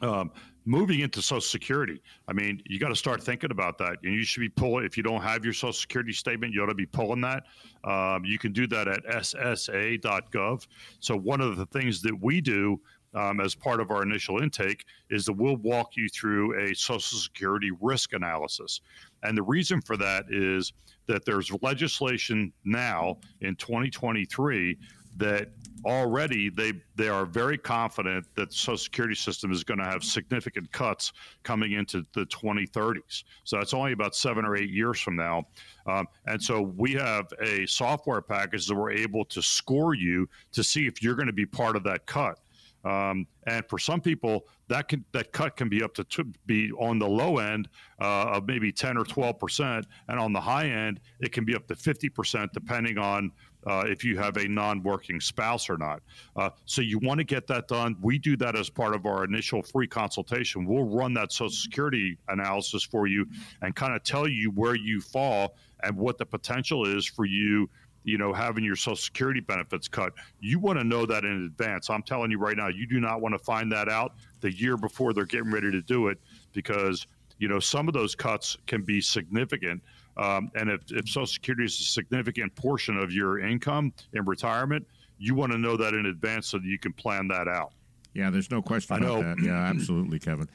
Um, 0.00 0.32
moving 0.64 1.00
into 1.00 1.20
Social 1.20 1.40
Security, 1.40 2.00
I 2.28 2.32
mean, 2.32 2.62
you 2.66 2.78
got 2.78 2.88
to 2.88 2.96
start 2.96 3.22
thinking 3.22 3.50
about 3.50 3.78
that. 3.78 3.96
And 4.04 4.14
you 4.14 4.24
should 4.24 4.40
be 4.40 4.48
pulling, 4.48 4.84
if 4.84 4.96
you 4.96 5.02
don't 5.02 5.22
have 5.22 5.44
your 5.44 5.52
Social 5.52 5.72
Security 5.72 6.12
statement, 6.12 6.54
you 6.54 6.62
ought 6.62 6.66
to 6.66 6.74
be 6.74 6.86
pulling 6.86 7.20
that. 7.22 7.44
Um, 7.84 8.24
you 8.24 8.38
can 8.38 8.52
do 8.52 8.66
that 8.68 8.88
at 8.88 9.04
ssa.gov. 9.04 10.66
So, 11.00 11.16
one 11.16 11.40
of 11.40 11.56
the 11.56 11.66
things 11.66 12.00
that 12.02 12.18
we 12.20 12.40
do 12.40 12.80
um, 13.14 13.40
as 13.40 13.54
part 13.54 13.80
of 13.80 13.90
our 13.90 14.02
initial 14.02 14.38
intake 14.40 14.84
is 15.10 15.24
that 15.26 15.34
we'll 15.34 15.56
walk 15.56 15.96
you 15.96 16.08
through 16.08 16.58
a 16.58 16.74
Social 16.74 17.18
Security 17.18 17.70
risk 17.80 18.12
analysis. 18.12 18.80
And 19.22 19.36
the 19.36 19.42
reason 19.42 19.80
for 19.80 19.96
that 19.98 20.24
is 20.30 20.72
that 21.06 21.24
there's 21.24 21.50
legislation 21.62 22.52
now 22.64 23.18
in 23.40 23.56
2023 23.56 24.78
that 25.16 25.50
already 25.84 26.48
they 26.48 26.72
they 26.94 27.08
are 27.08 27.26
very 27.26 27.58
confident 27.58 28.26
that 28.34 28.50
the 28.50 28.56
Social 28.56 28.76
Security 28.76 29.14
system 29.14 29.50
is 29.52 29.64
going 29.64 29.78
to 29.78 29.84
have 29.84 30.04
significant 30.04 30.70
cuts 30.72 31.12
coming 31.42 31.72
into 31.72 32.06
the 32.12 32.24
2030s. 32.26 33.24
So 33.44 33.56
that's 33.56 33.74
only 33.74 33.92
about 33.92 34.14
seven 34.14 34.44
or 34.44 34.56
eight 34.56 34.70
years 34.70 35.00
from 35.00 35.16
now. 35.16 35.46
Um, 35.86 36.06
and 36.26 36.40
so 36.40 36.62
we 36.62 36.92
have 36.94 37.26
a 37.40 37.66
software 37.66 38.22
package 38.22 38.66
that 38.66 38.74
we're 38.74 38.92
able 38.92 39.24
to 39.26 39.42
score 39.42 39.94
you 39.94 40.28
to 40.52 40.62
see 40.62 40.86
if 40.86 41.02
you're 41.02 41.16
going 41.16 41.26
to 41.26 41.32
be 41.32 41.46
part 41.46 41.76
of 41.76 41.82
that 41.84 42.06
cut. 42.06 42.38
Um, 42.84 43.26
and 43.46 43.64
for 43.68 43.78
some 43.78 44.00
people, 44.00 44.46
that 44.68 44.88
can 44.88 45.04
that 45.12 45.32
cut 45.32 45.56
can 45.56 45.68
be 45.68 45.82
up 45.82 45.94
to, 45.94 46.24
be 46.46 46.72
on 46.72 46.98
the 46.98 47.06
low 47.06 47.38
end 47.38 47.68
uh, 48.00 48.32
of 48.32 48.46
maybe 48.46 48.72
10 48.72 48.96
or 48.96 49.04
12 49.04 49.38
percent, 49.38 49.86
and 50.08 50.18
on 50.18 50.32
the 50.32 50.40
high 50.40 50.66
end, 50.66 51.00
it 51.20 51.32
can 51.32 51.44
be 51.44 51.54
up 51.54 51.66
to 51.68 51.76
50 51.76 52.08
percent, 52.08 52.52
depending 52.52 52.98
on 52.98 53.30
uh, 53.66 53.84
if 53.86 54.04
you 54.04 54.18
have 54.18 54.36
a 54.36 54.48
non-working 54.48 55.20
spouse 55.20 55.70
or 55.70 55.76
not. 55.76 56.02
Uh, 56.36 56.50
so 56.64 56.82
you 56.82 56.98
want 56.98 57.18
to 57.18 57.24
get 57.24 57.46
that 57.46 57.68
done. 57.68 57.96
We 58.00 58.18
do 58.18 58.36
that 58.38 58.56
as 58.56 58.68
part 58.68 58.94
of 58.94 59.06
our 59.06 59.24
initial 59.24 59.62
free 59.62 59.86
consultation. 59.86 60.66
We'll 60.66 60.84
run 60.84 61.14
that 61.14 61.32
Social 61.32 61.50
Security 61.50 62.18
analysis 62.28 62.82
for 62.82 63.06
you 63.06 63.26
and 63.60 63.74
kind 63.74 63.94
of 63.94 64.02
tell 64.02 64.28
you 64.28 64.50
where 64.50 64.74
you 64.74 65.00
fall 65.00 65.54
and 65.82 65.96
what 65.96 66.18
the 66.18 66.26
potential 66.26 66.86
is 66.86 67.06
for 67.06 67.24
you 67.24 67.68
you 68.04 68.18
know, 68.18 68.32
having 68.32 68.64
your 68.64 68.76
Social 68.76 68.96
Security 68.96 69.40
benefits 69.40 69.88
cut. 69.88 70.12
You 70.40 70.58
want 70.58 70.78
to 70.78 70.84
know 70.84 71.06
that 71.06 71.24
in 71.24 71.44
advance. 71.44 71.88
I'm 71.90 72.02
telling 72.02 72.30
you 72.30 72.38
right 72.38 72.56
now, 72.56 72.68
you 72.68 72.86
do 72.86 73.00
not 73.00 73.20
want 73.20 73.34
to 73.34 73.38
find 73.38 73.70
that 73.72 73.88
out 73.88 74.14
the 74.40 74.52
year 74.52 74.76
before 74.76 75.12
they're 75.12 75.24
getting 75.24 75.52
ready 75.52 75.70
to 75.70 75.82
do 75.82 76.08
it 76.08 76.18
because, 76.52 77.06
you 77.38 77.48
know, 77.48 77.60
some 77.60 77.88
of 77.88 77.94
those 77.94 78.14
cuts 78.14 78.56
can 78.66 78.82
be 78.82 79.00
significant. 79.00 79.82
Um, 80.16 80.50
and 80.54 80.70
if, 80.70 80.80
if 80.90 81.08
Social 81.08 81.26
Security 81.26 81.64
is 81.64 81.78
a 81.80 81.84
significant 81.84 82.54
portion 82.54 82.98
of 82.98 83.12
your 83.12 83.40
income 83.40 83.92
in 84.12 84.24
retirement, 84.24 84.86
you 85.18 85.34
want 85.34 85.52
to 85.52 85.58
know 85.58 85.76
that 85.76 85.94
in 85.94 86.06
advance 86.06 86.48
so 86.48 86.58
that 86.58 86.66
you 86.66 86.78
can 86.78 86.92
plan 86.92 87.28
that 87.28 87.48
out. 87.48 87.72
Yeah, 88.14 88.30
there's 88.30 88.50
no 88.50 88.60
question 88.60 88.96
about 88.96 89.22
that. 89.22 89.42
Yeah, 89.42 89.52
absolutely, 89.52 90.18
Kevin. 90.18 90.48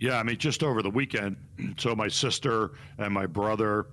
Yeah, 0.00 0.18
I 0.18 0.22
mean, 0.22 0.38
just 0.38 0.62
over 0.62 0.82
the 0.82 0.90
weekend, 0.90 1.36
so 1.78 1.94
my 1.94 2.08
sister 2.08 2.72
and 2.98 3.12
my 3.12 3.26
brother 3.26 3.86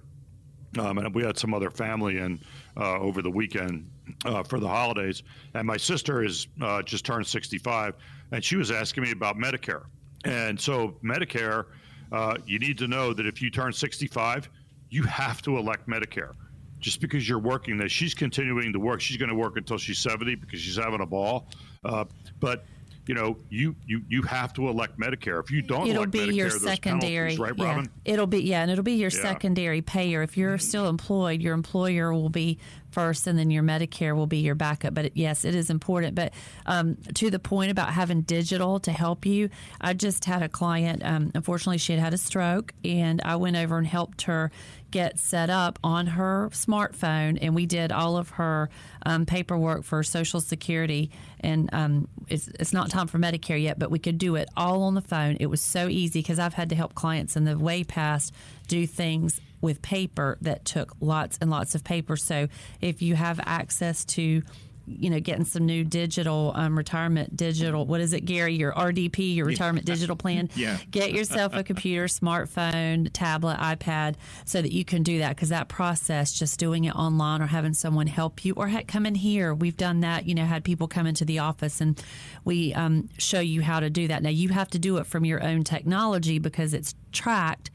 um, 0.80 0.98
and 0.98 1.14
we 1.14 1.24
had 1.24 1.38
some 1.38 1.54
other 1.54 1.70
family 1.70 2.18
in 2.18 2.40
uh, 2.78 2.98
over 3.00 3.22
the 3.22 3.30
weekend 3.30 3.90
uh, 4.26 4.44
for 4.44 4.60
the 4.60 4.68
holidays. 4.68 5.24
And 5.54 5.68
my 5.68 5.78
sister 5.78 6.24
is 6.24 6.48
uh, 6.62 6.82
just 6.82 7.06
turned 7.06 7.28
65, 7.28 7.96
and 8.32 8.44
she 8.44 8.56
was 8.56 8.72
asking 8.72 9.04
me 9.04 9.12
about 9.12 9.38
Medicare. 9.38 9.84
And 10.24 10.60
so, 10.60 10.96
Medicare, 11.04 11.66
uh, 12.12 12.36
you 12.46 12.60
need 12.60 12.78
to 12.80 12.88
know 12.88 13.14
that 13.14 13.26
if 13.26 13.42
you 13.42 13.50
turn 13.50 13.72
65, 13.74 14.50
you 14.90 15.04
have 15.04 15.42
to 15.44 15.58
elect 15.58 15.88
Medicare. 15.88 16.32
Just 16.80 17.00
because 17.00 17.30
you're 17.30 17.40
working 17.40 17.78
that 17.78 17.92
she's 17.92 18.14
continuing 18.14 18.74
to 18.74 18.80
work, 18.80 19.02
she's 19.02 19.18
going 19.18 19.30
to 19.30 19.36
work 19.36 19.56
until 19.56 19.78
she's 19.78 20.00
70 20.00 20.36
because 20.36 20.60
she's 20.60 20.78
having 20.78 21.02
a 21.02 21.06
ball. 21.06 21.48
Uh, 21.86 22.06
but 22.40 22.66
you 23.08 23.16
know, 23.16 23.36
you 23.50 23.76
you 23.88 24.02
you 24.08 24.22
have 24.24 24.54
to 24.54 24.68
elect 24.70 25.00
Medicare. 25.00 25.44
If 25.44 25.50
you 25.52 25.62
don't, 25.64 25.88
it'll 25.88 26.04
elect 26.04 26.12
be 26.12 26.20
Medicare, 26.20 26.36
your 26.36 26.50
secondary. 26.52 27.36
right, 27.36 27.54
yeah, 27.58 27.66
Robin? 27.66 27.90
it'll 28.06 28.28
be 28.28 28.42
yeah, 28.44 28.62
and 28.62 28.70
it'll 28.72 28.84
be 28.84 28.94
your 28.94 29.10
Yeah. 29.12 29.22
secondary 29.22 29.82
payer. 29.82 30.22
If 30.22 30.38
you're 30.38 30.58
still 30.60 30.88
employed, 30.88 31.42
your 31.42 31.54
employer 31.56 32.14
will 32.14 32.30
be 32.30 32.60
first, 32.92 33.28
and 33.28 33.38
then 33.38 33.50
your 33.50 33.64
Medicare 33.64 34.16
will 34.16 34.28
be 34.28 34.38
your 34.38 34.56
backup. 34.56 34.94
But 34.94 35.16
yes, 35.16 35.46
it 35.46 35.56
is 35.56 35.70
important. 35.70 36.16
But 36.16 36.34
um, 36.66 36.98
to 37.16 37.30
the 37.30 37.40
point 37.40 37.72
about 37.72 37.90
having 37.90 38.22
digital 38.22 38.80
to 38.82 38.92
help 38.92 39.26
you, 39.26 39.50
I 39.80 39.94
just 39.94 40.26
had 40.26 40.44
a 40.44 40.50
client. 40.50 41.04
Um, 41.04 41.32
unfortunately, 41.34 41.78
she 41.78 41.94
had 41.94 42.02
had 42.02 42.14
a 42.14 42.18
stroke, 42.18 42.74
and 42.84 43.22
I 43.24 43.36
went 43.36 43.56
over 43.58 43.78
and 43.78 43.88
helped 43.88 44.24
her 44.24 44.52
get 44.92 45.18
set 45.18 45.50
up 45.50 45.80
on 45.84 46.06
her 46.06 46.50
smartphone, 46.52 47.40
and 47.42 47.56
we 47.56 47.66
did 47.66 47.92
all 47.92 48.18
of 48.18 48.30
her 48.32 48.70
um, 49.06 49.26
paperwork 49.26 49.84
for 49.84 50.04
Social 50.04 50.42
Security. 50.42 51.10
And 51.40 51.70
um, 51.74 52.08
it's, 52.28 52.50
it's 52.60 52.74
not 52.74 52.90
time 52.90 53.08
for 53.08 53.18
Medicare 53.18 53.62
yet, 53.62 53.80
but 53.80 53.90
we 53.90 54.00
could 54.00 54.18
do 54.18 54.36
it 54.36 54.50
all 54.56 54.84
on 54.84 54.94
the 54.94 55.02
phone. 55.02 55.38
It 55.40 55.48
was 55.48 55.62
so 55.62 55.88
easy 55.88 56.20
because 56.20 56.40
I've 56.40 56.54
had 56.54 56.70
to 56.70 56.76
help 56.76 56.94
clients 56.94 57.36
in 57.36 57.46
the 57.46 57.58
way 57.58 57.84
past 57.84 58.34
do 58.72 58.88
things 58.88 59.42
with 59.60 59.82
paper 59.82 60.38
that 60.42 60.64
took 60.66 60.96
lots 61.02 61.38
and 61.42 61.52
lots 61.52 61.76
of 61.76 61.84
paper. 61.84 62.16
So 62.16 62.48
if 62.80 63.02
you 63.02 63.16
have 63.16 63.40
access 63.46 64.06
to 64.06 64.42
you 64.88 65.10
know, 65.10 65.20
getting 65.20 65.46
some 65.46 65.66
new 65.66 65.84
digital 65.84 66.52
um, 66.56 66.76
retirement 66.76 67.38
digital. 67.38 67.86
What 67.86 68.02
is 68.02 68.14
it, 68.14 68.22
Gary? 68.22 68.56
Your 68.56 68.74
RDP, 68.74 69.36
your 69.36 69.46
retirement 69.46 69.86
digital 69.86 70.16
plan. 70.16 70.50
Yeah. 70.62 70.78
Get 70.90 71.14
yourself 71.14 71.54
a 71.54 71.64
computer, 71.64 72.06
smartphone, 72.06 73.10
tablet, 73.14 73.58
iPad, 73.58 74.16
so 74.44 74.62
that 74.62 74.72
you 74.72 74.84
can 74.84 75.02
do 75.02 75.20
that. 75.20 75.36
Because 75.36 75.50
that 75.50 75.70
process, 75.70 76.34
just 76.34 76.60
doing 76.60 76.86
it 76.86 76.96
online 76.96 77.42
or 77.42 77.46
having 77.46 77.74
someone 77.74 78.08
help 78.08 78.44
you, 78.44 78.54
or 78.56 78.68
heck, 78.68 78.88
come 78.88 79.06
in 79.06 79.16
here. 79.16 79.54
We've 79.54 79.78
done 79.78 80.02
that. 80.02 80.26
You 80.26 80.36
know, 80.36 80.46
had 80.46 80.64
people 80.64 80.88
come 80.88 81.08
into 81.08 81.26
the 81.26 81.40
office 81.40 81.80
and 81.80 82.04
we 82.44 82.74
um, 82.74 83.08
show 83.18 83.40
you 83.40 83.62
how 83.62 83.80
to 83.80 83.90
do 83.90 84.08
that. 84.10 84.24
Now 84.24 84.30
you 84.30 84.50
have 84.50 84.70
to 84.72 84.80
do 84.80 84.98
it 84.98 85.06
from 85.06 85.26
your 85.26 85.44
own 85.44 85.64
technology 85.64 86.40
because 86.40 86.74
it's 86.74 86.96
tracked. 87.12 87.72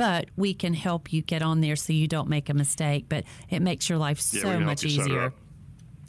But 0.00 0.30
we 0.34 0.54
can 0.54 0.72
help 0.72 1.12
you 1.12 1.20
get 1.20 1.42
on 1.42 1.60
there 1.60 1.76
so 1.76 1.92
you 1.92 2.08
don't 2.08 2.30
make 2.30 2.48
a 2.48 2.54
mistake. 2.54 3.04
But 3.06 3.24
it 3.50 3.60
makes 3.60 3.86
your 3.86 3.98
life 3.98 4.18
Yeah, 4.32 4.40
so 4.40 4.58
much 4.58 4.82
you 4.82 4.88
set 4.88 5.00
it 5.00 5.10
easier. 5.10 5.32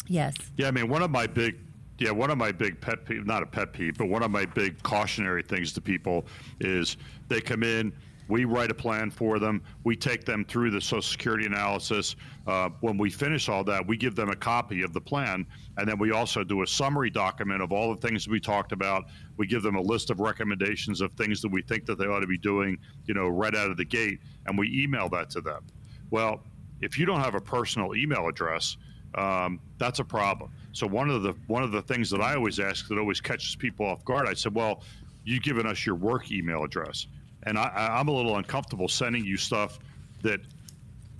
Yes. 0.07 0.33
Yeah, 0.55 0.69
I 0.69 0.71
mean, 0.71 0.87
one 0.87 1.01
of 1.01 1.11
my 1.11 1.27
big, 1.27 1.59
yeah, 1.97 2.11
one 2.11 2.29
of 2.29 2.37
my 2.37 2.53
big 2.53 2.79
pet 2.79 3.03
peeve, 3.03 3.25
not 3.25 3.43
a 3.43 3.45
pet 3.45 3.73
peeve, 3.73 3.97
but 3.97 4.07
one 4.07 4.23
of 4.23 4.31
my 4.31 4.45
big 4.45 4.81
cautionary 4.83 5.43
things 5.43 5.73
to 5.73 5.81
people 5.81 6.25
is 6.61 6.95
they 7.27 7.41
come 7.41 7.63
in, 7.63 7.91
we 8.31 8.45
write 8.45 8.71
a 8.71 8.73
plan 8.73 9.11
for 9.11 9.39
them, 9.39 9.61
we 9.83 9.93
take 9.93 10.23
them 10.23 10.45
through 10.45 10.71
the 10.71 10.79
Social 10.79 11.01
Security 11.01 11.45
analysis. 11.45 12.15
Uh, 12.47 12.69
when 12.79 12.97
we 12.97 13.09
finish 13.09 13.49
all 13.49 13.61
that, 13.65 13.85
we 13.85 13.97
give 13.97 14.15
them 14.15 14.29
a 14.29 14.35
copy 14.35 14.83
of 14.83 14.93
the 14.93 15.01
plan, 15.01 15.45
and 15.77 15.87
then 15.87 15.99
we 15.99 16.11
also 16.11 16.41
do 16.41 16.61
a 16.61 16.67
summary 16.67 17.09
document 17.09 17.61
of 17.61 17.73
all 17.73 17.93
the 17.93 17.99
things 17.99 18.29
we 18.29 18.39
talked 18.39 18.71
about. 18.71 19.03
We 19.35 19.47
give 19.47 19.63
them 19.63 19.75
a 19.75 19.81
list 19.81 20.11
of 20.11 20.21
recommendations 20.21 21.01
of 21.01 21.11
things 21.13 21.41
that 21.41 21.51
we 21.51 21.61
think 21.61 21.85
that 21.87 21.97
they 21.97 22.05
ought 22.05 22.21
to 22.21 22.27
be 22.27 22.37
doing, 22.37 22.77
you 23.05 23.13
know, 23.13 23.27
right 23.27 23.53
out 23.53 23.69
of 23.69 23.75
the 23.75 23.83
gate, 23.83 24.21
and 24.45 24.57
we 24.57 24.81
email 24.81 25.09
that 25.09 25.29
to 25.31 25.41
them. 25.41 25.65
Well, 26.09 26.41
if 26.79 26.97
you 26.97 27.05
don't 27.05 27.19
have 27.19 27.35
a 27.35 27.41
personal 27.41 27.95
email 27.97 28.29
address, 28.29 28.77
um, 29.15 29.59
that's 29.77 29.99
a 29.99 30.05
problem. 30.05 30.51
So 30.71 30.87
one 30.87 31.09
of 31.09 31.21
the 31.21 31.33
one 31.47 31.63
of 31.63 31.73
the 31.73 31.81
things 31.81 32.09
that 32.11 32.21
I 32.21 32.35
always 32.35 32.61
ask 32.61 32.87
that 32.87 32.97
always 32.97 33.19
catches 33.19 33.57
people 33.57 33.85
off 33.85 34.05
guard, 34.05 34.25
I 34.25 34.35
said, 34.35 34.55
"Well, 34.55 34.83
you've 35.25 35.43
given 35.43 35.67
us 35.67 35.85
your 35.85 35.95
work 35.95 36.31
email 36.31 36.63
address, 36.63 37.07
and 37.43 37.57
I, 37.57 37.63
I- 37.63 37.99
I'm 37.99 38.07
a 38.07 38.11
little 38.11 38.37
uncomfortable 38.37 38.87
sending 38.87 39.23
you 39.25 39.37
stuff 39.37 39.79
that 40.23 40.39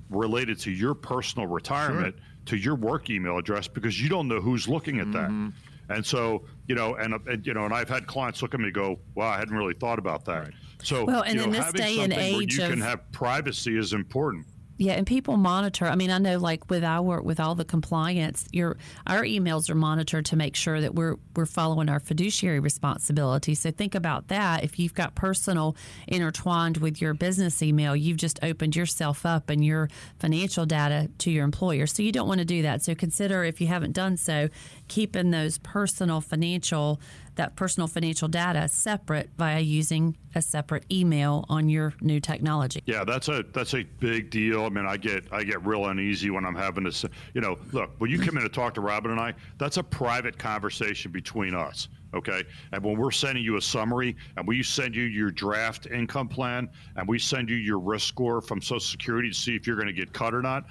related 0.10 0.60
to 0.60 0.71
your 0.71 0.93
personal 0.93 1.47
retirement 1.47 2.15
to 2.45 2.57
your 2.57 2.75
work 2.75 3.10
email 3.10 3.38
address 3.38 3.67
because 3.67 4.01
you 4.01 4.10
don't 4.10 4.27
know 4.27 4.41
who's 4.41 4.67
looking 4.67 4.99
at 4.99 5.12
that." 5.13 5.29
Mm-hmm. 5.29 5.49
And 5.89 6.05
so, 6.05 6.43
you 6.67 6.75
know, 6.75 6.95
and, 6.95 7.13
uh, 7.13 7.19
and 7.27 7.45
you 7.45 7.53
know, 7.53 7.65
and 7.65 7.73
I've 7.73 7.89
had 7.89 8.07
clients 8.07 8.41
look 8.41 8.53
at 8.53 8.60
me 8.60 8.67
and 8.67 8.73
go, 8.73 8.99
"Wow, 9.15 9.27
I 9.29 9.38
hadn't 9.38 9.55
really 9.55 9.73
thought 9.73 9.99
about 9.99 10.23
that." 10.25 10.51
So, 10.84 11.05
Well, 11.05 11.23
and 11.23 11.34
you 11.34 11.39
know, 11.39 11.43
in 11.45 11.51
this 11.51 11.73
day 11.73 11.99
and 11.99 12.13
age 12.13 12.57
you 12.57 12.67
can 12.67 12.81
have 12.81 13.12
privacy 13.12 13.77
is 13.77 13.93
important. 13.93 14.45
Yeah, 14.82 14.94
and 14.94 15.06
people 15.06 15.38
monitor. 15.38 15.86
I 15.86 15.94
mean, 15.94 16.10
I 16.10 16.17
know 16.17 16.39
like 16.39 16.72
with 16.72 16.84
our 16.84 17.22
with 17.22 17.39
all 17.39 17.54
the 17.54 17.63
compliance, 17.63 18.48
your 18.52 18.78
our 19.06 19.22
emails 19.22 19.70
are 19.70 19.76
monitored 19.76 20.26
to 20.26 20.36
make 20.36 20.56
sure 20.56 20.82
that 20.82 20.96
we're 20.96 21.17
we're 21.36 21.46
following 21.46 21.88
our 21.88 22.00
fiduciary 22.00 22.60
responsibility. 22.60 23.54
So 23.54 23.70
think 23.70 23.94
about 23.94 24.30
that. 24.30 24.63
If 24.63 24.80
you've 24.80 24.96
got 24.96 25.13
personal 25.13 25.76
intertwined 26.08 26.78
with 26.78 27.00
your 27.00 27.13
business 27.13 27.62
email, 27.62 27.96
you've 27.96 28.17
just 28.17 28.39
opened 28.41 28.76
yourself 28.76 29.24
up 29.24 29.52
and 29.52 29.63
your 29.63 29.88
financial 30.17 30.65
data 30.65 31.12
to 31.20 31.30
your 31.30 31.44
employer. 31.44 31.86
So 31.86 32.02
you 32.02 32.12
don't 32.12 32.28
want 32.28 32.39
to 32.39 32.46
do 32.46 32.63
that. 32.63 32.82
So 32.82 32.96
consider 32.96 33.44
if 33.44 33.62
you 33.62 33.67
haven't 33.67 33.91
done 33.91 34.17
so, 34.17 34.50
keeping 34.88 35.30
those 35.30 35.60
personal 35.60 36.22
financial 36.22 37.00
that 37.36 37.56
personal 37.56 37.88
financial 37.88 38.28
data 38.28 38.67
separate 38.67 39.30
via 39.38 39.60
using 39.60 40.17
a 40.36 40.41
separate 40.41 40.86
email 40.91 41.46
on 41.50 41.70
your 41.70 41.94
new 42.02 42.20
technology. 42.20 42.82
Yeah, 42.86 43.04
that's 43.04 43.28
a 43.28 43.44
that's 43.54 43.74
a 43.74 43.84
big 44.00 44.30
deal. 44.30 44.65
I 44.65 44.70
mean, 44.70 44.86
I 44.86 44.98
get 44.98 45.26
I 45.32 45.44
get 45.44 45.65
real 45.65 45.88
uneasy 45.88 46.30
when 46.30 46.46
I'm 46.46 46.56
having 46.56 46.89
to, 46.89 47.10
you 47.34 47.41
know, 47.41 47.58
look 47.72 47.91
when 48.00 48.12
you 48.12 48.20
come 48.20 48.38
in 48.38 48.44
to 48.44 48.50
talk 48.50 48.73
to 48.75 48.82
Robin 48.82 49.12
and 49.12 49.19
I, 49.19 49.34
that's 49.58 49.77
a 49.77 49.84
private 49.84 50.38
conversation 50.38 51.12
between 51.12 51.56
us. 51.56 51.88
Okay, 52.13 52.44
and 52.73 52.84
when 52.84 52.98
we're 52.98 53.12
sending 53.12 53.42
you 53.42 53.56
a 53.56 53.62
summary, 53.62 54.17
and 54.36 54.46
we 54.46 54.62
send 54.63 54.94
you 54.94 55.04
your 55.04 55.32
draft 55.32 55.88
income 55.88 56.27
plan, 56.27 56.69
and 56.98 57.08
we 57.08 57.17
send 57.17 57.50
you 57.50 57.56
your 57.56 57.79
risk 57.79 58.06
score 58.06 58.42
from 58.42 58.62
Social 58.62 58.82
Security 58.82 59.29
to 59.29 59.36
see 59.36 59.56
if 59.56 59.65
you're 59.65 59.77
going 59.77 59.88
to 59.88 59.94
get 59.94 60.12
cut 60.12 60.34
or 60.34 60.42
not, 60.42 60.65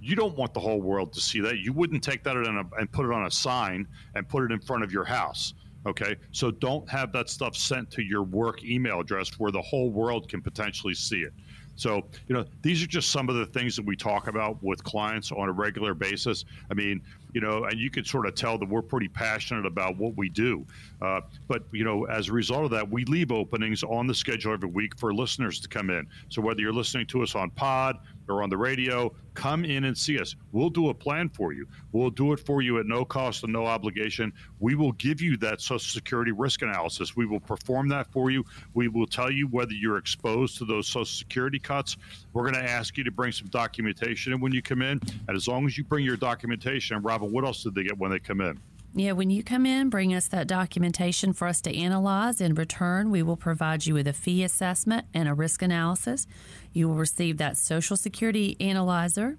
you 0.00 0.14
don't 0.14 0.36
want 0.36 0.54
the 0.54 0.60
whole 0.60 0.80
world 0.80 1.12
to 1.14 1.20
see 1.20 1.40
that. 1.40 1.58
You 1.58 1.72
wouldn't 1.72 2.04
take 2.04 2.22
that 2.22 2.36
and 2.36 2.92
put 2.92 3.04
it 3.04 3.12
on 3.12 3.26
a 3.26 3.30
sign 3.32 3.88
and 4.14 4.28
put 4.28 4.44
it 4.44 4.52
in 4.52 4.60
front 4.60 4.84
of 4.84 4.92
your 4.92 5.04
house. 5.04 5.54
Okay. 5.86 6.16
So 6.32 6.50
don't 6.50 6.88
have 6.90 7.12
that 7.12 7.30
stuff 7.30 7.56
sent 7.56 7.90
to 7.92 8.02
your 8.02 8.24
work 8.24 8.64
email 8.64 9.00
address 9.00 9.30
where 9.38 9.52
the 9.52 9.62
whole 9.62 9.90
world 9.90 10.28
can 10.28 10.42
potentially 10.42 10.94
see 10.94 11.20
it. 11.20 11.32
So, 11.76 12.06
you 12.26 12.34
know, 12.34 12.44
these 12.62 12.82
are 12.82 12.86
just 12.86 13.10
some 13.10 13.28
of 13.28 13.36
the 13.36 13.44
things 13.44 13.76
that 13.76 13.84
we 13.84 13.96
talk 13.96 14.28
about 14.28 14.62
with 14.62 14.82
clients 14.82 15.30
on 15.30 15.48
a 15.48 15.52
regular 15.52 15.92
basis. 15.92 16.46
I 16.70 16.74
mean, 16.74 17.02
you 17.34 17.42
know, 17.42 17.64
and 17.64 17.78
you 17.78 17.90
can 17.90 18.02
sort 18.02 18.26
of 18.26 18.34
tell 18.34 18.56
that 18.58 18.66
we're 18.66 18.80
pretty 18.80 19.08
passionate 19.08 19.66
about 19.66 19.98
what 19.98 20.16
we 20.16 20.30
do. 20.30 20.64
Uh, 21.02 21.20
but, 21.48 21.64
you 21.72 21.84
know, 21.84 22.04
as 22.06 22.28
a 22.28 22.32
result 22.32 22.64
of 22.64 22.70
that, 22.70 22.90
we 22.90 23.04
leave 23.04 23.30
openings 23.30 23.82
on 23.82 24.06
the 24.06 24.14
schedule 24.14 24.54
every 24.54 24.70
week 24.70 24.98
for 24.98 25.12
listeners 25.12 25.60
to 25.60 25.68
come 25.68 25.90
in. 25.90 26.06
So 26.30 26.40
whether 26.40 26.62
you're 26.62 26.72
listening 26.72 27.06
to 27.08 27.22
us 27.22 27.34
on 27.34 27.50
pod, 27.50 27.98
or 28.28 28.42
on 28.42 28.50
the 28.50 28.56
radio, 28.56 29.12
come 29.34 29.64
in 29.64 29.84
and 29.84 29.96
see 29.96 30.18
us. 30.18 30.34
We'll 30.52 30.70
do 30.70 30.88
a 30.88 30.94
plan 30.94 31.28
for 31.28 31.52
you. 31.52 31.66
We'll 31.92 32.10
do 32.10 32.32
it 32.32 32.40
for 32.40 32.62
you 32.62 32.78
at 32.78 32.86
no 32.86 33.04
cost 33.04 33.44
and 33.44 33.52
no 33.52 33.66
obligation. 33.66 34.32
We 34.60 34.74
will 34.74 34.92
give 34.92 35.20
you 35.20 35.36
that 35.38 35.60
Social 35.60 35.78
Security 35.78 36.32
risk 36.32 36.62
analysis. 36.62 37.16
We 37.16 37.26
will 37.26 37.40
perform 37.40 37.88
that 37.90 38.10
for 38.12 38.30
you. 38.30 38.44
We 38.74 38.88
will 38.88 39.06
tell 39.06 39.30
you 39.30 39.46
whether 39.48 39.72
you're 39.72 39.98
exposed 39.98 40.58
to 40.58 40.64
those 40.64 40.86
Social 40.86 41.04
Security 41.04 41.58
cuts. 41.58 41.96
We're 42.32 42.50
going 42.50 42.62
to 42.64 42.70
ask 42.70 42.96
you 42.96 43.04
to 43.04 43.10
bring 43.10 43.32
some 43.32 43.48
documentation 43.48 44.40
when 44.40 44.52
you 44.52 44.62
come 44.62 44.82
in. 44.82 45.00
And 45.28 45.36
as 45.36 45.46
long 45.46 45.66
as 45.66 45.76
you 45.76 45.84
bring 45.84 46.04
your 46.04 46.16
documentation, 46.16 47.02
Robin, 47.02 47.30
what 47.30 47.44
else 47.44 47.62
did 47.62 47.74
they 47.74 47.84
get 47.84 47.98
when 47.98 48.10
they 48.10 48.18
come 48.18 48.40
in? 48.40 48.58
Yeah, 48.98 49.12
when 49.12 49.28
you 49.28 49.42
come 49.42 49.66
in, 49.66 49.90
bring 49.90 50.14
us 50.14 50.26
that 50.28 50.46
documentation 50.46 51.34
for 51.34 51.46
us 51.46 51.60
to 51.60 51.76
analyze. 51.76 52.40
In 52.40 52.54
return, 52.54 53.10
we 53.10 53.22
will 53.22 53.36
provide 53.36 53.84
you 53.84 53.92
with 53.92 54.08
a 54.08 54.14
fee 54.14 54.42
assessment 54.42 55.06
and 55.12 55.28
a 55.28 55.34
risk 55.34 55.60
analysis. 55.60 56.26
You 56.76 56.88
will 56.88 56.96
receive 56.96 57.38
that 57.38 57.56
Social 57.56 57.96
Security 57.96 58.54
analyzer. 58.60 59.38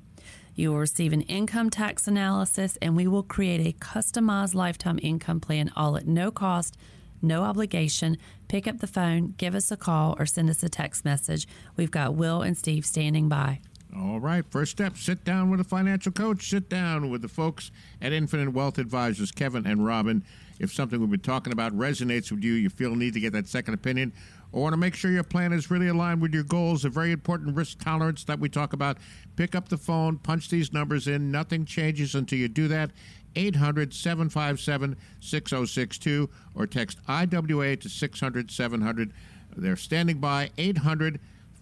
You 0.55 0.71
will 0.71 0.79
receive 0.79 1.13
an 1.13 1.21
income 1.21 1.69
tax 1.69 2.07
analysis, 2.07 2.79
and 2.81 2.95
we 2.95 3.05
will 3.05 3.21
create 3.21 3.61
a 3.61 3.77
customized 3.77 4.55
lifetime 4.55 4.97
income 5.03 5.39
plan 5.39 5.71
all 5.75 5.97
at 5.97 6.07
no 6.07 6.31
cost, 6.31 6.77
no 7.21 7.43
obligation. 7.43 8.17
Pick 8.47 8.67
up 8.67 8.79
the 8.79 8.87
phone, 8.87 9.35
give 9.37 9.53
us 9.53 9.71
a 9.71 9.77
call, 9.77 10.15
or 10.17 10.25
send 10.25 10.49
us 10.49 10.63
a 10.63 10.69
text 10.69 11.05
message. 11.05 11.47
We've 11.75 11.91
got 11.91 12.15
Will 12.15 12.41
and 12.41 12.57
Steve 12.57 12.87
standing 12.87 13.29
by. 13.29 13.59
All 13.95 14.19
right, 14.19 14.43
first 14.49 14.71
step 14.71 14.97
sit 14.97 15.23
down 15.23 15.51
with 15.51 15.59
a 15.59 15.63
financial 15.63 16.11
coach, 16.11 16.49
sit 16.49 16.69
down 16.69 17.11
with 17.11 17.21
the 17.21 17.27
folks 17.27 17.69
at 18.01 18.13
Infinite 18.13 18.51
Wealth 18.51 18.79
Advisors, 18.79 19.31
Kevin 19.31 19.67
and 19.67 19.85
Robin. 19.85 20.23
If 20.59 20.73
something 20.73 20.99
we've 20.99 21.09
been 21.09 21.19
talking 21.19 21.53
about 21.53 21.71
resonates 21.77 22.31
with 22.31 22.43
you, 22.43 22.53
you 22.53 22.69
feel 22.69 22.95
need 22.95 23.13
to 23.13 23.19
get 23.19 23.33
that 23.33 23.47
second 23.47 23.75
opinion, 23.75 24.11
or 24.51 24.61
want 24.61 24.73
to 24.73 24.77
make 24.77 24.95
sure 24.95 25.11
your 25.11 25.23
plan 25.23 25.53
is 25.53 25.69
really 25.69 25.87
aligned 25.87 26.21
with 26.21 26.33
your 26.33 26.43
goals, 26.43 26.85
a 26.85 26.89
very 26.89 27.11
important 27.11 27.55
risk 27.55 27.79
tolerance 27.79 28.23
that 28.25 28.39
we 28.39 28.49
talk 28.49 28.73
about, 28.73 28.97
pick 29.35 29.55
up 29.55 29.69
the 29.69 29.77
phone, 29.77 30.17
punch 30.17 30.49
these 30.49 30.71
numbers 30.73 31.07
in. 31.07 31.31
Nothing 31.31 31.65
changes 31.65 32.15
until 32.15 32.39
you 32.39 32.47
do 32.47 32.67
that. 32.67 32.91
800 33.35 33.93
757 33.93 34.97
6062 35.19 36.29
or 36.55 36.65
text 36.65 36.97
IWA 37.07 37.75
to 37.75 37.89
600 37.89 38.51
700. 38.51 39.13
They're 39.55 39.75
standing 39.75 40.19
by 40.19 40.49
800 40.57 41.19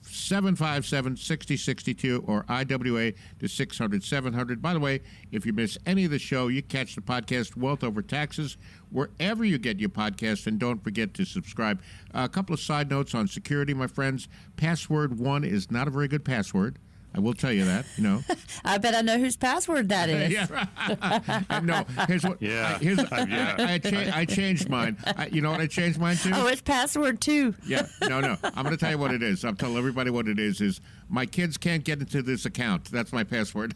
757 0.07 1.17
6062 1.17 2.23
or 2.27 2.45
IWA 2.47 3.13
to 3.39 3.47
600 3.47 4.03
700. 4.03 4.61
By 4.61 4.73
the 4.73 4.79
way, 4.79 5.01
if 5.31 5.45
you 5.45 5.53
miss 5.53 5.77
any 5.85 6.05
of 6.05 6.11
the 6.11 6.19
show, 6.19 6.47
you 6.47 6.61
catch 6.61 6.95
the 6.95 7.01
podcast 7.01 7.57
Wealth 7.57 7.83
Over 7.83 8.01
Taxes 8.01 8.57
wherever 8.91 9.43
you 9.43 9.57
get 9.57 9.79
your 9.79 9.89
podcast, 9.89 10.47
and 10.47 10.57
don't 10.57 10.83
forget 10.83 11.13
to 11.15 11.25
subscribe. 11.25 11.81
a 12.13 12.29
couple 12.29 12.53
of 12.53 12.59
side 12.59 12.89
notes 12.89 13.13
on 13.13 13.27
security, 13.27 13.73
my 13.73 13.87
friends. 13.87 14.27
Password 14.55 15.19
one 15.19 15.43
is 15.43 15.69
not 15.69 15.87
a 15.87 15.91
very 15.91 16.07
good 16.07 16.23
password. 16.23 16.79
I 17.15 17.19
will 17.19 17.33
tell 17.33 17.51
you 17.51 17.63
that. 17.63 17.85
You 17.95 18.03
know. 18.03 18.23
I 18.65 18.77
bet 18.77 18.93
I 18.93 19.01
know 19.01 19.17
whose 19.17 19.37
password 19.37 19.87
that 19.89 20.09
is. 20.09 20.31
yeah. 20.31 21.61
no. 21.63 21.85
Here's 22.07 22.23
what. 22.23 22.41
Yeah. 22.41 22.77
Here's. 22.79 22.97
yeah. 23.11 23.55
I, 23.57 23.73
I, 23.73 23.77
cha- 23.77 24.11
I, 24.13 24.25
changed 24.25 24.69
mine. 24.69 24.97
I, 25.05 25.27
you 25.27 25.41
know 25.41 25.51
what 25.51 25.61
I 25.61 25.67
changed 25.67 25.97
mine 25.97 26.17
to? 26.17 26.31
Oh, 26.35 26.47
it's 26.47 26.61
password 26.61 27.21
two. 27.21 27.55
Yeah. 27.65 27.87
No, 28.01 28.19
no. 28.19 28.37
I'm 28.43 28.63
going 28.63 28.71
to 28.71 28.77
tell 28.77 28.91
you 28.91 28.97
what 28.97 29.13
it 29.13 29.23
is. 29.23 29.45
I'm 29.45 29.55
telling 29.55 29.77
everybody 29.77 30.09
what 30.09 30.27
it 30.27 30.39
is. 30.39 30.59
Is 30.59 30.81
my 31.07 31.25
kids 31.25 31.57
can't 31.57 31.85
get 31.85 31.99
into 31.99 32.21
this 32.21 32.45
account. 32.45 32.91
That's 32.91 33.13
my 33.13 33.23
password. 33.23 33.73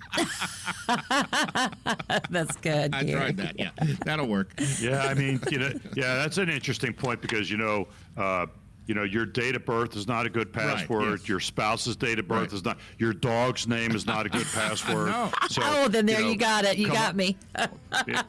that's 2.30 2.58
good. 2.58 2.94
I 2.94 3.10
tried 3.10 3.38
that. 3.38 3.58
Yeah. 3.58 3.72
That'll 4.04 4.28
work. 4.28 4.52
Yeah. 4.80 5.04
I 5.04 5.14
mean, 5.14 5.40
you 5.50 5.60
know, 5.60 5.72
yeah, 5.96 6.16
that's 6.16 6.38
an 6.38 6.50
interesting 6.50 6.94
point 6.94 7.22
because 7.22 7.50
you 7.50 7.58
know. 7.58 7.88
Uh, 8.18 8.48
you 8.90 8.96
know, 8.96 9.04
your 9.04 9.24
date 9.24 9.56
of 9.56 9.64
birth 9.68 9.96
is 9.96 10.08
not 10.08 10.26
a 10.26 10.30
good 10.32 10.52
password. 10.52 11.04
Right, 11.04 11.20
yes. 11.20 11.30
Your 11.30 11.40
spouse's 11.40 11.96
date 11.96 12.18
of 12.18 12.28
birth 12.28 12.40
Right. 12.40 12.54
is 12.54 12.66
not. 12.66 12.80
Your 12.98 13.14
dog's 13.14 13.68
name 13.68 13.92
is 13.92 14.08
not 14.08 14.26
a 14.26 14.30
good 14.30 14.48
password. 14.54 15.10
No. 15.10 15.30
So, 15.48 15.62
oh, 15.64 15.88
then 15.88 16.08
there 16.08 16.22
you, 16.22 16.30
know, 16.30 16.36
got 16.38 16.66
it. 16.66 16.80
You 16.80 16.88
got 16.88 17.16
me. 17.16 17.38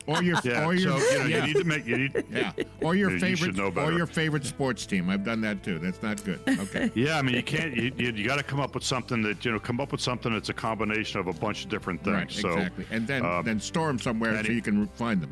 Or 0.07 0.23
your. 0.23 0.37
Yeah, 0.45 0.67
Or 0.67 0.75
your. 0.75 1.01
so 1.01 1.13
you 1.13 1.19
know 1.19 1.25
yeah. 1.25 1.47
you 1.47 1.55
need 1.55 1.61
to 1.61 1.65
make 1.65 1.87
you 1.87 1.97
need. 1.97 2.25
yeah. 2.31 2.53
Or 2.83 2.95
your 2.95 3.13
You 3.13 3.19
favorite. 3.21 3.57
know 3.57 3.73
Or 3.75 3.91
your 3.93 4.05
favorite 4.07 4.45
sports 4.45 4.85
team. 4.85 5.09
I've 5.09 5.25
done 5.25 5.41
that 5.41 5.63
too. 5.65 5.79
That's 5.79 6.03
not 6.03 6.23
good. 6.25 6.41
Okay. 6.47 6.91
Yeah, 7.01 7.17
I 7.17 7.23
mean 7.23 7.37
you 7.37 7.43
can't. 7.43 7.75
You, 7.75 7.91
you, 7.97 8.13
you 8.13 8.29
got 8.29 8.37
to 8.37 8.43
come 8.43 8.61
up 8.61 8.75
with 8.75 8.85
something 8.85 9.23
that 9.23 9.43
you 9.47 9.53
know. 9.53 9.59
Come 9.61 9.81
up 9.81 9.93
with 9.93 10.03
something 10.03 10.31
that's 10.35 10.51
a 10.51 10.53
combination 10.55 11.21
of 11.21 11.27
a 11.27 11.33
bunch 11.33 11.65
of 11.65 11.71
different 11.71 12.05
things. 12.05 12.15
Right, 12.17 12.31
so, 12.33 12.49
exactly. 12.51 12.87
And 12.91 13.07
then 13.07 13.25
uh, 13.25 13.41
then 13.41 13.61
store 13.61 13.87
them 13.87 13.99
somewhere 13.99 14.35
so 14.35 14.41
it- 14.51 14.55
you 14.55 14.61
can 14.61 14.87
find 14.89 15.23
them. 15.23 15.31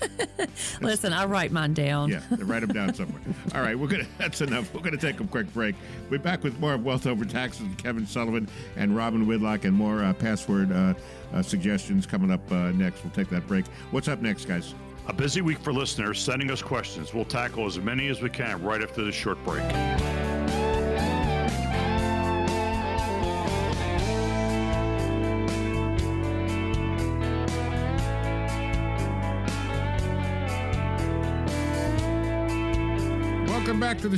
Listen, 0.80 1.12
I'll 1.12 1.28
write 1.28 1.52
mine 1.52 1.74
down. 1.74 2.10
Yeah, 2.10 2.20
write 2.38 2.60
them 2.60 2.72
down 2.72 2.94
somewhere. 2.94 3.20
All 3.54 3.62
right, 3.62 3.78
we're 3.78 3.88
gonna. 3.88 4.06
That's 4.18 4.40
enough. 4.40 4.72
We're 4.74 4.80
gonna 4.80 4.96
take 4.96 5.20
a 5.20 5.24
quick 5.24 5.52
break. 5.52 5.74
We're 6.10 6.18
back 6.18 6.42
with 6.42 6.58
more 6.60 6.74
of 6.74 6.84
Wealth 6.84 7.06
Over 7.06 7.24
Taxes 7.24 7.62
with 7.62 7.78
Kevin 7.78 8.06
Sullivan 8.06 8.48
and 8.76 8.96
Robin 8.96 9.26
Whitlock, 9.26 9.64
and 9.64 9.74
more 9.74 10.02
uh, 10.02 10.12
password 10.12 10.72
uh, 10.72 10.94
uh, 11.32 11.42
suggestions 11.42 12.06
coming 12.06 12.30
up 12.30 12.40
uh, 12.50 12.72
next. 12.72 13.04
We'll 13.04 13.12
take 13.12 13.30
that 13.30 13.46
break. 13.46 13.66
What's 13.90 14.08
up 14.08 14.20
next, 14.20 14.46
guys? 14.46 14.74
a 15.08 15.12
busy 15.12 15.40
week 15.40 15.58
for 15.58 15.72
listeners 15.72 16.20
sending 16.20 16.50
us 16.50 16.60
questions. 16.60 17.14
We'll 17.14 17.24
tackle 17.24 17.64
as 17.66 17.78
many 17.78 18.08
as 18.08 18.20
we 18.20 18.28
can 18.28 18.60
right 18.62 18.82
after 18.82 19.04
this 19.04 19.14
short 19.14 19.42
break. 19.44 19.62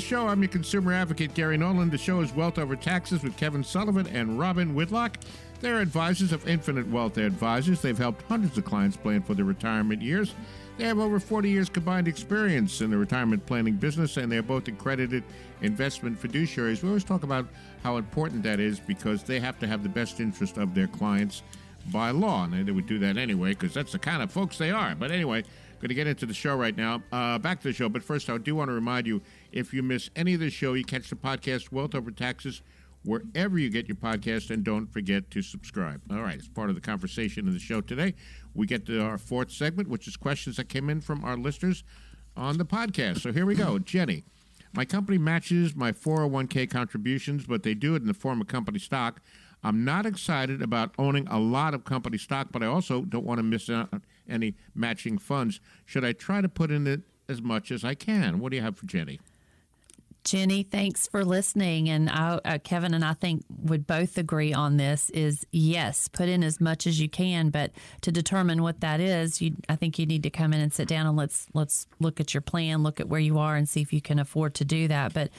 Show. 0.09 0.26
I'm 0.26 0.40
your 0.40 0.48
consumer 0.48 0.94
advocate, 0.94 1.34
Gary 1.34 1.59
Nolan. 1.59 1.90
The 1.90 1.98
show 1.98 2.22
is 2.22 2.32
Wealth 2.32 2.56
Over 2.56 2.76
Taxes 2.76 3.22
with 3.22 3.36
Kevin 3.36 3.62
Sullivan 3.62 4.06
and 4.06 4.38
Robin 4.38 4.74
Whitlock. 4.74 5.18
They're 5.61 5.80
advisors 5.80 6.32
of 6.32 6.48
Infinite 6.48 6.88
Wealth 6.88 7.18
Advisors. 7.18 7.82
They've 7.82 7.98
helped 7.98 8.22
hundreds 8.22 8.56
of 8.56 8.64
clients 8.64 8.96
plan 8.96 9.20
for 9.20 9.34
their 9.34 9.44
retirement 9.44 10.00
years. 10.00 10.34
They 10.78 10.84
have 10.84 10.98
over 10.98 11.20
40 11.20 11.50
years 11.50 11.68
combined 11.68 12.09
experience 12.09 12.80
in 12.80 12.88
the 12.88 12.96
retirement 12.96 13.44
planning 13.44 13.74
business, 13.74 14.16
and 14.16 14.32
they're 14.32 14.40
both 14.40 14.66
accredited 14.66 15.24
investment 15.61 16.18
fiduciaries. 16.18 16.82
We 16.82 16.88
always 16.88 17.04
talk 17.04 17.22
about 17.22 17.46
how 17.82 17.98
important 17.98 18.42
that 18.44 18.61
is 18.61 18.80
because 18.80 19.24
they 19.24 19.38
have 19.40 19.59
to 19.59 19.66
have 19.66 19.82
the 19.82 19.90
best 19.90 20.20
interest 20.20 20.56
of 20.56 20.74
their 20.74 20.86
clients 20.86 21.42
by 21.92 22.12
law. 22.12 22.44
And 22.44 22.66
they 22.66 22.72
would 22.72 22.86
do 22.86 22.98
that 23.00 23.18
anyway 23.18 23.50
because 23.50 23.74
that's 23.74 23.92
the 23.92 23.98
kind 23.98 24.22
of 24.22 24.32
folks 24.32 24.56
they 24.56 24.70
are. 24.70 24.94
But 24.94 25.11
anyway, 25.11 25.44
going 25.80 25.88
to 25.88 25.94
get 25.94 26.06
into 26.06 26.26
the 26.26 26.34
show 26.34 26.56
right 26.56 26.76
now. 26.76 27.02
Uh, 27.12 27.38
back 27.38 27.61
to 27.61 27.68
the 27.68 27.74
show. 27.74 27.88
But 27.88 28.02
first, 28.02 28.28
I 28.30 28.38
do 28.38 28.54
want 28.54 28.68
to 28.68 28.72
remind 28.72 29.06
you 29.06 29.22
if 29.53 29.72
you 29.72 29.82
miss 29.82 30.11
any 30.16 30.34
of 30.34 30.40
the 30.40 30.51
show, 30.51 30.74
you 30.74 30.84
catch 30.84 31.11
the 31.11 31.16
podcast 31.16 31.72
Wealth 31.72 31.94
Over 31.94 32.11
Taxes 32.11 32.62
wherever 33.05 33.59
you 33.59 33.70
get 33.70 33.88
your 33.88 33.96
podcast. 33.96 34.51
And 34.51 34.64
don't 34.64 34.86
forget 34.86 35.30
to 35.30 35.42
subscribe. 35.42 36.01
All 36.11 36.22
right, 36.22 36.38
as 36.38 36.49
part 36.49 36.68
of 36.68 36.74
the 36.74 36.80
conversation 36.80 37.49
of 37.49 37.55
the 37.55 37.61
show 37.61 37.80
today, 37.80 38.14
we 38.55 38.66
get 38.66 38.86
to 38.86 39.03
our 39.03 39.18
fourth 39.18 39.51
segment, 39.51 39.88
which 39.88 40.07
is 40.07 40.16
questions 40.16 40.57
that 40.57 40.68
came 40.68 40.90
in 40.90 41.01
from 41.01 41.24
our 41.24 41.36
listeners 41.36 41.84
on 42.36 42.59
the 42.59 42.64
podcast. 42.64 43.20
So 43.20 43.32
here 43.32 43.46
we 43.46 43.55
go. 43.55 43.78
Jenny. 43.78 44.24
My 44.74 44.84
company 44.84 45.16
matches 45.16 45.74
my 45.74 45.92
401k 45.92 46.68
contributions, 46.70 47.46
but 47.46 47.62
they 47.62 47.72
do 47.72 47.94
it 47.94 48.03
in 48.03 48.07
the 48.07 48.14
form 48.14 48.40
of 48.40 48.49
company 48.49 48.78
stock. 48.78 49.22
I'm 49.62 49.84
not 49.84 50.07
excited 50.07 50.62
about 50.62 50.94
owning 50.99 51.26
a 51.28 51.38
lot 51.38 51.74
of 51.74 51.84
company 51.84 52.18
stock, 52.18 52.49
but 52.53 52.62
I 52.62 52.66
also 52.66 53.03
don't 53.03 53.24
want 53.24 53.38
to 53.38 53.42
miss 53.42 53.70
out 53.70 53.88
on 53.92 54.03
any 54.28 54.55
matching 54.74 55.18
funds. 55.18 55.61
Should 55.84 56.05
I 56.05 56.12
try 56.12 56.40
to 56.42 56.49
put 56.49 56.70
in 56.70 56.86
it 56.86 57.01
as 57.28 57.42
much 57.42 57.70
as 57.70 57.82
I 57.82 57.94
can? 57.94 58.38
What 58.38 58.51
do 58.51 58.57
you 58.57 58.62
have 58.62 58.76
for 58.76 58.86
Jenny? 58.86 59.20
Jenny, 60.28 60.62
thanks 60.62 61.08
for 61.08 61.24
listening. 61.24 61.88
And 61.88 62.10
I, 62.10 62.38
uh, 62.44 62.58
Kevin 62.62 62.92
and 62.92 63.02
I 63.02 63.14
think 63.14 63.44
would 63.48 63.86
both 63.86 64.18
agree 64.18 64.52
on 64.52 64.76
this 64.76 65.08
is 65.10 65.46
yes, 65.52 66.06
put 66.06 66.28
in 66.28 66.44
as 66.44 66.60
much 66.60 66.86
as 66.86 67.00
you 67.00 67.08
can, 67.08 67.48
but 67.48 67.72
to 68.02 68.12
determine 68.12 68.62
what 68.62 68.82
that 68.82 69.00
is, 69.00 69.40
you, 69.40 69.56
I 69.70 69.76
think 69.76 69.98
you 69.98 70.04
need 70.04 70.22
to 70.24 70.30
come 70.30 70.52
in 70.52 70.60
and 70.60 70.70
sit 70.70 70.86
down 70.86 71.06
and 71.06 71.16
let's 71.16 71.46
let's 71.54 71.86
look 71.98 72.20
at 72.20 72.34
your 72.34 72.42
plan, 72.42 72.82
look 72.82 73.00
at 73.00 73.08
where 73.08 73.18
you 73.18 73.38
are, 73.38 73.56
and 73.56 73.66
see 73.66 73.80
if 73.80 73.90
you 73.90 74.02
can 74.02 74.18
afford 74.18 74.54
to 74.56 74.66
do 74.66 74.86
that. 74.88 75.14
But 75.14 75.30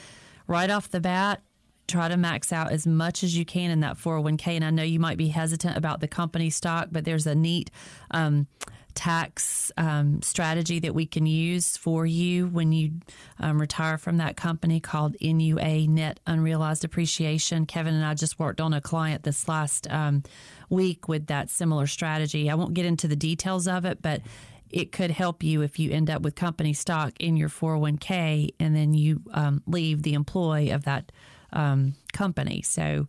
right 0.48 0.72
off 0.72 0.90
the 0.90 1.00
bat, 1.00 1.44
try 1.88 2.08
to 2.08 2.18
max 2.18 2.52
out 2.52 2.72
as 2.72 2.88
much 2.88 3.24
as 3.24 3.38
you 3.38 3.46
can 3.46 3.70
in 3.70 3.82
that 3.82 3.96
401k. 3.96 4.48
And 4.56 4.66
I 4.66 4.72
know 4.72 4.82
you 4.82 5.00
might 5.00 5.20
be 5.20 5.28
hesitant 5.28 5.78
about 5.78 6.00
the 6.00 6.08
company 6.08 6.50
stock, 6.50 6.88
but 6.92 7.06
there's 7.06 7.28
a 7.28 7.36
neat. 7.36 7.70
Um, 8.10 8.48
tax 8.96 9.72
um, 9.78 10.22
strategy 10.22 10.80
that 10.80 10.94
we 10.94 11.06
can 11.06 11.26
use 11.26 11.78
for 11.78 12.06
you 12.06 12.48
when 12.48 12.72
you 12.72 12.92
um, 13.40 13.60
retire 13.60 13.98
from 13.98 14.18
that 14.18 14.36
company 14.36 14.80
called 14.80 15.16
NUA 15.22 15.88
Net 15.88 16.20
Unrealized 16.28 16.84
Appreciation. 16.84 17.66
Kevin 17.66 17.94
and 17.94 18.06
I 18.06 18.14
just 18.14 18.40
worked 18.40 18.62
on 18.62 18.74
a 18.74 18.82
client 18.82 19.24
this 19.24 19.48
last 19.48 19.90
um, 19.90 20.24
week 20.70 21.08
with 21.08 21.28
that 21.28 21.50
similar 21.50 21.88
strategy. 21.88 22.50
I 22.50 22.56
won't 22.56 22.74
get 22.74 22.86
into 22.86 23.08
the 23.08 23.16
details 23.16 23.68
of 23.68 23.86
it, 23.86 24.02
but 24.02 24.22
it 24.70 24.92
could 24.92 25.12
help 25.12 25.44
you 25.44 25.62
if 25.62 25.80
you 25.80 25.92
end 25.92 26.10
up 26.10 26.22
with 26.22 26.36
company 26.36 26.74
stock 26.74 27.14
in 27.20 27.36
your 27.36 27.50
401k 27.50 28.54
and 28.60 28.76
then 28.76 28.94
you 28.94 29.22
um, 29.32 29.64
leave 29.66 30.04
the 30.04 30.14
employ 30.14 30.74
of 30.74 30.84
that 30.84 31.12
um, 31.54 31.96
company. 32.14 32.62
So, 32.62 33.08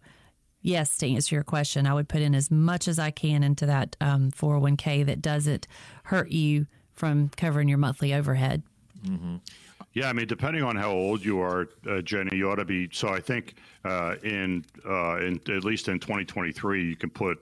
yes, 0.62 0.96
to 0.98 1.08
answer 1.08 1.34
your 1.34 1.44
question, 1.44 1.86
I 1.86 1.94
would 1.94 2.08
put 2.08 2.22
in 2.22 2.34
as 2.34 2.50
much 2.50 2.88
as 2.88 2.98
I 2.98 3.10
can 3.10 3.42
into 3.42 3.66
that 3.66 3.96
um, 4.00 4.30
401k 4.30 5.06
that 5.06 5.22
doesn't 5.22 5.66
hurt 6.04 6.30
you 6.30 6.66
from 6.94 7.30
covering 7.30 7.68
your 7.68 7.78
monthly 7.78 8.12
overhead. 8.14 8.62
Mm-hmm. 9.06 9.36
Yeah, 9.92 10.08
I 10.08 10.12
mean, 10.12 10.28
depending 10.28 10.62
on 10.62 10.76
how 10.76 10.92
old 10.92 11.24
you 11.24 11.40
are, 11.40 11.68
uh, 11.88 12.00
Jenny, 12.02 12.36
you 12.36 12.48
ought 12.50 12.56
to 12.56 12.64
be. 12.64 12.88
So 12.92 13.08
I 13.08 13.20
think 13.20 13.54
uh, 13.84 14.16
in 14.22 14.64
uh, 14.88 15.16
in 15.16 15.40
at 15.48 15.64
least 15.64 15.88
in 15.88 15.98
2023, 15.98 16.84
you 16.84 16.96
can 16.96 17.10
put 17.10 17.38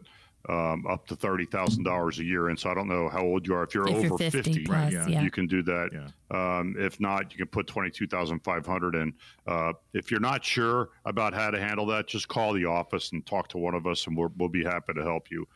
um, 0.49 0.87
up 0.87 1.07
to 1.07 1.17
thirty 1.17 1.45
thousand 1.45 1.85
dollars 1.85 2.19
a 2.19 2.25
year. 2.25 2.49
And 2.49 2.59
so 2.59 2.71
I 2.71 2.75
don't 2.75 2.89
know 2.89 3.09
how 3.09 3.23
old 3.23 3.47
you 3.47 3.55
are. 3.55 3.65
If 3.65 3.75
you're 3.75 3.87
If 3.89 3.95
over 3.95 4.07
you're 4.07 4.19
50 4.19 4.43
fifty, 4.43 4.65
plus, 4.65 4.93
yeah. 4.93 5.07
yeah. 5.07 5.23
you 5.23 5.31
can 5.31 5.47
do 5.47 5.63
that. 5.63 5.91
Yeah. 5.93 6.59
Um, 6.59 6.75
if 6.79 7.01
not, 7.01 7.33
you 7.33 7.39
can 7.39 7.49
put 7.49 7.67
twenty 7.67 7.91
two 7.91 8.07
thousand 8.07 8.41
five 8.41 8.67
hundred 8.67 8.95
in. 8.95 9.13
Uh, 9.47 9.73
if 9.93 10.11
you're 10.11 10.21
not 10.21 10.45
sure 10.45 10.91
about 11.05 11.35
how 11.35 11.51
to 11.51 11.61
handle 11.61 11.87
that, 11.87 12.07
just 12.07 12.29
call 12.29 12.55
the 12.55 12.65
office 12.65 13.13
and 13.13 13.25
talk 13.27 13.49
to 13.49 13.59
one 13.59 13.75
of 13.75 13.87
us, 13.87 14.07
and 14.07 14.17
we'll 14.17 14.33
we'll 14.39 14.49
be 14.49 14.65
happy 14.65 14.95
to 14.95 15.03
help 15.03 15.31
you. 15.31 15.47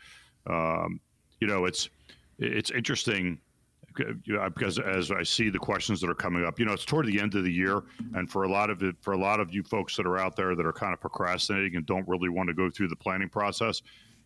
Um, 0.47 1.01
you 1.41 1.47
know, 1.47 1.65
it's 1.65 1.89
it's 2.39 2.71
interesting 2.71 3.39
because 3.95 4.79
as 4.79 5.11
I 5.11 5.23
see 5.23 5.51
the 5.51 5.59
questions 5.59 6.01
that 6.01 6.09
are 6.09 6.15
coming 6.15 6.45
up, 6.45 6.59
you 6.59 6.65
know, 6.65 6.73
it's 6.73 6.85
toward 6.85 7.07
the 7.07 7.21
end 7.21 7.35
of 7.35 7.45
the 7.45 7.53
year, 7.53 7.83
and 8.15 8.31
for 8.31 8.45
a 8.45 8.49
lot 8.49 8.71
of 8.71 8.83
it, 8.83 8.97
for 9.01 9.13
a 9.13 9.19
lot 9.19 9.41
of 9.41 9.53
you 9.53 9.63
folks 9.63 9.97
that 9.97 10.07
are 10.07 10.19
out 10.19 10.37
there 10.37 10.55
that 10.55 10.65
are 10.65 10.73
kind 10.73 10.95
of 10.95 11.01
procrastinating 11.01 11.77
and 11.77 11.87
don't 11.87 12.07
really 12.09 12.29
want 12.29 12.49
to 12.49 12.55
go 12.55 12.71
through 12.71 12.89
the 12.89 12.97
planning 12.97 13.29
process, 13.29 13.83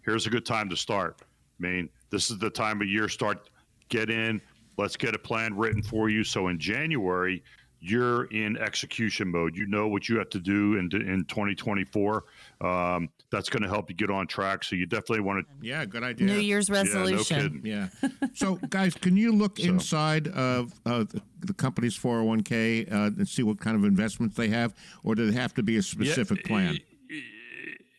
here's 0.06 0.26
a 0.26 0.30
good 0.30 0.46
time 0.46 0.70
to 0.70 0.76
start. 0.76 1.20
I 1.20 1.66
mean, 1.66 1.90
this 2.10 2.30
is 2.30 2.38
the 2.38 2.48
time 2.48 2.80
of 2.80 2.88
year. 2.88 3.08
Start, 3.08 3.50
get 3.90 4.08
in. 4.08 4.40
Let's 4.78 4.96
get 4.96 5.14
a 5.14 5.18
plan 5.18 5.54
written 5.56 5.82
for 5.82 6.08
you. 6.08 6.22
So 6.24 6.48
in 6.48 6.58
January, 6.58 7.42
you're 7.80 8.24
in 8.26 8.56
execution 8.58 9.28
mode. 9.30 9.56
You 9.56 9.66
know 9.66 9.88
what 9.88 10.08
you 10.08 10.18
have 10.18 10.30
to 10.30 10.38
do 10.40 10.76
in 10.76 10.84
in 10.92 11.24
2024. 11.26 12.24
Um, 12.60 13.08
that's 13.30 13.48
going 13.48 13.62
to 13.62 13.68
help 13.68 13.90
you 13.90 13.96
get 13.96 14.10
on 14.10 14.26
track. 14.26 14.64
So 14.64 14.76
you 14.76 14.86
definitely 14.86 15.20
want 15.20 15.46
to 15.46 15.66
Yeah, 15.66 15.84
good 15.84 16.02
idea. 16.02 16.26
New 16.26 16.38
Year's 16.38 16.68
Yeah, 16.68 16.82
no 16.82 17.00
resolution. 17.04 17.60
Yeah. 17.64 17.88
So, 18.34 18.56
guys, 18.68 18.94
can 18.94 19.16
you 19.16 19.32
look 19.32 19.58
So- 19.58 19.64
inside 19.64 20.28
of 20.28 20.72
uh, 20.84 21.04
the, 21.04 21.22
the 21.40 21.54
company's 21.54 21.98
401k 21.98 22.92
uh, 22.92 22.96
and 23.06 23.26
see 23.28 23.42
what 23.42 23.58
kind 23.60 23.76
of 23.76 23.84
investments 23.84 24.36
they 24.36 24.48
have, 24.48 24.74
or 25.04 25.14
do 25.14 25.30
they 25.30 25.38
have 25.38 25.54
to 25.54 25.62
be 25.62 25.76
a 25.78 25.82
specific 25.82 26.44
plan? 26.44 26.78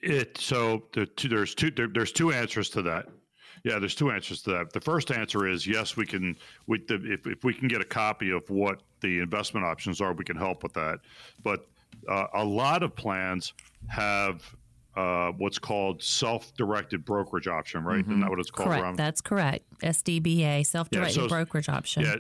It 0.02 0.38
so 0.38 0.84
the 0.94 1.06
two, 1.06 1.28
there's 1.28 1.56
two 1.56 1.72
there, 1.72 1.88
there's 1.88 2.12
two 2.12 2.32
answers 2.32 2.70
to 2.72 2.82
that. 2.84 3.08
Yeah, 3.64 3.80
there's 3.80 3.96
two 3.96 4.12
answers 4.12 4.42
to 4.44 4.52
that. 4.52 4.72
The 4.72 4.80
first 4.80 5.12
answer 5.12 5.48
is 5.48 5.66
yes, 5.66 5.98
we 5.98 6.06
can. 6.06 6.38
We, 6.68 6.80
the, 6.88 7.02
if 7.12 7.26
if 7.26 7.44
we 7.44 7.54
can 7.54 7.68
get 7.68 7.82
a 7.82 7.86
copy 7.86 8.32
of 8.32 8.48
what 8.50 8.82
the 9.02 9.20
investment 9.20 9.66
options 9.66 10.00
are, 10.00 10.14
we 10.14 10.24
can 10.24 10.38
help 10.38 10.64
with 10.64 10.74
that. 10.74 11.00
But 11.44 11.68
uh, 12.08 12.28
a 12.36 12.46
lot 12.46 12.84
of 12.84 12.96
plans 12.96 13.54
have 13.88 14.44
uh, 14.96 15.32
what's 15.38 15.60
called 15.60 16.02
self-directed 16.02 17.06
brokerage 17.06 17.48
option, 17.48 17.84
right? 17.84 18.00
Isn't 18.00 18.20
that 18.20 18.30
what 18.30 18.40
it's 18.40 18.52
called? 18.52 18.70
Correct. 18.70 18.98
That's 18.98 19.22
correct. 19.22 19.66
SDBA, 19.80 20.66
self 20.66 20.90
directed 20.90 21.14
so- 21.14 21.28
brokerage 21.28 21.70
option. 21.70 22.04
Yeah. 22.04 22.16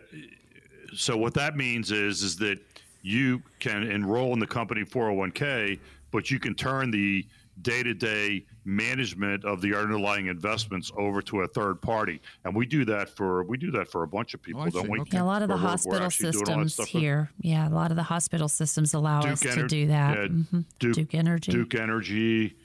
So 0.95 1.17
what 1.17 1.33
that 1.33 1.57
means 1.57 1.91
is 1.91 2.23
is 2.23 2.37
that 2.37 2.59
you 3.01 3.41
can 3.59 3.83
enroll 3.83 4.33
in 4.33 4.39
the 4.39 4.47
company 4.47 4.83
401k, 4.83 5.79
but 6.11 6.31
you 6.31 6.39
can 6.39 6.55
turn 6.55 6.91
the 6.91 7.25
day-to-day 7.61 8.45
management 8.65 9.43
of 9.45 9.61
the 9.61 9.73
underlying 9.75 10.27
investments 10.27 10.91
over 10.97 11.21
to 11.23 11.41
a 11.41 11.47
third 11.47 11.81
party, 11.81 12.21
and 12.45 12.55
we 12.55 12.65
do 12.65 12.85
that 12.85 13.09
for 13.09 13.43
we 13.43 13.57
do 13.57 13.71
that 13.71 13.87
for 13.87 14.03
a 14.03 14.07
bunch 14.07 14.33
of 14.33 14.41
people, 14.41 14.61
Oh, 14.61 14.69
don't 14.69 14.89
we? 14.89 14.99
Okay. 15.01 15.17
Yeah, 15.17 15.23
a 15.23 15.25
lot 15.25 15.41
of 15.41 15.47
the 15.47 15.55
we're- 15.55 15.63
we're 15.63 15.69
hospital 15.71 16.03
actually 16.03 16.31
doing 16.31 16.49
all 16.49 16.57
that 16.59 16.63
systems 16.69 16.73
stuff. 16.73 16.87
here. 17.01 17.31
Yeah, 17.41 17.67
a 17.67 17.71
lot 17.71 17.91
of 17.91 17.97
the 17.97 18.03
hospital 18.03 18.47
systems 18.47 18.93
allow 18.93 19.21
us 19.21 19.39
to 19.41 19.67
do 19.67 19.87
that. 19.87 20.17
yeah, 20.17 20.27
Mhm. 20.27 20.65
Duke, 20.79 20.95
Duke 20.95 21.15
Energy. 21.15 21.51
Duke 21.51 21.75
Energy. 21.75 22.55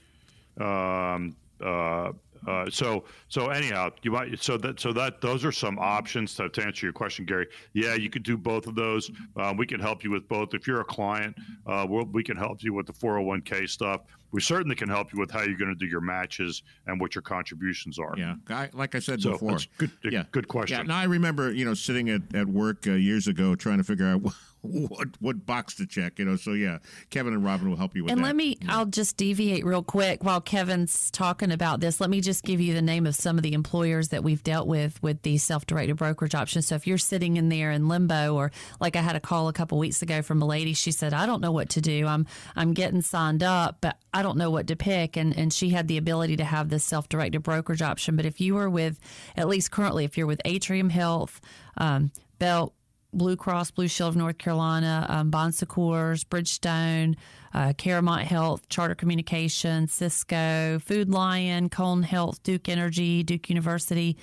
Um, 0.60 1.36
uh, 1.60 2.12
uh, 2.46 2.68
so 2.70 3.04
so 3.28 3.48
anyhow, 3.48 3.90
you 4.02 4.10
might 4.10 4.38
so 4.42 4.56
that 4.58 4.80
so 4.80 4.92
that 4.92 5.20
those 5.20 5.44
are 5.44 5.52
some 5.52 5.78
options 5.78 6.34
to, 6.36 6.48
to 6.48 6.64
answer 6.64 6.86
your 6.86 6.92
question, 6.92 7.24
Gary. 7.24 7.46
Yeah, 7.72 7.94
you 7.94 8.10
could 8.10 8.22
do 8.22 8.36
both 8.36 8.66
of 8.66 8.74
those. 8.74 9.10
Uh, 9.36 9.54
we 9.56 9.66
can 9.66 9.80
help 9.80 10.04
you 10.04 10.10
with 10.10 10.28
both. 10.28 10.54
If 10.54 10.66
you're 10.66 10.80
a 10.80 10.84
client, 10.84 11.36
uh, 11.66 11.86
we'll, 11.88 12.04
we 12.06 12.22
can 12.22 12.36
help 12.36 12.62
you 12.62 12.72
with 12.74 12.86
the 12.86 12.92
401k 12.92 13.68
stuff. 13.68 14.02
We 14.32 14.40
certainly 14.40 14.74
can 14.74 14.88
help 14.88 15.12
you 15.12 15.20
with 15.20 15.30
how 15.30 15.42
you're 15.42 15.58
going 15.58 15.68
to 15.68 15.74
do 15.78 15.84
your 15.86 16.00
matches 16.00 16.62
and 16.86 16.98
what 16.98 17.14
your 17.14 17.20
contributions 17.22 17.98
are. 17.98 18.14
Yeah, 18.16 18.36
guy, 18.46 18.70
like 18.72 18.94
I 18.94 18.98
said 18.98 19.20
So 19.20 19.32
before. 19.32 19.58
good. 19.76 19.90
Yeah, 20.04 20.24
Good 20.30 20.48
question. 20.48 20.78
Yeah, 20.78 20.82
no, 20.84 20.94
I 20.94 21.04
remember 21.04 21.52
you 21.52 21.64
know 21.66 21.74
sitting 21.74 22.08
at, 22.08 22.22
at 22.34 22.46
work 22.46 22.86
uh, 22.86 22.92
years 22.92 23.28
ago 23.28 23.54
trying 23.54 23.78
to 23.78 23.84
figure 23.84 24.06
out 24.06 24.22
what 24.62 25.08
what 25.20 25.44
box 25.44 25.74
to 25.76 25.86
check. 25.86 26.18
You 26.18 26.24
know, 26.24 26.36
so 26.36 26.52
yeah, 26.52 26.78
Kevin 27.10 27.34
and 27.34 27.44
Robin 27.44 27.68
will 27.68 27.76
help 27.76 27.96
you 27.96 28.04
with 28.04 28.12
And 28.12 28.18
that. 28.18 28.28
And 28.28 28.28
let 28.28 28.36
me, 28.36 28.58
I'll 28.68 28.86
just 28.86 29.16
deviate 29.16 29.64
real 29.64 29.82
quick 29.82 30.22
while 30.22 30.40
Kevin's 30.40 31.10
talking 31.10 31.50
about 31.50 31.80
this. 31.80 32.00
Let 32.00 32.10
me 32.10 32.20
just 32.20 32.44
give 32.44 32.60
you 32.60 32.72
the 32.72 32.82
name 32.82 33.06
of 33.06 33.14
some 33.14 33.36
of 33.36 33.42
the 33.42 33.52
employers 33.54 34.08
that 34.08 34.22
we've 34.22 34.42
dealt 34.42 34.68
with 34.68 35.02
with 35.02 35.22
the 35.22 35.38
self 35.38 35.66
directed 35.66 35.96
brokerage 35.96 36.34
option. 36.34 36.62
So 36.62 36.76
if 36.76 36.86
you're 36.86 36.98
sitting 36.98 37.36
in 37.36 37.48
there 37.48 37.72
in 37.72 37.88
limbo, 37.88 38.34
or 38.34 38.52
like 38.80 38.96
I 38.96 39.00
had 39.00 39.16
a 39.16 39.20
call 39.20 39.48
a 39.48 39.52
couple 39.52 39.78
weeks 39.78 40.00
ago 40.02 40.22
from 40.22 40.40
a 40.40 40.46
lady, 40.46 40.74
she 40.74 40.92
said, 40.92 41.12
I 41.12 41.26
don't 41.26 41.40
know 41.40 41.52
what 41.52 41.70
to 41.70 41.80
do. 41.80 42.06
I'm, 42.06 42.26
I'm 42.54 42.72
getting 42.72 43.02
signed 43.02 43.42
up, 43.42 43.78
but 43.80 43.96
I 44.14 44.22
don't 44.22 44.38
know 44.38 44.50
what 44.50 44.68
to 44.68 44.76
pick. 44.76 45.16
And, 45.16 45.36
and 45.36 45.52
she 45.52 45.70
had 45.70 45.88
the 45.88 45.98
ability 45.98 46.36
to 46.36 46.44
have 46.44 46.68
this 46.68 46.84
self 46.84 47.08
directed 47.08 47.42
brokerage 47.42 47.82
option. 47.82 48.16
But 48.16 48.26
if 48.26 48.40
you 48.40 48.56
are 48.58 48.70
with, 48.70 49.00
at 49.36 49.48
least 49.48 49.70
currently, 49.70 50.04
if 50.04 50.16
you're 50.16 50.26
with 50.26 50.40
Atrium 50.44 50.90
Health, 50.90 51.40
um, 51.76 52.12
Belt, 52.38 52.74
Blue 53.12 53.36
Cross 53.36 53.72
Blue 53.72 53.88
Shield 53.88 54.10
of 54.10 54.16
North 54.16 54.38
Carolina, 54.38 55.06
um, 55.08 55.30
Bon 55.30 55.52
Secours, 55.52 56.24
Bridgestone, 56.24 57.16
uh, 57.54 57.72
CaroMont 57.74 58.22
Health, 58.22 58.68
Charter 58.68 58.94
Communications, 58.94 59.92
Cisco, 59.92 60.78
Food 60.78 61.10
Lion, 61.10 61.68
Cone 61.68 62.02
Health, 62.02 62.42
Duke 62.42 62.68
Energy, 62.68 63.22
Duke 63.22 63.48
University, 63.50 64.16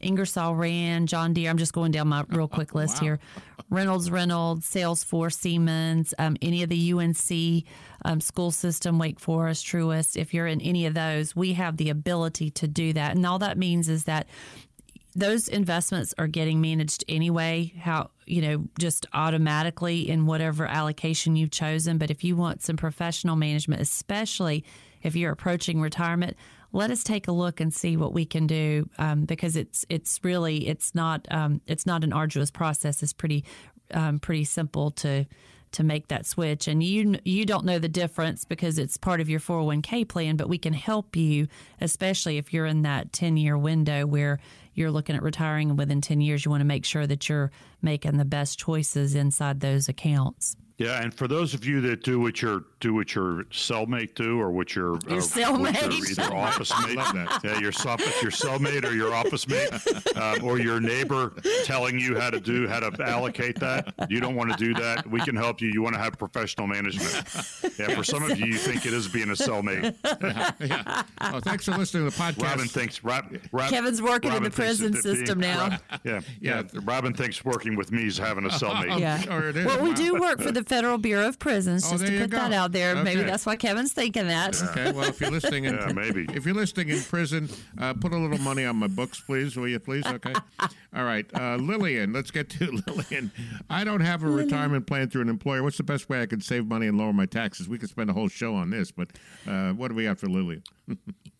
Ingersoll 0.00 0.56
Rand, 0.56 1.08
John 1.08 1.32
Deere. 1.32 1.50
I'm 1.50 1.58
just 1.58 1.72
going 1.72 1.92
down 1.92 2.08
my 2.08 2.24
real 2.28 2.48
quick 2.48 2.74
list 2.74 2.98
here. 2.98 3.20
Reynolds 3.70 4.10
Reynolds, 4.10 4.68
Salesforce, 4.68 5.34
Siemens, 5.34 6.12
um, 6.18 6.36
any 6.42 6.62
of 6.62 6.68
the 6.68 6.92
UNC 6.92 7.64
um, 8.04 8.20
school 8.20 8.50
system, 8.50 8.98
Wake 8.98 9.20
Forest, 9.20 9.64
Truist. 9.64 10.16
If 10.16 10.34
you're 10.34 10.46
in 10.46 10.60
any 10.60 10.84
of 10.86 10.94
those, 10.94 11.34
we 11.34 11.54
have 11.54 11.76
the 11.76 11.88
ability 11.88 12.50
to 12.50 12.68
do 12.68 12.92
that. 12.92 13.14
And 13.14 13.24
all 13.24 13.38
that 13.38 13.56
means 13.56 13.88
is 13.88 14.04
that 14.04 14.26
those 15.14 15.48
investments 15.48 16.14
are 16.18 16.26
getting 16.26 16.60
managed 16.60 17.04
anyway 17.08 17.72
how 17.78 18.10
you 18.26 18.42
know 18.42 18.64
just 18.78 19.06
automatically 19.12 20.08
in 20.08 20.26
whatever 20.26 20.66
allocation 20.66 21.36
you've 21.36 21.50
chosen. 21.50 21.98
But 21.98 22.10
if 22.10 22.24
you 22.24 22.36
want 22.36 22.62
some 22.62 22.76
professional 22.76 23.36
management 23.36 23.80
especially 23.80 24.64
if 25.02 25.16
you're 25.16 25.32
approaching 25.32 25.80
retirement 25.80 26.36
let 26.72 26.90
us 26.90 27.04
take 27.04 27.28
a 27.28 27.32
look 27.32 27.60
and 27.60 27.72
see 27.72 27.96
what 27.96 28.12
we 28.12 28.24
can 28.24 28.46
do 28.46 28.88
um, 28.98 29.24
because 29.24 29.56
it's 29.56 29.84
it's 29.88 30.18
really 30.24 30.66
it's 30.66 30.94
not 30.94 31.26
um, 31.30 31.60
it's 31.66 31.86
not 31.86 32.02
an 32.02 32.12
arduous 32.12 32.50
process. 32.50 33.02
It's 33.02 33.12
pretty 33.12 33.44
um, 33.92 34.18
pretty 34.18 34.44
simple 34.44 34.90
to 34.92 35.26
to 35.72 35.84
make 35.84 36.08
that 36.08 36.26
switch. 36.26 36.68
And 36.68 36.82
you 36.82 37.18
you 37.24 37.44
don't 37.44 37.64
know 37.64 37.78
the 37.78 37.88
difference 37.88 38.44
because 38.44 38.78
it's 38.78 38.96
part 38.96 39.20
of 39.20 39.28
your 39.28 39.40
401k 39.40 40.08
plan 40.08 40.36
but 40.36 40.48
we 40.48 40.58
can 40.58 40.72
help 40.72 41.14
you 41.14 41.46
especially 41.80 42.38
if 42.38 42.52
you're 42.52 42.66
in 42.66 42.82
that 42.82 43.12
10 43.12 43.36
year 43.36 43.56
window 43.58 44.06
where 44.06 44.38
you're 44.74 44.90
looking 44.90 45.16
at 45.16 45.22
retiring 45.22 45.76
within 45.76 46.00
10 46.00 46.20
years 46.20 46.44
you 46.44 46.50
want 46.50 46.60
to 46.60 46.66
make 46.66 46.84
sure 46.84 47.06
that 47.06 47.28
you're 47.28 47.50
making 47.80 48.16
the 48.16 48.24
best 48.24 48.58
choices 48.58 49.14
inside 49.14 49.60
those 49.60 49.88
accounts 49.88 50.56
Yeah, 50.82 51.02
and 51.02 51.12
for 51.14 51.28
those 51.28 51.54
of 51.54 51.64
you 51.64 51.80
that 51.82 52.02
do 52.02 52.20
what 52.20 52.42
your 52.42 52.64
do 52.80 52.94
what 52.94 53.14
your 53.14 53.44
cellmate 53.44 54.14
do, 54.16 54.40
or 54.40 54.50
what 54.50 54.74
your 54.74 54.98
Your 55.08 55.18
uh, 55.18 55.22
cellmate. 55.22 55.60
what 55.60 55.82
your 55.82 55.92
either 56.24 56.34
office 56.34 56.72
mate, 56.84 56.96
Love 56.96 57.14
that. 57.14 57.40
yeah, 57.44 57.52
your 57.52 57.60
your 57.62 57.70
cellmate 58.32 58.84
or 58.84 58.92
your 58.92 59.14
office 59.14 59.46
mate, 59.46 59.70
um, 60.16 60.42
or 60.44 60.58
your 60.58 60.80
neighbor 60.80 61.32
telling 61.64 61.98
you 61.98 62.18
how 62.18 62.30
to 62.30 62.40
do 62.40 62.66
how 62.66 62.80
to 62.80 63.02
allocate 63.04 63.58
that. 63.60 63.94
You 64.08 64.18
don't 64.20 64.34
want 64.34 64.50
to 64.50 64.56
do 64.56 64.74
that. 64.74 65.06
We 65.08 65.20
can 65.20 65.36
help 65.36 65.60
you. 65.60 65.70
You 65.72 65.82
want 65.82 65.94
to 65.94 66.00
have 66.00 66.18
professional 66.18 66.66
management. 66.66 67.12
Yeah, 67.78 67.94
for 67.94 68.02
some 68.04 68.22
of 68.28 68.36
you, 68.38 68.46
you 68.46 68.54
think 68.54 68.84
it 68.86 68.92
is 68.92 69.06
being 69.08 69.28
a 69.30 69.34
cellmate. 69.34 69.94
yeah. 70.60 71.02
Oh, 71.20 71.38
thanks 71.40 71.64
for 71.66 71.72
listening 71.78 72.10
to 72.10 72.16
the 72.16 72.22
podcast. 72.22 72.42
Robin 72.42 72.66
thinks 72.66 73.04
Rob, 73.04 73.26
Rob, 73.52 73.70
Kevin's 73.70 74.02
working 74.02 74.32
in 74.32 74.42
the 74.42 74.50
prison 74.50 74.92
that 74.92 75.02
being- 75.04 75.16
system 75.16 75.38
now. 75.40 75.68
Rob- 75.68 75.80
yeah, 76.04 76.20
yeah, 76.40 76.62
Yeah. 76.72 76.80
Robin 76.84 77.14
thinks 77.14 77.44
working 77.44 77.76
with 77.76 77.92
me 77.92 78.06
is 78.06 78.18
having 78.18 78.44
a 78.44 78.48
cellmate. 78.48 78.98
Yeah. 79.02 79.18
Sure 79.20 79.48
it 79.48 79.56
is. 79.56 79.66
Well, 79.66 79.80
we 79.82 79.88
Wow. 79.90 79.94
do 79.94 80.14
work 80.20 80.40
for 80.40 80.50
the 80.52 80.62
Federal 80.72 80.96
Bureau 80.96 81.28
of 81.28 81.38
Prisons, 81.38 81.84
Oh, 81.86 81.90
just 81.92 82.06
to 82.06 82.12
you 82.14 82.20
put 82.20 82.30
that 82.30 82.50
out 82.54 82.72
there. 82.72 82.96
Maybe 83.02 83.22
that's 83.24 83.44
why 83.44 83.56
Kevin's 83.56 83.92
thinking 83.92 84.26
that. 84.28 84.56
Okay, 84.70 84.90
well, 84.90 85.04
if 85.06 85.20
you're 85.20 85.30
listening 85.30 85.64
in, 85.64 85.74
Yeah, 85.86 85.92
maybe. 85.92 86.24
if 86.32 86.46
you're 86.46 86.54
listening 86.54 86.88
in 86.88 87.02
prison, 87.02 87.50
uh, 87.78 87.92
put 87.92 88.14
a 88.14 88.16
little 88.16 88.38
money 88.38 88.64
on 88.64 88.76
my 88.76 88.86
books, 88.86 89.20
please, 89.20 89.54
will 89.54 89.68
you, 89.68 89.78
please? 89.78 90.06
Okay. 90.06 90.32
All 90.96 91.04
right, 91.04 91.26
uh, 91.34 91.56
Lillian. 91.56 92.14
Let's 92.14 92.30
get 92.30 92.48
to 92.50 92.70
Lillian. 92.86 93.30
I 93.68 93.84
don't 93.84 94.00
have 94.00 94.22
a 94.22 94.30
retirement 94.30 94.86
plan 94.86 95.10
through 95.10 95.22
an 95.22 95.28
employer. 95.28 95.62
What's 95.62 95.76
the 95.76 95.82
best 95.82 96.08
way 96.08 96.22
I 96.22 96.26
can 96.26 96.40
save 96.40 96.66
money 96.66 96.86
and 96.86 96.96
lower 96.96 97.12
my 97.12 97.26
taxes? 97.26 97.68
We 97.68 97.76
could 97.76 97.90
spend 97.90 98.08
a 98.08 98.14
whole 98.14 98.28
show 98.28 98.54
on 98.54 98.70
this, 98.70 98.90
but 98.90 99.08
uh, 99.46 99.72
what 99.72 99.88
do 99.88 99.94
we 99.94 100.04
have 100.04 100.18
for 100.18 100.28
Lillian? 100.28 100.62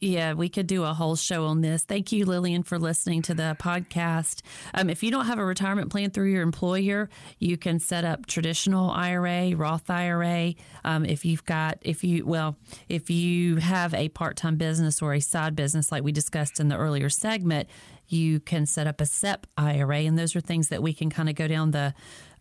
Yeah, 0.00 0.32
we 0.34 0.48
could 0.48 0.66
do 0.66 0.84
a 0.84 0.92
whole 0.94 1.16
show 1.16 1.46
on 1.46 1.60
this. 1.60 1.84
Thank 1.84 2.12
you, 2.12 2.24
Lillian, 2.24 2.62
for 2.62 2.78
listening 2.78 3.22
to 3.22 3.34
the 3.34 3.56
podcast. 3.60 4.42
Um, 4.74 4.88
if 4.90 5.02
you 5.02 5.10
don't 5.10 5.26
have 5.26 5.38
a 5.38 5.44
retirement 5.44 5.90
plan 5.90 6.10
through 6.10 6.30
your 6.30 6.42
employer, 6.42 7.08
you 7.38 7.56
can 7.56 7.78
set 7.78 8.04
up 8.04 8.26
traditional 8.26 8.90
IRA, 8.90 9.21
Roth 9.56 9.90
IRA. 9.90 10.54
Um, 10.84 11.04
if 11.04 11.24
you've 11.24 11.44
got, 11.44 11.78
if 11.82 12.04
you, 12.04 12.26
well, 12.26 12.56
if 12.88 13.10
you 13.10 13.56
have 13.56 13.94
a 13.94 14.08
part 14.08 14.36
time 14.36 14.56
business 14.56 15.00
or 15.02 15.14
a 15.14 15.20
side 15.20 15.56
business, 15.56 15.92
like 15.92 16.02
we 16.02 16.12
discussed 16.12 16.60
in 16.60 16.68
the 16.68 16.76
earlier 16.76 17.08
segment, 17.08 17.68
you 18.08 18.40
can 18.40 18.66
set 18.66 18.86
up 18.86 19.00
a 19.00 19.06
SEP 19.06 19.46
IRA. 19.56 20.00
And 20.00 20.18
those 20.18 20.36
are 20.36 20.40
things 20.40 20.68
that 20.68 20.82
we 20.82 20.92
can 20.92 21.10
kind 21.10 21.28
of 21.28 21.34
go 21.34 21.48
down 21.48 21.70
the, 21.70 21.94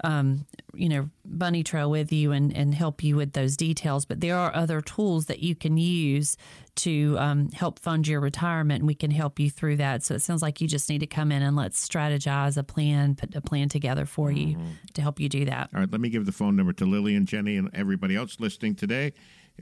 um, 0.04 0.46
you 0.74 0.90
know, 0.90 1.10
bunny 1.26 1.64
trail 1.64 1.90
with 1.90 2.12
you 2.12 2.32
and, 2.32 2.56
and 2.56 2.74
help 2.74 3.04
you 3.04 3.16
with 3.16 3.34
those 3.34 3.58
details. 3.58 4.06
But 4.06 4.22
there 4.22 4.38
are 4.38 4.56
other 4.56 4.82
tools 4.82 5.26
that 5.26 5.40
you 5.40 5.56
can 5.56 5.78
use 5.78 6.38
to 6.78 7.16
um, 7.20 7.50
help 7.50 7.80
fund 7.80 8.08
your 8.08 8.20
retirement, 8.20 8.80
and 8.80 8.88
we 8.88 8.96
can 8.96 9.12
help 9.12 9.40
you 9.40 9.50
through 9.50 9.78
that. 9.78 10.04
So 10.04 10.16
it 10.16 10.22
sounds 10.22 10.42
like 10.42 10.62
you 10.62 10.68
just 10.68 10.90
need 10.90 11.00
to 11.00 11.08
come 11.08 11.32
in 11.32 11.42
and 11.42 11.56
let's 11.56 11.88
strategize 11.88 12.58
a 12.58 12.64
plan, 12.64 13.16
put 13.16 13.36
a 13.36 13.42
plan 13.42 13.70
together 13.70 14.06
for 14.06 14.32
you 14.32 14.58
to 14.94 15.02
help 15.02 15.20
you 15.20 15.30
do 15.30 15.46
that. 15.46 15.70
All 15.74 15.82
right, 15.82 15.92
let 15.92 16.02
me 16.02 16.10
give 16.10 16.26
the 16.26 16.32
phone 16.32 16.56
number 16.56 16.74
to 16.74 16.86
Lily 16.86 17.16
and 17.16 17.28
Jenny, 17.28 17.58
and 17.58 17.70
everybody 17.74 18.16
else 18.16 18.40
listening 18.40 18.76
today. 18.76 19.14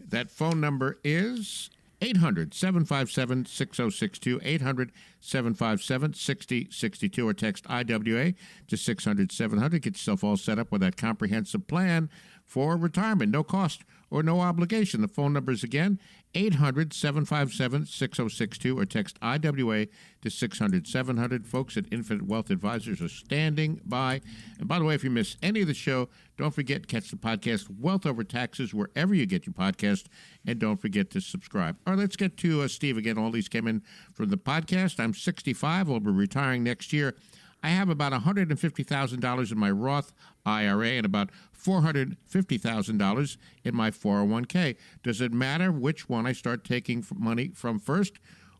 That 0.09 0.29
phone 0.29 0.61
number 0.61 0.99
is 1.03 1.69
800 2.01 2.53
757 2.53 3.45
6062, 3.45 4.39
800 4.43 4.91
757 5.19 6.13
6062, 6.13 7.27
or 7.27 7.33
text 7.33 7.65
IWA 7.69 8.33
to 8.67 8.77
600 8.77 9.31
700. 9.31 9.81
Get 9.81 9.95
yourself 9.95 10.23
all 10.23 10.37
set 10.37 10.59
up 10.59 10.71
with 10.71 10.81
that 10.81 10.97
comprehensive 10.97 11.67
plan 11.67 12.09
for 12.45 12.77
retirement. 12.77 13.31
No 13.31 13.43
cost 13.43 13.83
or 14.11 14.23
no 14.23 14.41
obligation. 14.41 15.01
The 15.01 15.07
phone 15.07 15.33
number 15.33 15.51
is 15.51 15.63
again 15.63 15.99
800 16.35 16.93
757 16.93 17.85
6062 17.85 18.77
or 18.77 18.85
text 18.85 19.17
IWA 19.21 19.87
to 20.21 20.29
600 20.29 20.87
700. 20.87 21.47
Folks 21.47 21.77
at 21.77 21.85
Infinite 21.91 22.27
Wealth 22.27 22.49
Advisors 22.49 23.01
are 23.01 23.09
standing 23.09 23.81
by. 23.85 24.21
And 24.59 24.67
by 24.67 24.79
the 24.79 24.85
way, 24.85 24.95
if 24.95 25.03
you 25.03 25.09
miss 25.09 25.37
any 25.41 25.61
of 25.61 25.67
the 25.67 25.73
show, 25.73 26.09
don't 26.37 26.53
forget 26.53 26.87
catch 26.87 27.09
the 27.09 27.17
podcast 27.17 27.67
Wealth 27.79 28.05
Over 28.05 28.23
Taxes 28.23 28.73
wherever 28.73 29.13
you 29.13 29.25
get 29.25 29.45
your 29.45 29.53
podcast. 29.53 30.05
And 30.45 30.59
don't 30.59 30.77
forget 30.77 31.09
to 31.11 31.21
subscribe. 31.21 31.77
All 31.85 31.93
right, 31.93 31.99
let's 31.99 32.15
get 32.15 32.37
to 32.37 32.61
uh, 32.61 32.67
Steve 32.67 32.97
again. 32.97 33.17
All 33.17 33.31
these 33.31 33.49
came 33.49 33.67
in 33.67 33.81
from 34.13 34.29
the 34.29 34.37
podcast. 34.37 34.99
I'm 34.99 35.13
65. 35.13 35.89
I'll 35.89 35.99
be 35.99 36.11
retiring 36.11 36.63
next 36.63 36.93
year. 36.93 37.15
I 37.61 37.69
have 37.69 37.89
about 37.89 38.13
$150,000 38.13 39.51
in 39.51 39.57
my 39.57 39.71
Roth 39.71 40.13
IRA 40.45 40.89
and 40.89 41.05
about 41.05 41.29
$450,000 41.57 43.37
in 43.63 43.75
my 43.75 43.91
401k. 43.91 44.75
Does 45.03 45.21
it 45.21 45.33
matter 45.33 45.71
which 45.71 46.07
one 46.07 46.25
I 46.25 46.31
start 46.31 46.63
taking 46.63 47.05
money 47.15 47.51
from 47.53 47.79
first, 47.79 48.13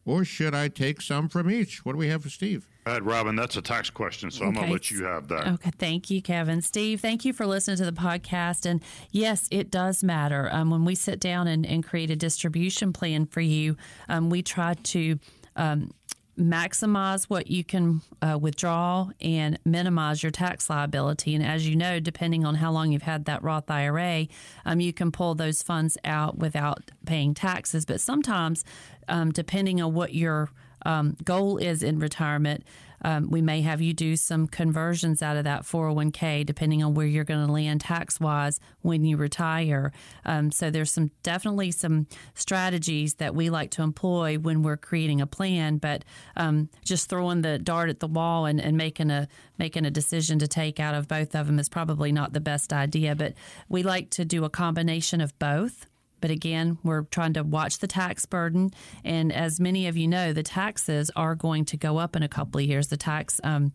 or 0.06 0.26
should 0.26 0.54
I 0.54 0.68
take 0.68 1.02
some 1.02 1.30
from 1.30 1.50
each? 1.50 1.86
What 1.86 1.94
do 1.94 1.98
we 1.98 2.10
have 2.10 2.24
for 2.24 2.30
Steve? 2.30 2.68
Go 2.86 2.92
ahead, 2.92 3.06
Robin. 3.06 3.36
That's 3.36 3.56
a 3.58 3.62
tax 3.62 3.90
question, 3.90 4.32
so 4.32 4.46
I'm 4.46 4.54
going 4.54 4.68
to 4.68 4.72
let 4.72 4.90
you 4.90 5.06
have 5.06 5.28
that. 5.28 5.48
Okay, 5.48 5.72
thank 5.78 6.10
you, 6.10 6.22
Kevin. 6.22 6.62
Steve, 6.62 7.00
thank 7.00 7.24
you 7.24 7.34
for 7.34 7.46
listening 7.46 7.78
to 7.78 7.86
the 7.86 7.92
podcast. 7.92 8.66
And 8.66 8.82
yes, 9.12 9.48
it 9.52 9.70
does 9.70 10.04
matter. 10.04 10.50
Um, 10.52 10.70
when 10.72 10.86
we 10.86 10.96
sit 10.96 11.20
down 11.20 11.48
and, 11.48 11.66
and 11.66 11.86
create 11.86 12.10
a 12.10 12.16
distribution 12.16 12.92
plan 12.92 13.26
for 13.28 13.42
you, 13.42 13.78
um, 14.08 14.30
we 14.30 14.42
try 14.42 14.74
to 14.74 15.20
um, 15.56 15.92
maximize 16.40 17.26
what 17.26 17.48
you 17.48 17.64
can 17.64 18.02
uh, 18.22 18.38
withdraw 18.40 19.10
and 19.20 19.60
minimize 19.66 20.24
your 20.24 20.32
tax 20.32 20.70
liability. 20.70 21.36
And 21.36 21.46
as 21.46 21.68
you 21.68 21.76
know, 21.76 22.00
depending 22.00 22.46
on 22.46 22.56
how 22.56 22.72
long 22.72 22.92
you've 22.92 23.02
had 23.04 23.26
that 23.26 23.44
Roth 23.44 23.70
IRA, 23.70 24.28
um, 24.66 24.80
you 24.80 24.94
can 24.94 25.12
pull 25.12 25.36
those 25.36 25.62
funds 25.62 25.98
out 26.06 26.38
without 26.38 26.92
paying 27.06 27.34
taxes. 27.34 27.86
But 27.86 28.02
sometimes, 28.02 28.64
um, 29.08 29.32
depending 29.32 29.82
on 29.82 29.94
what 29.94 30.14
your 30.14 30.50
um, 30.86 31.18
goal 31.24 31.58
is 31.58 31.84
in 31.84 32.00
retirement, 32.00 32.64
um, 33.02 33.30
we 33.30 33.42
may 33.42 33.62
have 33.62 33.82
you 33.82 33.94
do 33.94 34.16
some 34.16 34.48
conversions 34.48 35.22
out 35.22 35.38
of 35.38 35.44
that 35.46 35.64
401k 35.64 36.46
depending 36.46 36.84
on 36.84 36.94
where 36.94 37.08
you're 37.08 37.24
going 37.24 37.46
to 37.46 37.52
land 37.52 37.82
tax 37.82 38.20
wise 38.20 38.60
when 38.82 39.06
you 39.06 39.18
retire. 39.18 39.92
Um, 40.26 40.52
so 40.52 40.70
there's 40.70 40.92
some 40.92 41.12
definitely 41.24 41.72
some 41.72 42.08
strategies 42.34 43.16
that 43.16 43.36
we 43.36 43.50
like 43.50 43.72
to 43.72 43.82
employ 43.82 44.38
when 44.38 44.64
we're 44.64 44.78
creating 44.78 45.22
a 45.22 45.28
plan, 45.28 45.78
but 45.78 46.04
um, 46.36 46.70
just 46.84 47.10
throwing 47.10 47.42
the 47.42 47.60
dart 47.60 47.90
at 47.90 48.00
the 48.00 48.08
wall 48.08 48.46
and, 48.46 48.60
and 48.60 48.78
making 48.78 49.12
a 49.12 49.28
making 49.58 49.86
a 49.86 49.92
decision 49.92 50.40
to 50.40 50.48
take 50.48 50.80
out 50.80 50.96
of 50.96 51.08
both 51.08 51.36
of 51.36 51.48
them 51.48 51.60
is 51.60 51.70
probably 51.70 52.12
not 52.12 52.34
the 52.34 52.40
best 52.40 52.72
idea. 52.72 53.16
But 53.16 53.34
we 53.68 53.84
like 53.84 54.10
to 54.12 54.26
do 54.26 54.46
a 54.46 54.50
combination 54.50 55.22
of 55.22 55.38
both. 55.38 55.86
But 56.22 56.32
again, 56.32 56.78
we're 56.84 57.04
trying 57.04 57.34
to 57.34 57.44
watch 57.44 57.80
the 57.80 57.88
tax 57.88 58.26
burden. 58.26 58.72
And 59.04 59.32
as 59.32 59.60
many 59.60 59.88
of 59.88 59.98
you 59.98 60.08
know, 60.08 60.34
the 60.34 60.44
taxes 60.44 61.12
are 61.16 61.36
going 61.36 61.66
to 61.66 61.78
go 61.78 61.98
up 61.98 62.16
in 62.16 62.24
a 62.24 62.30
couple 62.30 62.60
of 62.60 62.66
years. 62.66 62.88
The 62.88 62.98
tax, 62.98 63.40
um, 63.44 63.74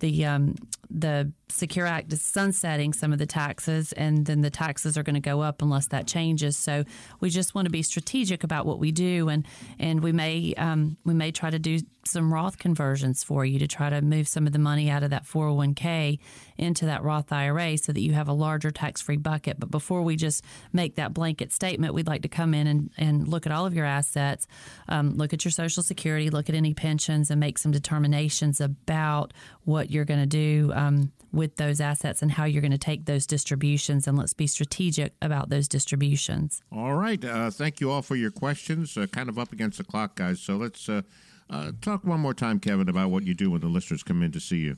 the 0.00 0.24
um, 0.24 0.54
the 0.90 1.32
Secure 1.48 1.86
Act 1.86 2.12
is 2.12 2.22
sunsetting 2.22 2.92
some 2.92 3.12
of 3.12 3.18
the 3.18 3.26
taxes, 3.26 3.92
and 3.92 4.26
then 4.26 4.40
the 4.40 4.50
taxes 4.50 4.98
are 4.98 5.02
going 5.02 5.14
to 5.14 5.20
go 5.20 5.40
up 5.40 5.62
unless 5.62 5.88
that 5.88 6.06
changes. 6.06 6.56
So 6.56 6.84
we 7.20 7.30
just 7.30 7.54
want 7.54 7.66
to 7.66 7.70
be 7.70 7.82
strategic 7.82 8.44
about 8.44 8.66
what 8.66 8.78
we 8.78 8.92
do, 8.92 9.28
and 9.28 9.46
and 9.78 10.02
we 10.02 10.12
may 10.12 10.54
um, 10.54 10.96
we 11.04 11.14
may 11.14 11.30
try 11.30 11.50
to 11.50 11.58
do 11.58 11.78
some 12.06 12.32
Roth 12.32 12.58
conversions 12.58 13.24
for 13.24 13.44
you 13.44 13.58
to 13.58 13.66
try 13.66 13.90
to 13.90 14.00
move 14.00 14.28
some 14.28 14.46
of 14.46 14.52
the 14.52 14.58
money 14.58 14.88
out 14.90 15.02
of 15.02 15.10
that 15.10 15.24
401k 15.24 16.18
into 16.56 16.86
that 16.86 17.02
Roth 17.02 17.32
IRA 17.32 17.76
so 17.76 17.92
that 17.92 18.00
you 18.00 18.12
have 18.12 18.28
a 18.28 18.32
larger 18.32 18.70
tax 18.70 19.02
free 19.02 19.16
bucket. 19.16 19.58
But 19.58 19.70
before 19.70 20.02
we 20.02 20.16
just 20.16 20.44
make 20.72 20.96
that 20.96 21.12
blanket 21.12 21.52
statement, 21.52 21.94
we'd 21.94 22.06
like 22.06 22.22
to 22.22 22.28
come 22.28 22.54
in 22.54 22.66
and, 22.66 22.90
and 22.96 23.28
look 23.28 23.46
at 23.46 23.52
all 23.52 23.66
of 23.66 23.74
your 23.74 23.84
assets, 23.84 24.46
um, 24.88 25.16
look 25.16 25.32
at 25.32 25.44
your 25.44 25.52
Social 25.52 25.82
Security, 25.82 26.30
look 26.30 26.48
at 26.48 26.54
any 26.54 26.74
pensions, 26.74 27.30
and 27.30 27.40
make 27.40 27.58
some 27.58 27.72
determinations 27.72 28.60
about 28.60 29.32
what 29.64 29.90
you're 29.90 30.04
going 30.04 30.20
to 30.20 30.26
do 30.26 30.72
um, 30.76 31.12
with 31.32 31.56
those 31.56 31.80
assets 31.80 32.22
and 32.22 32.30
how 32.30 32.44
you're 32.44 32.62
going 32.62 32.70
to 32.70 32.78
take 32.78 33.06
those 33.06 33.26
distributions. 33.26 34.06
And 34.06 34.16
let's 34.16 34.34
be 34.34 34.46
strategic 34.46 35.14
about 35.20 35.48
those 35.48 35.66
distributions. 35.66 36.62
All 36.70 36.94
right. 36.94 37.22
Uh, 37.24 37.50
thank 37.50 37.80
you 37.80 37.90
all 37.90 38.02
for 38.02 38.16
your 38.16 38.30
questions. 38.30 38.96
Uh, 38.96 39.06
kind 39.06 39.28
of 39.28 39.38
up 39.38 39.52
against 39.52 39.78
the 39.78 39.84
clock, 39.84 40.14
guys. 40.16 40.40
So 40.40 40.56
let's 40.56 40.88
uh, 40.88 41.02
uh, 41.50 41.72
talk 41.80 42.04
one 42.04 42.20
more 42.20 42.34
time, 42.34 42.60
Kevin, 42.60 42.88
about 42.88 43.10
what 43.10 43.24
you 43.24 43.34
do 43.34 43.50
when 43.50 43.60
the 43.60 43.68
listeners 43.68 44.02
come 44.02 44.22
in 44.22 44.32
to 44.32 44.40
see 44.40 44.58
you. 44.58 44.76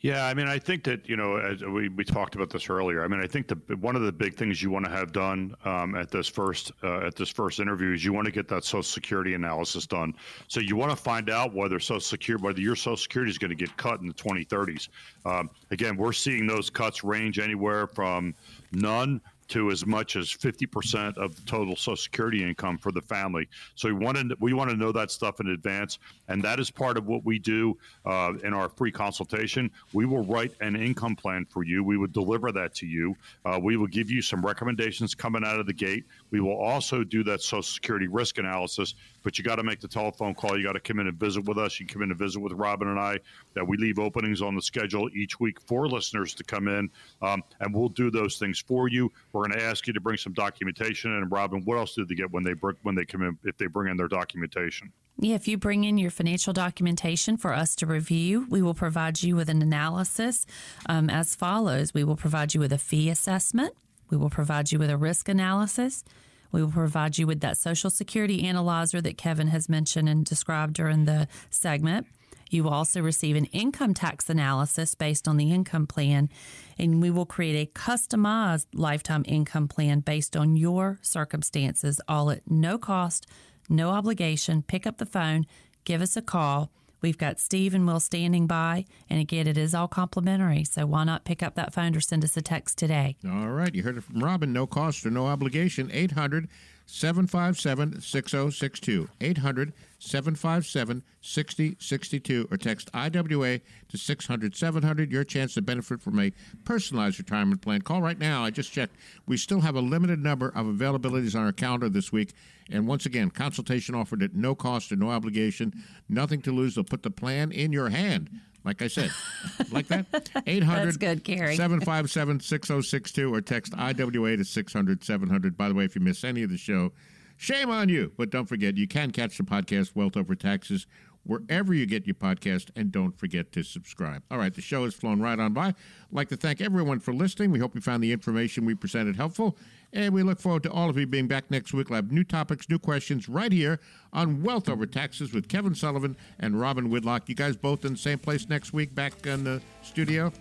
Yeah, 0.00 0.26
I 0.26 0.34
mean, 0.34 0.46
I 0.46 0.60
think 0.60 0.84
that 0.84 1.08
you 1.08 1.16
know, 1.16 1.56
we, 1.72 1.88
we 1.88 2.04
talked 2.04 2.36
about 2.36 2.50
this 2.50 2.70
earlier. 2.70 3.02
I 3.02 3.08
mean, 3.08 3.20
I 3.20 3.26
think 3.26 3.48
the 3.48 3.56
one 3.76 3.96
of 3.96 4.02
the 4.02 4.12
big 4.12 4.36
things 4.36 4.62
you 4.62 4.70
want 4.70 4.84
to 4.84 4.90
have 4.90 5.12
done 5.12 5.56
um, 5.64 5.96
at 5.96 6.10
this 6.10 6.28
first 6.28 6.70
uh, 6.84 7.00
at 7.00 7.16
this 7.16 7.28
first 7.28 7.58
interview 7.58 7.92
is 7.92 8.04
you 8.04 8.12
want 8.12 8.26
to 8.26 8.30
get 8.30 8.46
that 8.48 8.64
Social 8.64 8.84
Security 8.84 9.34
analysis 9.34 9.86
done. 9.86 10.14
So 10.46 10.60
you 10.60 10.76
want 10.76 10.92
to 10.92 10.96
find 10.96 11.30
out 11.30 11.52
whether 11.52 11.80
Social 11.80 12.00
Security, 12.00 12.44
whether 12.44 12.60
your 12.60 12.76
Social 12.76 12.96
Security 12.96 13.30
is 13.30 13.38
going 13.38 13.50
to 13.50 13.56
get 13.56 13.76
cut 13.76 14.00
in 14.00 14.06
the 14.06 14.14
2030s. 14.14 14.88
Um, 15.26 15.50
again, 15.72 15.96
we're 15.96 16.12
seeing 16.12 16.46
those 16.46 16.70
cuts 16.70 17.02
range 17.02 17.40
anywhere 17.40 17.88
from 17.88 18.36
none 18.70 19.20
to 19.48 19.70
as 19.70 19.86
much 19.86 20.16
as 20.16 20.28
50% 20.28 21.16
of 21.16 21.34
the 21.34 21.42
total 21.42 21.74
Social 21.74 21.96
Security 21.96 22.44
income 22.44 22.78
for 22.78 22.92
the 22.92 23.00
family. 23.00 23.48
So 23.74 23.88
we 23.88 23.94
want 23.94 24.16
to 24.16 24.36
we 24.40 24.52
want 24.52 24.70
to 24.70 24.76
know 24.76 24.92
that 24.92 25.10
stuff 25.10 25.40
in 25.40 25.48
advance, 25.48 25.98
and 26.28 26.42
that 26.44 26.60
is 26.60 26.70
part 26.70 26.96
of 26.96 27.06
what 27.06 27.24
we 27.24 27.38
do 27.38 27.76
uh, 28.04 28.34
in 28.44 28.52
our 28.52 28.68
free 28.68 28.92
consultation. 28.92 29.70
We 29.92 30.06
will 30.06 30.24
write 30.24 30.52
an 30.60 30.76
income 30.76 31.16
plan 31.16 31.46
for 31.46 31.64
you. 31.64 31.82
We 31.82 31.96
would 31.96 32.12
deliver 32.12 32.52
that 32.52 32.74
to 32.76 32.86
you. 32.86 33.16
Uh, 33.44 33.58
we 33.60 33.76
will 33.76 33.86
give 33.86 34.10
you 34.10 34.22
some 34.22 34.44
recommendations 34.44 35.14
coming 35.14 35.44
out 35.44 35.58
of 35.58 35.66
the 35.66 35.72
gate. 35.72 36.04
We 36.30 36.40
will 36.40 36.56
also 36.56 37.02
do 37.04 37.24
that 37.24 37.40
Social 37.40 37.62
Security 37.62 38.06
risk 38.08 38.38
analysis, 38.38 38.94
but 39.22 39.38
you 39.38 39.44
got 39.44 39.56
to 39.56 39.62
make 39.62 39.80
the 39.80 39.88
telephone 39.88 40.34
call. 40.34 40.56
You 40.56 40.64
got 40.64 40.72
to 40.72 40.80
come 40.80 41.00
in 41.00 41.06
and 41.06 41.18
visit 41.18 41.44
with 41.44 41.58
us. 41.58 41.78
You 41.78 41.86
can 41.86 41.94
come 41.94 42.02
in 42.02 42.10
and 42.10 42.18
visit 42.18 42.40
with 42.40 42.52
Robin 42.52 42.88
and 42.88 42.98
I. 42.98 43.18
That 43.54 43.66
we 43.66 43.76
leave 43.76 43.98
openings 43.98 44.42
on 44.42 44.54
the 44.54 44.62
schedule 44.62 45.08
each 45.14 45.40
week 45.40 45.60
for 45.60 45.88
listeners 45.88 46.34
to 46.34 46.44
come 46.44 46.68
in, 46.68 46.90
um, 47.22 47.42
and 47.60 47.74
we'll 47.74 47.88
do 47.88 48.10
those 48.10 48.38
things 48.38 48.58
for 48.58 48.88
you. 48.88 49.10
We're 49.32 49.46
going 49.46 49.58
to 49.58 49.64
ask 49.64 49.86
you 49.86 49.92
to 49.92 50.00
bring 50.00 50.16
some 50.16 50.32
documentation. 50.32 51.12
And 51.12 51.30
Robin, 51.30 51.62
what 51.64 51.78
else 51.78 51.94
did 51.94 52.08
they 52.08 52.14
get 52.14 52.30
when 52.30 52.44
they 52.44 52.54
br- 52.54 52.72
when 52.82 52.94
they 52.94 53.04
come 53.04 53.22
in? 53.22 53.38
If 53.44 53.56
they 53.58 53.66
bring 53.66 53.90
in 53.90 53.96
their 53.96 54.08
documentation. 54.08 54.92
Yeah, 55.20 55.34
if 55.34 55.48
you 55.48 55.58
bring 55.58 55.82
in 55.82 55.98
your 55.98 56.12
financial 56.12 56.52
documentation 56.52 57.36
for 57.36 57.52
us 57.52 57.74
to 57.76 57.86
review, 57.86 58.46
we 58.48 58.62
will 58.62 58.74
provide 58.74 59.20
you 59.20 59.34
with 59.34 59.48
an 59.48 59.62
analysis 59.62 60.46
um, 60.86 61.10
as 61.10 61.34
follows. 61.34 61.92
We 61.92 62.04
will 62.04 62.14
provide 62.14 62.54
you 62.54 62.60
with 62.60 62.72
a 62.72 62.78
fee 62.78 63.10
assessment. 63.10 63.74
We 64.10 64.16
will 64.16 64.30
provide 64.30 64.70
you 64.70 64.78
with 64.78 64.90
a 64.90 64.96
risk 64.96 65.28
analysis. 65.28 66.04
We 66.52 66.62
will 66.62 66.70
provide 66.70 67.18
you 67.18 67.26
with 67.26 67.40
that 67.40 67.58
Social 67.58 67.90
Security 67.90 68.44
analyzer 68.44 69.00
that 69.00 69.18
Kevin 69.18 69.48
has 69.48 69.68
mentioned 69.68 70.08
and 70.08 70.24
described 70.24 70.74
during 70.74 71.04
the 71.04 71.28
segment. 71.50 72.06
You 72.50 72.64
will 72.64 72.72
also 72.72 73.02
receive 73.02 73.36
an 73.36 73.44
income 73.46 73.92
tax 73.94 74.30
analysis 74.30 74.94
based 74.94 75.28
on 75.28 75.36
the 75.36 75.52
income 75.52 75.86
plan, 75.86 76.30
and 76.78 77.02
we 77.02 77.10
will 77.10 77.26
create 77.26 77.68
a 77.68 77.70
customized 77.78 78.66
lifetime 78.72 79.24
income 79.26 79.68
plan 79.68 80.00
based 80.00 80.36
on 80.36 80.56
your 80.56 80.98
circumstances, 81.02 82.00
all 82.08 82.30
at 82.30 82.50
no 82.50 82.78
cost, 82.78 83.26
no 83.68 83.90
obligation. 83.90 84.62
Pick 84.62 84.86
up 84.86 84.96
the 84.96 85.06
phone, 85.06 85.46
give 85.84 86.00
us 86.00 86.16
a 86.16 86.22
call. 86.22 86.70
We've 87.00 87.18
got 87.18 87.38
Steve 87.38 87.74
and 87.74 87.86
Will 87.86 88.00
standing 88.00 88.46
by, 88.46 88.84
and 89.08 89.20
again, 89.20 89.46
it 89.46 89.56
is 89.56 89.74
all 89.74 89.88
complimentary. 89.88 90.64
So 90.64 90.86
why 90.86 91.04
not 91.04 91.24
pick 91.24 91.42
up 91.42 91.54
that 91.54 91.72
phone 91.72 91.94
or 91.94 92.00
send 92.00 92.24
us 92.24 92.36
a 92.36 92.42
text 92.42 92.76
today? 92.78 93.16
All 93.24 93.50
right, 93.50 93.74
you 93.74 93.82
heard 93.82 93.96
it 93.96 94.04
from 94.04 94.22
Robin. 94.22 94.52
No 94.52 94.66
cost 94.66 95.06
or 95.06 95.10
no 95.10 95.26
obligation. 95.26 95.90
800 95.92 96.48
757 96.90 98.00
6062. 98.00 99.10
800 99.20 99.74
757 99.98 101.02
6062 101.20 102.48
or 102.50 102.56
text 102.56 102.90
IWA 102.94 103.60
to 103.88 103.98
600 103.98 104.56
700. 104.56 105.12
Your 105.12 105.22
chance 105.22 105.52
to 105.54 105.62
benefit 105.62 106.00
from 106.00 106.18
a 106.18 106.32
personalized 106.64 107.18
retirement 107.18 107.60
plan. 107.60 107.82
Call 107.82 108.00
right 108.00 108.18
now. 108.18 108.42
I 108.42 108.50
just 108.50 108.72
checked. 108.72 108.96
We 109.26 109.36
still 109.36 109.60
have 109.60 109.76
a 109.76 109.80
limited 109.80 110.18
number 110.18 110.48
of 110.48 110.64
availabilities 110.64 111.36
on 111.36 111.44
our 111.44 111.52
calendar 111.52 111.90
this 111.90 112.10
week. 112.10 112.32
And 112.70 112.86
once 112.86 113.04
again, 113.04 113.30
consultation 113.30 113.94
offered 113.94 114.22
at 114.22 114.34
no 114.34 114.54
cost 114.54 114.90
or 114.90 114.96
no 114.96 115.10
obligation. 115.10 115.74
Nothing 116.08 116.40
to 116.42 116.52
lose. 116.52 116.74
They'll 116.74 116.84
put 116.84 117.02
the 117.02 117.10
plan 117.10 117.52
in 117.52 117.70
your 117.70 117.90
hand. 117.90 118.30
Like 118.64 118.82
I 118.82 118.88
said, 118.88 119.10
like 119.70 119.86
that. 119.88 120.06
800 120.46 120.84
That's 120.84 120.96
good, 120.96 121.24
Gary. 121.24 121.56
757 121.56 122.40
6062 122.40 123.34
or 123.34 123.40
text 123.40 123.72
IWA 123.76 124.36
to 124.36 124.44
600 124.44 125.04
700. 125.04 125.56
By 125.56 125.68
the 125.68 125.74
way, 125.74 125.84
if 125.84 125.94
you 125.94 126.00
miss 126.00 126.24
any 126.24 126.42
of 126.42 126.50
the 126.50 126.58
show, 126.58 126.92
shame 127.36 127.70
on 127.70 127.88
you. 127.88 128.12
But 128.16 128.30
don't 128.30 128.46
forget, 128.46 128.76
you 128.76 128.88
can 128.88 129.10
catch 129.10 129.38
the 129.38 129.44
podcast 129.44 129.94
Wealth 129.94 130.16
Over 130.16 130.34
Taxes 130.34 130.86
wherever 131.24 131.74
you 131.74 131.86
get 131.86 132.06
your 132.06 132.14
podcast, 132.14 132.70
and 132.74 132.90
don't 132.90 133.18
forget 133.18 133.52
to 133.52 133.62
subscribe. 133.62 134.22
All 134.30 134.38
right, 134.38 134.54
the 134.54 134.62
show 134.62 134.84
has 134.84 134.94
flown 134.94 135.20
right 135.20 135.38
on 135.38 135.52
by. 135.52 135.68
I'd 135.68 135.74
like 136.10 136.28
to 136.30 136.36
thank 136.36 136.60
everyone 136.60 137.00
for 137.00 137.12
listening. 137.12 137.50
We 137.50 137.58
hope 137.58 137.74
you 137.74 137.80
found 137.80 138.02
the 138.02 138.12
information 138.12 138.64
we 138.64 138.74
presented 138.74 139.16
helpful, 139.16 139.56
and 139.92 140.14
we 140.14 140.22
look 140.22 140.40
forward 140.40 140.62
to 140.64 140.70
all 140.70 140.88
of 140.88 140.98
you 140.98 141.06
being 141.06 141.28
back 141.28 141.50
next 141.50 141.72
week. 141.72 141.90
We'll 141.90 141.96
have 141.96 142.12
new 142.12 142.24
topics, 142.24 142.68
new 142.68 142.78
questions 142.78 143.28
right 143.28 143.52
here 143.52 143.80
on 144.12 144.42
Wealth 144.42 144.68
Over 144.68 144.86
Taxes 144.86 145.32
with 145.32 145.48
Kevin 145.48 145.74
Sullivan 145.74 146.16
and 146.38 146.60
Robin 146.60 146.90
Whitlock. 146.90 147.28
You 147.28 147.34
guys 147.34 147.56
both 147.56 147.84
in 147.84 147.92
the 147.92 147.98
same 147.98 148.18
place 148.18 148.48
next 148.48 148.72
week, 148.72 148.94
back 148.94 149.26
in 149.26 149.44
the 149.44 149.60
studio? 149.82 150.32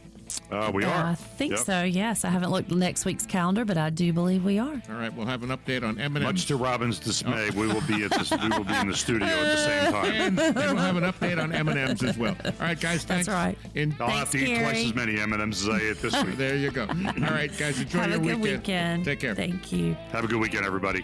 Uh, 0.51 0.71
we 0.73 0.83
are. 0.83 1.05
I 1.07 1.15
think 1.15 1.51
Yep. 1.51 1.59
so, 1.61 1.83
yes. 1.83 2.23
I 2.25 2.29
haven't 2.29 2.51
looked 2.51 2.71
at 2.71 2.77
next 2.77 3.05
week's 3.05 3.25
calendar, 3.25 3.65
but 3.65 3.77
I 3.77 3.89
do 3.89 4.11
believe 4.13 4.43
we 4.43 4.59
are. 4.59 4.81
All 4.89 4.95
right, 4.95 5.13
we'll 5.13 5.25
have 5.25 5.43
an 5.43 5.49
update 5.49 5.83
on 5.87 5.99
M&M's. 5.99 6.23
Much 6.23 6.45
to 6.47 6.55
Robin's 6.57 6.99
dismay, 6.99 7.49
we 7.51 7.67
will 7.67 7.81
be 7.81 8.03
at 8.03 8.11
this, 8.11 8.31
we 8.31 8.49
will 8.49 8.63
be 8.63 8.73
in 8.75 8.87
the 8.87 8.95
studio 8.95 9.27
at 9.27 9.55
the 9.55 9.57
same 9.57 9.91
time. 9.91 10.05
and, 10.13 10.39
and 10.39 10.55
we'll 10.55 10.75
have 10.77 10.97
an 10.97 11.03
update 11.03 11.41
on 11.41 11.51
M&M's 11.53 12.03
as 12.03 12.17
well. 12.17 12.35
All 12.45 12.51
right, 12.59 12.79
guys, 12.79 13.03
thanks. 13.03 13.27
right. 13.27 13.57
In, 13.75 13.95
I'll 13.99 14.09
have 14.09 14.29
to 14.31 14.37
Thanks, 14.37 14.51
eat 14.51 14.63
twice 14.63 14.85
as 14.85 14.95
many 14.95 15.19
M 15.19 15.33
and 15.33 15.41
M's 15.41 15.63
as 15.63 15.69
I 15.69 15.79
ate 15.79 16.01
this 16.01 16.23
week. 16.23 16.37
there 16.37 16.55
you 16.55 16.71
go. 16.71 16.83
All 16.87 17.13
right, 17.31 17.55
guys, 17.57 17.79
enjoy 17.79 17.99
Have 17.99 18.09
your 18.11 18.19
a 18.19 18.23
good 18.23 18.39
weekend. 18.41 18.57
weekend. 18.61 19.05
Take 19.05 19.19
care. 19.19 19.35
Thank 19.35 19.71
you. 19.71 19.95
Have 20.11 20.23
a 20.23 20.27
good 20.27 20.39
weekend, 20.41 20.65
everybody. 20.65 21.03